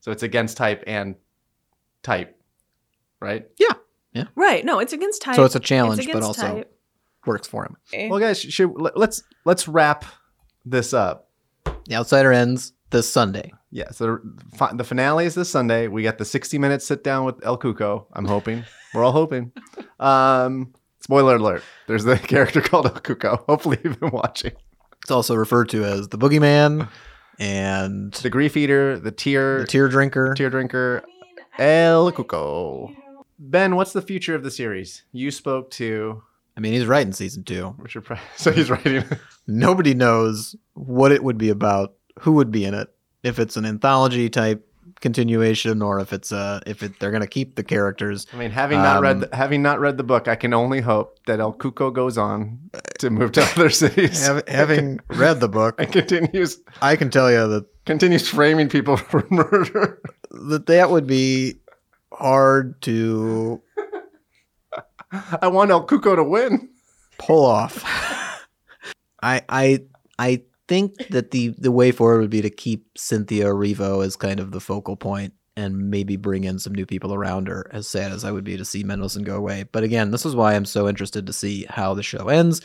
So 0.01 0.11
it's 0.11 0.23
against 0.23 0.57
type 0.57 0.83
and 0.87 1.15
type, 2.03 2.39
right? 3.23 3.47
Yeah. 3.59 3.73
Yeah. 4.13 4.25
Right? 4.35 4.65
No, 4.65 4.79
it's 4.79 4.93
against 4.93 5.23
type. 5.23 5.37
so 5.37 5.45
it's 5.45 5.55
a 5.55 5.61
challenge, 5.61 6.01
It's 6.03 6.13
but 6.13 6.23
also 6.23 6.43
type. 6.43 6.79
works 7.25 7.49
for 7.49 7.65
him. 7.65 8.11
Well, 8.11 8.21
guys, 8.21 8.39
should 8.41 8.73
let- 8.79 8.97
let's 8.97 9.23
let's 9.47 9.67
wrap 9.69 10.05
this 10.67 10.93
up. 10.93 11.31
The 11.87 11.95
Outsider 11.95 12.31
ends 12.33 12.73
this 12.91 13.11
Sunday. 13.11 13.53
Yeah, 13.71 13.91
so 13.91 14.19
the, 14.59 14.71
the 14.75 14.85
finale 14.85 15.25
is 15.25 15.35
this 15.35 15.49
Sunday. 15.49 15.89
We 15.89 16.03
got 16.03 16.19
the 16.19 16.27
60 16.27 16.59
minute 16.59 16.83
sit 16.83 17.03
down 17.03 17.25
with 17.25 17.37
El 17.45 17.57
Cuco. 17.59 18.05
I'm 18.13 18.27
hoping. 18.27 18.65
We're 18.95 19.03
all 19.03 19.13
hoping. 19.13 19.51
Um, 19.99 20.75
spoiler 21.01 21.37
alert. 21.37 21.63
There's 21.87 22.05
the 22.05 22.19
character 22.33 22.61
called 22.61 22.85
El 22.87 22.93
Cuco. 22.93 23.39
Hopefully 23.47 23.79
you've 23.83 23.99
been 23.99 24.11
watching. 24.11 24.53
It's 25.03 25.11
also 25.11 25.35
referred 25.35 25.71
to 25.71 25.85
as 25.85 26.09
the 26.09 26.19
Boogeyman 26.19 26.89
and 27.39 28.13
The 28.13 28.29
grief 28.31 28.57
eater, 28.59 28.99
the 28.99 29.11
tear 29.11 29.61
the 29.61 29.67
tear 29.67 29.89
drinker. 29.89 30.35
tear 30.35 30.51
drinker, 30.51 31.03
El 31.59 32.13
Cuco. 32.13 32.95
Ben, 33.45 33.75
what's 33.77 33.93
the 33.93 34.03
future 34.03 34.35
of 34.37 34.45
the 34.45 34.51
series? 34.51 35.03
You 35.13 35.31
spoke 35.31 35.71
to 35.73 36.23
I 36.57 36.61
mean, 36.61 36.75
he's 36.75 36.87
writing 36.87 37.13
season 37.13 37.45
two. 37.45 37.75
Richard 37.79 38.03
Price. 38.03 38.21
So 38.37 38.53
he's 38.53 38.71
writing. 38.71 39.05
Nobody 39.47 39.95
knows 39.95 40.55
what 40.75 41.11
it 41.11 41.25
would 41.25 41.39
be 41.39 41.49
about, 41.49 41.95
who 42.21 42.33
would 42.33 42.51
be 42.51 42.65
in 42.65 42.75
it, 42.75 42.89
if 43.23 43.39
it's 43.39 43.57
an 43.57 43.65
anthology 43.65 44.29
type 44.31 44.67
continuation 45.01 45.83
or 45.83 45.99
if 45.99 46.13
it's 46.13 46.31
uh 46.31 46.61
if 46.65 46.81
it, 46.85 46.93
they're 47.01 47.11
gonna 47.11 47.27
keep 47.27 47.57
the 47.57 47.65
characters. 47.65 48.27
I 48.33 48.37
mean, 48.37 48.51
having 48.53 48.79
not 48.79 49.01
read 49.03 49.17
Um, 49.17 49.21
the, 49.21 49.37
having 49.37 49.61
not 49.63 49.81
read 49.81 49.97
the 49.97 50.05
book, 50.05 50.29
I 50.29 50.37
can 50.37 50.55
only 50.55 50.81
hope 50.81 51.19
that 51.27 51.41
El 51.41 51.55
Cuco 51.55 51.93
goes 51.93 52.17
on 52.17 52.59
to 53.01 53.11
move 53.11 53.33
to 53.33 53.43
other 53.43 53.69
cities. 53.83 54.25
Hav- 54.25 54.47
having 54.47 55.01
read 55.09 55.41
the 55.41 55.49
book, 55.49 55.75
and 55.81 55.91
continues 55.91 56.61
I 56.83 56.95
can 56.95 57.11
tell 57.11 57.31
you 57.33 57.49
that 57.49 57.67
continues 57.87 58.29
framing 58.29 58.69
people 58.69 58.97
for 58.97 59.27
murder. 59.31 60.01
that 60.31 60.67
that 60.67 60.91
would 60.91 61.07
be 61.09 61.57
hard 62.23 62.81
to 62.83 63.61
I 65.41 65.49
want 65.49 65.71
El 65.71 65.87
Cuco 65.87 66.17
to 66.17 66.25
win. 66.25 66.71
pull 67.19 67.45
off. 67.45 67.83
I 69.23 69.43
I 69.49 69.81
I 70.19 70.43
think 70.69 71.09
that 71.09 71.33
the 71.33 71.49
the 71.59 71.73
way 71.73 71.91
forward 71.91 72.21
would 72.21 72.31
be 72.31 72.43
to 72.43 72.51
keep 72.51 72.87
Cynthia 72.97 73.47
Erivo 73.47 74.05
as 74.05 74.17
kind 74.17 74.41
of 74.41 74.53
the 74.53 74.61
focal 74.61 74.97
point 74.97 75.35
and 75.57 75.91
maybe 75.91 76.17
bring 76.17 76.45
in 76.45 76.59
some 76.59 76.75
new 76.75 76.87
people 76.87 77.13
around 77.13 77.49
her. 77.49 77.67
As 77.73 77.87
sad 77.87 78.11
as 78.13 78.25
I 78.25 78.31
would 78.33 78.45
be 78.45 78.57
to 78.57 78.65
see 78.65 78.85
Mendelsohn 78.85 79.23
go 79.25 79.37
away, 79.37 79.65
but 79.71 79.83
again, 79.85 80.11
this 80.11 80.25
is 80.25 80.35
why 80.35 80.55
I'm 80.55 80.65
so 80.65 80.89
interested 80.89 81.27
to 81.27 81.33
see 81.33 81.67
how 81.69 81.93
the 81.93 82.03
show 82.03 82.29
ends. 82.29 82.63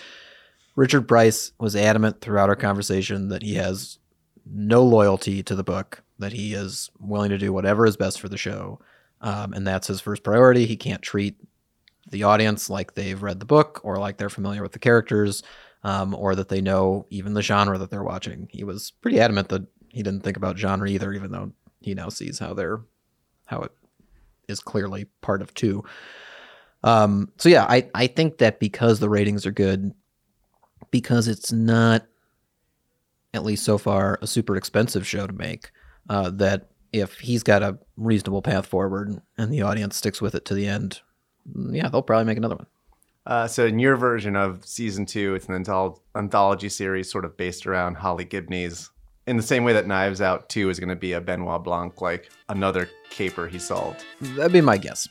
Richard 0.75 1.07
Price 1.07 1.51
was 1.59 1.75
adamant 1.75 2.21
throughout 2.21 2.49
our 2.49 2.55
conversation 2.55 3.29
that 3.29 3.41
he 3.41 3.55
has 3.55 3.97
no 4.45 4.83
loyalty 4.83 5.43
to 5.43 5.55
the 5.55 5.63
book, 5.63 6.03
that 6.19 6.31
he 6.31 6.53
is 6.53 6.89
willing 6.99 7.31
to 7.31 7.37
do 7.37 7.51
whatever 7.51 7.85
is 7.85 7.97
best 7.97 8.21
for 8.21 8.29
the 8.29 8.37
show, 8.37 8.79
um, 9.21 9.53
and 9.53 9.65
that's 9.65 9.87
his 9.87 10.01
first 10.01 10.23
priority. 10.23 10.65
He 10.65 10.77
can't 10.77 11.01
treat 11.01 11.35
the 12.09 12.23
audience 12.23 12.69
like 12.69 12.93
they've 12.93 13.21
read 13.21 13.39
the 13.39 13.45
book 13.45 13.81
or 13.83 13.97
like 13.97 14.17
they're 14.17 14.29
familiar 14.29 14.61
with 14.61 14.71
the 14.71 14.79
characters 14.79 15.43
um, 15.83 16.15
or 16.15 16.35
that 16.35 16.49
they 16.49 16.61
know 16.61 17.05
even 17.09 17.33
the 17.33 17.41
genre 17.41 17.77
that 17.77 17.89
they're 17.89 18.03
watching. 18.03 18.47
He 18.51 18.63
was 18.63 18.91
pretty 19.01 19.19
adamant 19.19 19.49
that 19.49 19.65
he 19.89 20.03
didn't 20.03 20.21
think 20.21 20.37
about 20.37 20.57
genre 20.57 20.89
either, 20.89 21.13
even 21.13 21.31
though 21.31 21.51
he 21.81 21.93
now 21.93 22.09
sees 22.09 22.39
how 22.39 22.53
they're 22.53 22.81
how 23.45 23.61
it 23.61 23.71
is 24.47 24.59
clearly 24.59 25.05
part 25.21 25.41
of 25.41 25.53
two. 25.53 25.83
Um, 26.83 27.31
so 27.37 27.49
yeah, 27.49 27.65
I 27.67 27.89
I 27.93 28.07
think 28.07 28.37
that 28.37 28.59
because 28.59 28.99
the 28.99 29.09
ratings 29.09 29.45
are 29.45 29.51
good, 29.51 29.93
because 30.91 31.27
it's 31.27 31.51
not 31.51 32.05
at 33.33 33.43
least 33.43 33.65
so 33.65 33.77
far 33.77 34.19
a 34.21 34.27
super 34.27 34.55
expensive 34.55 35.05
show 35.05 35.27
to 35.27 35.33
make, 35.33 35.71
uh, 36.09 36.29
that 36.31 36.69
if 36.99 37.19
he's 37.19 37.43
got 37.43 37.63
a 37.63 37.77
reasonable 37.95 38.41
path 38.41 38.65
forward 38.65 39.21
and 39.37 39.51
the 39.51 39.61
audience 39.61 39.95
sticks 39.95 40.21
with 40.21 40.35
it 40.35 40.45
to 40.45 40.53
the 40.53 40.67
end, 40.67 41.01
yeah, 41.71 41.87
they'll 41.89 42.01
probably 42.01 42.25
make 42.25 42.37
another 42.37 42.55
one. 42.55 42.67
Uh, 43.25 43.47
so 43.47 43.65
in 43.65 43.77
your 43.79 43.95
version 43.97 44.35
of 44.35 44.65
season 44.65 45.05
two, 45.05 45.35
it's 45.35 45.47
an 45.47 45.63
anthol- 45.63 45.99
anthology 46.15 46.69
series 46.69 47.11
sort 47.11 47.25
of 47.25 47.35
based 47.35 47.67
around 47.67 47.95
Holly 47.95 48.23
Gibney's 48.25 48.89
in 49.25 49.35
the 49.35 49.43
same 49.43 49.65
way 49.65 49.73
that 49.73 49.85
Knives 49.85 50.21
Out 50.21 50.47
2 50.47 50.69
is 50.69 50.79
going 50.79 50.87
to 50.87 50.95
be 50.95 51.11
a 51.11 51.19
Benoit 51.19 51.61
Blanc, 51.61 51.99
like 51.99 52.29
another 52.47 52.89
caper 53.09 53.45
he 53.47 53.59
solved. 53.59 54.05
That'd 54.21 54.53
be 54.53 54.61
my 54.61 54.77
guess. 54.77 55.05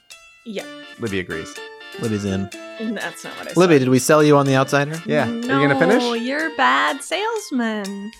Yeah, 0.46 0.64
Libby 0.98 1.18
agrees. 1.20 1.54
Libby's 2.00 2.24
in. 2.24 2.48
that's 2.94 3.24
not 3.24 3.36
what 3.36 3.42
I 3.48 3.48
said. 3.48 3.56
Libby, 3.58 3.78
did 3.78 3.88
we 3.90 3.98
sell 3.98 4.22
you 4.24 4.38
on 4.38 4.46
The 4.46 4.54
Outsider? 4.56 4.98
Yeah. 5.04 5.26
No, 5.26 5.32
Are 5.54 5.60
you 5.60 5.68
going 5.68 5.68
to 5.68 5.78
finish? 5.78 6.22
you're 6.22 6.50
a 6.52 6.56
bad 6.56 7.02
salesman. 7.02 8.10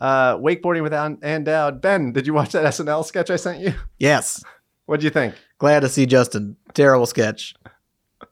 Uh, 0.00 0.36
wakeboarding 0.36 0.82
with 0.82 0.92
An- 0.92 1.18
Ann 1.22 1.44
Dowd. 1.44 1.80
Ben, 1.80 2.12
did 2.12 2.26
you 2.26 2.34
watch 2.34 2.52
that 2.52 2.64
SNL 2.64 3.04
sketch 3.04 3.30
I 3.30 3.36
sent 3.36 3.60
you? 3.60 3.74
Yes. 3.98 4.42
What'd 4.86 5.02
you 5.04 5.10
think? 5.10 5.34
Glad 5.58 5.80
to 5.80 5.88
see 5.88 6.06
Justin. 6.06 6.56
Terrible 6.72 7.06
sketch. 7.06 7.54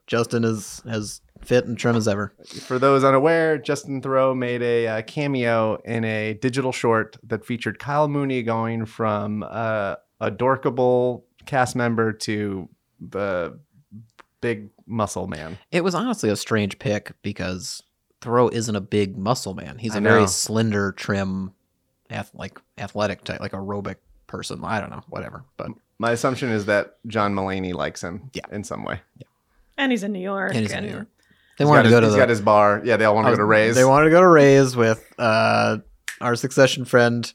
Justin 0.07 0.43
is 0.43 0.81
as 0.85 1.21
fit 1.43 1.65
and 1.65 1.77
trim 1.77 1.95
as 1.95 2.07
ever. 2.07 2.33
For 2.61 2.79
those 2.79 3.03
unaware, 3.03 3.57
Justin 3.57 4.01
Theroux 4.01 4.35
made 4.37 4.61
a 4.61 4.87
uh, 4.87 5.01
cameo 5.03 5.75
in 5.85 6.03
a 6.03 6.33
digital 6.33 6.71
short 6.71 7.17
that 7.23 7.45
featured 7.45 7.79
Kyle 7.79 8.07
Mooney 8.07 8.43
going 8.43 8.85
from 8.85 9.43
uh, 9.43 9.95
a 10.19 10.31
dorkable 10.31 11.23
cast 11.45 11.75
member 11.75 12.11
to 12.11 12.67
the 12.99 13.59
big 14.41 14.69
muscle 14.85 15.27
man. 15.27 15.57
It 15.71 15.83
was 15.83 15.95
honestly 15.95 16.29
a 16.29 16.35
strange 16.35 16.79
pick 16.79 17.13
because 17.21 17.83
Theroux 18.21 18.51
isn't 18.51 18.75
a 18.75 18.81
big 18.81 19.17
muscle 19.17 19.53
man. 19.53 19.77
He's 19.77 19.95
a 19.95 20.01
very 20.01 20.27
slender, 20.27 20.91
trim, 20.91 21.53
ath- 22.09 22.31
like 22.33 22.59
athletic 22.77 23.23
type, 23.23 23.39
like 23.39 23.51
aerobic 23.51 23.95
person. 24.27 24.61
I 24.63 24.79
don't 24.79 24.89
know, 24.89 25.03
whatever. 25.09 25.43
But 25.57 25.71
My 25.99 26.11
assumption 26.11 26.49
is 26.49 26.65
that 26.65 26.97
John 27.07 27.33
Mulaney 27.33 27.73
likes 27.73 28.03
him 28.03 28.29
Yeah. 28.33 28.43
in 28.51 28.63
some 28.63 28.83
way. 28.83 29.01
Yeah, 29.17 29.27
and 29.77 29.91
he's 29.91 30.03
in 30.03 30.11
New 30.13 30.19
York. 30.19 30.51
And 30.53 30.61
he's 30.61 30.71
in 30.71 30.85
New 30.85 30.91
York. 30.91 31.07
they 31.57 31.63
He's 31.63 31.69
wanted 31.69 31.83
got 31.83 31.89
to 31.89 31.89
his, 31.89 31.93
go 31.95 31.99
to 32.01 32.05
he's 32.07 32.13
the. 32.13 32.19
got 32.19 32.29
his 32.29 32.41
bar. 32.41 32.81
Yeah, 32.85 32.97
they 32.97 33.05
all 33.05 33.15
want 33.15 33.27
to 33.27 33.31
go 33.31 33.37
to 33.37 33.43
Ray's. 33.45 33.75
They 33.75 33.85
wanted 33.85 34.05
to 34.05 34.11
go 34.11 34.21
to 34.21 34.27
Ray's 34.27 34.75
with 34.75 35.03
uh, 35.17 35.77
our 36.21 36.35
succession 36.35 36.85
friend. 36.85 37.31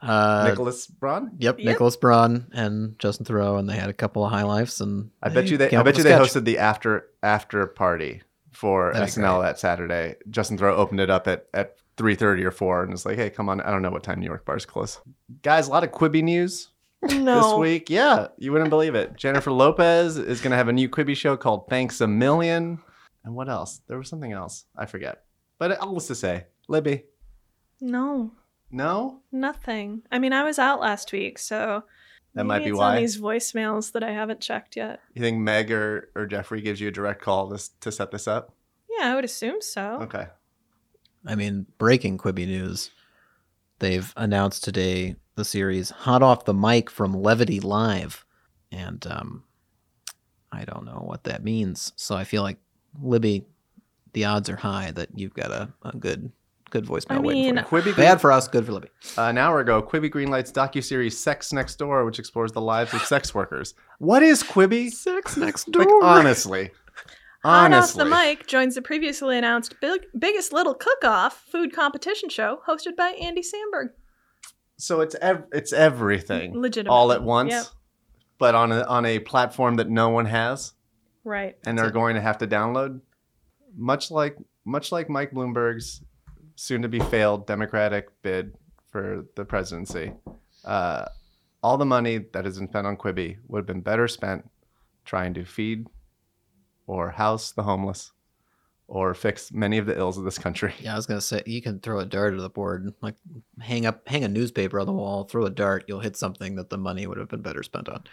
Uh, 0.00 0.46
Nicholas 0.48 0.88
Braun. 0.88 1.30
Yep, 1.38 1.58
Yep. 1.60 1.64
Nicholas 1.64 1.96
Braun 1.96 2.48
and 2.52 2.98
Justin 2.98 3.24
Theroux, 3.24 3.58
and 3.58 3.68
they 3.68 3.76
had 3.76 3.88
a 3.88 3.92
couple 3.92 4.24
of 4.26 4.32
high 4.32 4.42
lifes. 4.42 4.80
And 4.80 5.10
I 5.22 5.28
bet 5.28 5.48
you 5.48 5.56
they. 5.56 5.70
I 5.74 5.82
bet 5.84 5.96
you 5.96 6.02
they 6.02 6.10
sketch. 6.10 6.28
hosted 6.34 6.44
the 6.44 6.58
after 6.58 7.06
after 7.22 7.66
party 7.68 8.22
for 8.50 8.92
That'd 8.92 9.08
SNL 9.08 9.42
that 9.42 9.60
Saturday. 9.60 10.16
Justin 10.28 10.58
Theroux 10.58 10.76
opened 10.76 10.98
it 11.00 11.08
up 11.08 11.28
at 11.28 11.46
at 11.54 11.76
three 11.96 12.14
thirty 12.14 12.44
or 12.44 12.50
four, 12.50 12.82
and 12.82 12.92
it's 12.92 13.04
like, 13.06 13.16
"Hey, 13.16 13.30
come 13.30 13.48
on! 13.48 13.60
I 13.60 13.70
don't 13.70 13.82
know 13.82 13.90
what 13.90 14.02
time 14.02 14.20
New 14.20 14.26
York 14.26 14.44
bars 14.44 14.64
close." 14.66 15.00
Guys, 15.42 15.68
a 15.68 15.70
lot 15.70 15.84
of 15.84 15.90
Quibi 15.92 16.22
news 16.22 16.68
No. 17.02 17.40
this 17.42 17.52
week. 17.58 17.90
Yeah, 17.90 18.28
you 18.38 18.52
wouldn't 18.52 18.70
believe 18.70 18.94
it. 18.94 19.16
Jennifer 19.16 19.50
Lopez 19.52 20.16
is 20.18 20.40
going 20.40 20.50
to 20.52 20.56
have 20.56 20.68
a 20.68 20.72
new 20.72 20.88
Quibi 20.88 21.16
show 21.16 21.36
called 21.36 21.66
Thanks 21.68 22.00
a 22.00 22.06
Million. 22.06 22.78
And 23.24 23.34
what 23.34 23.48
else? 23.48 23.80
There 23.86 23.98
was 23.98 24.08
something 24.08 24.32
else. 24.32 24.64
I 24.76 24.86
forget. 24.86 25.24
But 25.58 25.72
uh, 25.72 25.76
all 25.80 25.94
was 25.94 26.06
to 26.08 26.14
say, 26.14 26.46
Libby. 26.68 27.04
No, 27.80 28.32
No, 28.70 29.20
nothing. 29.30 30.02
I 30.10 30.18
mean, 30.18 30.32
I 30.32 30.44
was 30.44 30.58
out 30.58 30.80
last 30.80 31.12
week, 31.12 31.38
so 31.38 31.84
That 32.34 32.44
might 32.46 32.60
be 32.60 32.70
it's 32.70 32.78
why. 32.78 32.94
on 32.96 33.00
these 33.00 33.20
voicemails 33.20 33.92
that 33.92 34.02
I 34.02 34.12
haven't 34.12 34.40
checked 34.40 34.76
yet. 34.76 35.00
you 35.14 35.22
think 35.22 35.38
Meg 35.38 35.70
or, 35.70 36.10
or 36.14 36.26
Jeffrey 36.26 36.60
gives 36.62 36.80
you 36.80 36.88
a 36.88 36.92
direct 36.92 37.22
call 37.22 37.50
to, 37.56 37.70
to 37.80 37.92
set 37.92 38.10
this 38.10 38.26
up? 38.28 38.54
Yeah, 38.98 39.12
I 39.12 39.14
would 39.14 39.24
assume 39.24 39.60
so. 39.60 39.98
Okay. 40.02 40.26
I 41.26 41.34
mean, 41.34 41.66
breaking 41.78 42.18
Quibi 42.18 42.46
news. 42.46 42.90
They've 43.78 44.12
announced 44.16 44.64
today 44.64 45.16
the 45.34 45.44
series 45.44 45.90
Hot 45.90 46.22
Off 46.22 46.44
the 46.44 46.54
Mic 46.54 46.90
from 46.90 47.14
Levity 47.14 47.60
Live. 47.60 48.24
And 48.70 49.06
um, 49.06 49.44
I 50.50 50.64
don't 50.64 50.84
know 50.84 51.02
what 51.04 51.24
that 51.24 51.44
means. 51.44 51.92
So 51.96 52.14
I 52.16 52.24
feel 52.24 52.42
like, 52.42 52.58
Libby, 53.00 53.46
the 54.12 54.26
odds 54.26 54.50
are 54.50 54.56
high 54.56 54.90
that 54.90 55.08
you've 55.14 55.34
got 55.34 55.50
a, 55.50 55.72
a 55.82 55.96
good 55.96 56.30
good 56.72 56.86
voicemail 56.86 57.16
I 57.16 57.18
waiting 57.18 57.54
mean, 57.54 57.64
for 57.64 57.78
you. 57.78 57.92
Quibi 57.92 57.96
Bad 57.96 58.20
for 58.20 58.32
us, 58.32 58.48
good 58.48 58.64
for 58.64 58.72
Libby. 58.72 58.88
Uh, 59.16 59.24
an 59.24 59.38
hour 59.38 59.60
ago, 59.60 59.82
Quibi 59.82 60.10
greenlights 60.10 60.50
docuseries 60.52 61.12
Sex 61.12 61.52
Next 61.52 61.76
Door, 61.76 62.06
which 62.06 62.18
explores 62.18 62.52
the 62.52 62.60
lives 62.62 62.94
of 62.94 63.02
sex 63.02 63.34
workers. 63.34 63.74
What 63.98 64.22
is 64.22 64.42
Quibi? 64.42 64.90
Sex 64.90 65.36
next 65.36 65.74
Like, 65.74 65.88
honestly. 66.02 66.70
Hot 67.44 67.72
off 67.72 67.74
Honestly. 67.74 68.04
the 68.04 68.10
mic 68.10 68.46
joins 68.46 68.74
the 68.76 68.82
previously 68.82 69.36
announced 69.36 69.74
big, 69.80 70.02
biggest 70.16 70.52
little 70.52 70.74
cook-off 70.74 71.44
food 71.50 71.74
competition 71.74 72.28
show 72.28 72.60
hosted 72.68 72.96
by 72.96 73.10
Andy 73.20 73.42
Samberg. 73.42 73.88
So 74.76 75.00
it's 75.00 75.14
ev- 75.20 75.44
it's 75.52 75.72
everything 75.72 76.54
Legitimate. 76.60 76.92
all 76.92 77.12
at 77.12 77.22
once, 77.22 77.50
Yep. 77.50 77.64
but 78.38 78.54
on 78.54 78.70
a, 78.72 78.82
on 78.84 79.04
a 79.06 79.18
platform 79.18 79.74
that 79.76 79.88
no 79.88 80.08
one 80.08 80.26
has 80.26 80.72
Right. 81.24 81.56
and 81.66 81.76
they're 81.78 81.90
going 81.90 82.14
to 82.14 82.20
have 82.20 82.38
to 82.38 82.46
download. 82.46 83.00
Much 83.76 84.10
like 84.10 84.36
much 84.64 84.92
like 84.92 85.08
Mike 85.08 85.32
Bloomberg's 85.32 86.02
soon 86.54 86.82
to 86.82 86.88
be 86.88 87.00
failed 87.00 87.46
Democratic 87.46 88.08
bid 88.22 88.54
for 88.90 89.24
the 89.34 89.44
presidency. 89.44 90.12
Uh, 90.64 91.06
all 91.62 91.76
the 91.76 91.84
money 91.86 92.18
that 92.32 92.44
has 92.44 92.58
been 92.58 92.68
spent 92.68 92.86
on 92.86 92.96
Quibi 92.96 93.38
would 93.48 93.60
have 93.60 93.66
been 93.66 93.80
better 93.80 94.06
spent 94.06 94.48
trying 95.04 95.34
to 95.34 95.44
feed 95.44 95.86
or 96.86 97.10
house 97.10 97.52
the 97.52 97.62
homeless 97.62 98.12
or 98.88 99.14
fix 99.14 99.50
many 99.52 99.78
of 99.78 99.86
the 99.86 99.96
ills 99.96 100.18
of 100.18 100.24
this 100.24 100.38
country. 100.38 100.74
Yeah, 100.80 100.92
I 100.92 100.96
was 100.96 101.06
gonna 101.06 101.20
say 101.20 101.42
you 101.46 101.62
can 101.62 101.80
throw 101.80 102.00
a 102.00 102.04
dart 102.04 102.34
at 102.34 102.40
the 102.40 102.50
board, 102.50 102.92
like 103.00 103.14
hang 103.60 103.86
up, 103.86 104.06
hang 104.06 104.24
a 104.24 104.28
newspaper 104.28 104.78
on 104.78 104.86
the 104.86 104.92
wall, 104.92 105.24
throw 105.24 105.46
a 105.46 105.50
dart, 105.50 105.84
you'll 105.88 106.00
hit 106.00 106.16
something 106.16 106.56
that 106.56 106.70
the 106.70 106.78
money 106.78 107.06
would 107.06 107.18
have 107.18 107.28
been 107.28 107.42
better 107.42 107.62
spent 107.62 107.88
on. 107.88 108.04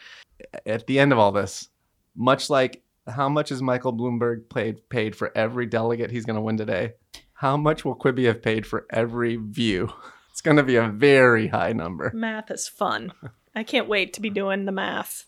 At 0.66 0.88
the 0.88 1.00
end 1.00 1.12
of 1.12 1.20
all 1.20 1.32
this, 1.32 1.70
much 2.16 2.50
like 2.50 2.82
how 3.08 3.28
much 3.28 3.52
is 3.52 3.62
Michael 3.62 3.94
Bloomberg 3.94 4.50
paid 4.50 4.88
paid 4.90 5.16
for 5.16 5.36
every 5.36 5.66
delegate 5.66 6.12
he's 6.12 6.26
going 6.26 6.36
to 6.36 6.42
win 6.42 6.58
today? 6.58 6.94
How 7.34 7.58
much 7.58 7.84
will 7.84 7.96
Quibi 7.96 8.26
have 8.26 8.42
paid 8.42 8.66
for 8.66 8.86
every 8.90 9.36
view? 9.36 9.92
It's 10.32 10.42
going 10.46 10.56
to 10.56 10.64
be 10.64 10.78
a 10.78 10.88
very 10.88 11.48
high 11.48 11.74
number. 11.74 12.12
Math 12.16 12.50
is 12.50 12.66
fun. 12.66 13.12
I 13.54 13.64
can't 13.64 13.90
wait 13.90 14.14
to 14.14 14.22
be 14.22 14.30
doing 14.30 14.64
the 14.64 14.72
math 14.72 15.26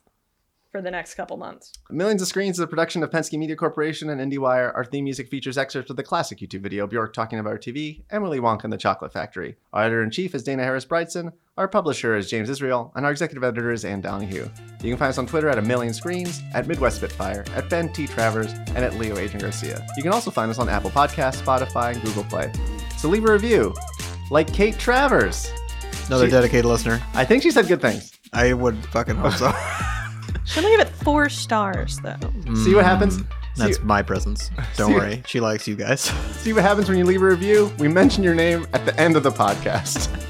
for 0.72 0.82
the 0.82 0.90
next 0.90 1.16
couple 1.16 1.36
months. 1.36 1.74
Millions 1.90 2.22
of 2.22 2.28
Screens 2.28 2.56
is 2.58 2.64
a 2.64 2.68
production 2.68 3.04
of 3.04 3.10
Penske 3.10 3.38
Media 3.38 3.56
Corporation 3.58 4.10
and 4.10 4.22
IndieWire. 4.22 4.74
Our 4.74 4.86
theme 4.86 5.04
music 5.04 5.28
features 5.28 5.58
excerpts 5.58 5.90
of 5.92 5.98
the 5.98 6.04
classic 6.04 6.40
YouTube 6.40 6.62
video 6.62 6.88
Bjork 6.88 7.14
talking 7.14 7.40
about 7.40 7.52
her 7.52 7.58
TV, 7.58 8.04
Emily 8.10 8.40
Wonka 8.40 8.64
and 8.64 8.72
the 8.74 8.78
Chocolate 8.78 9.12
Factory. 9.12 9.58
Our 9.74 9.84
editor 9.84 10.02
in 10.04 10.12
chief 10.12 10.34
is 10.34 10.44
Dana 10.44 10.64
Harris 10.64 10.86
Bridson. 10.86 11.34
Our 11.58 11.68
publisher 11.68 12.16
is 12.16 12.30
James 12.30 12.50
Israel, 12.50 12.94
and 12.96 13.06
our 13.06 13.12
executive 13.12 13.44
editor 13.44 13.72
is 13.72 13.84
Ann 13.84 14.00
Donahue. 14.02 14.48
You 14.82 14.90
can 14.92 14.98
find 14.98 15.10
us 15.10 15.18
on 15.18 15.28
Twitter 15.28 15.50
at 15.50 15.58
a 15.58 15.62
million 15.62 15.94
screens, 15.94 16.42
at 16.54 16.66
Midwest 16.68 16.98
Spitfire, 16.98 17.44
at 17.54 17.70
Ben 17.70 17.92
T. 17.92 18.08
Travers, 18.08 18.54
and 18.54 18.78
at 18.80 18.96
Leo 18.96 19.18
Agent 19.18 19.42
Garcia. 19.44 19.86
You 19.98 20.04
can 20.04 20.14
also 20.14 20.32
find 20.32 20.50
us 20.50 20.58
on 20.60 20.70
Apple 20.70 20.90
Podcasts, 20.90 21.42
Spotify, 21.42 21.94
and 21.94 22.02
Google 22.02 22.24
Play. 22.24 22.52
So 22.98 23.10
leave 23.10 23.26
a 23.26 23.32
review, 23.32 23.74
like 24.32 24.52
Kate 24.54 24.80
Travers. 24.80 25.52
Another 26.08 26.26
She- 26.28 26.32
dedicated 26.32 26.66
listener. 26.66 27.02
I 27.14 27.26
think 27.26 27.44
she 27.44 27.52
said 27.52 27.68
good 27.68 27.82
things. 27.82 28.14
I 28.32 28.54
would 28.54 28.78
fucking 28.88 29.18
hope 29.18 29.34
so. 29.34 29.52
She'll 30.52 30.64
give 30.70 30.80
it 30.82 30.90
four 30.90 31.30
stars, 31.30 31.98
though. 32.04 32.18
See 32.64 32.76
what 32.76 32.86
happens. 32.86 33.18
Mm, 33.18 33.28
That's 33.58 33.78
See- 33.78 33.84
my 33.84 34.02
presence. 34.02 34.50
Don't 34.78 34.90
See- 34.90 34.94
worry. 34.96 35.24
She 35.26 35.40
likes 35.40 35.68
you 35.68 35.76
guys. 35.76 36.02
See 36.38 36.54
what 36.54 36.64
happens 36.64 36.88
when 36.90 36.98
you 36.98 37.06
leave 37.06 37.22
a 37.22 37.26
review? 37.26 37.72
We 37.80 37.88
mention 37.88 38.24
your 38.24 38.36
name 38.36 38.68
at 38.74 38.86
the 38.86 38.98
end 39.00 39.16
of 39.16 39.24
the 39.24 39.32
podcast. 39.32 40.10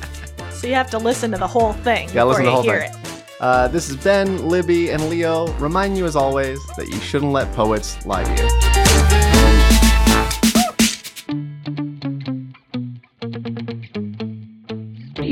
So 0.53 0.67
you 0.67 0.75
have 0.75 0.91
to 0.91 0.99
listen 0.99 1.31
to 1.31 1.39
the 1.39 1.47
whole 1.47 1.73
thing 1.73 2.07
Yeah, 2.09 2.23
before 2.23 2.27
listen 2.27 2.43
to 2.45 2.51
the 2.51 2.51
you 2.51 2.53
whole 2.53 2.61
hear 2.61 2.81
thing. 2.81 2.91
it. 3.15 3.23
Uh, 3.39 3.67
this 3.67 3.89
is 3.89 3.95
Ben, 3.95 4.47
Libby, 4.47 4.91
and 4.91 5.09
Leo. 5.09 5.47
Remind 5.53 5.97
you, 5.97 6.05
as 6.05 6.15
always, 6.15 6.63
that 6.77 6.87
you 6.87 6.99
shouldn't 6.99 7.31
let 7.31 7.51
poets 7.53 8.05
lie 8.05 8.23
to 8.23 8.43
you. 8.43 8.70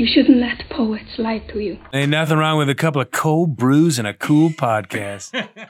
You 0.00 0.06
shouldn't 0.06 0.38
let 0.38 0.66
poets 0.70 1.18
lie 1.18 1.40
to 1.52 1.60
you. 1.60 1.78
Ain't 1.92 2.10
nothing 2.10 2.38
wrong 2.38 2.56
with 2.56 2.70
a 2.70 2.74
couple 2.74 3.02
of 3.02 3.10
cold 3.10 3.58
brews 3.58 3.98
and 3.98 4.08
a 4.08 4.14
cool 4.14 4.48
podcast. 4.48 5.46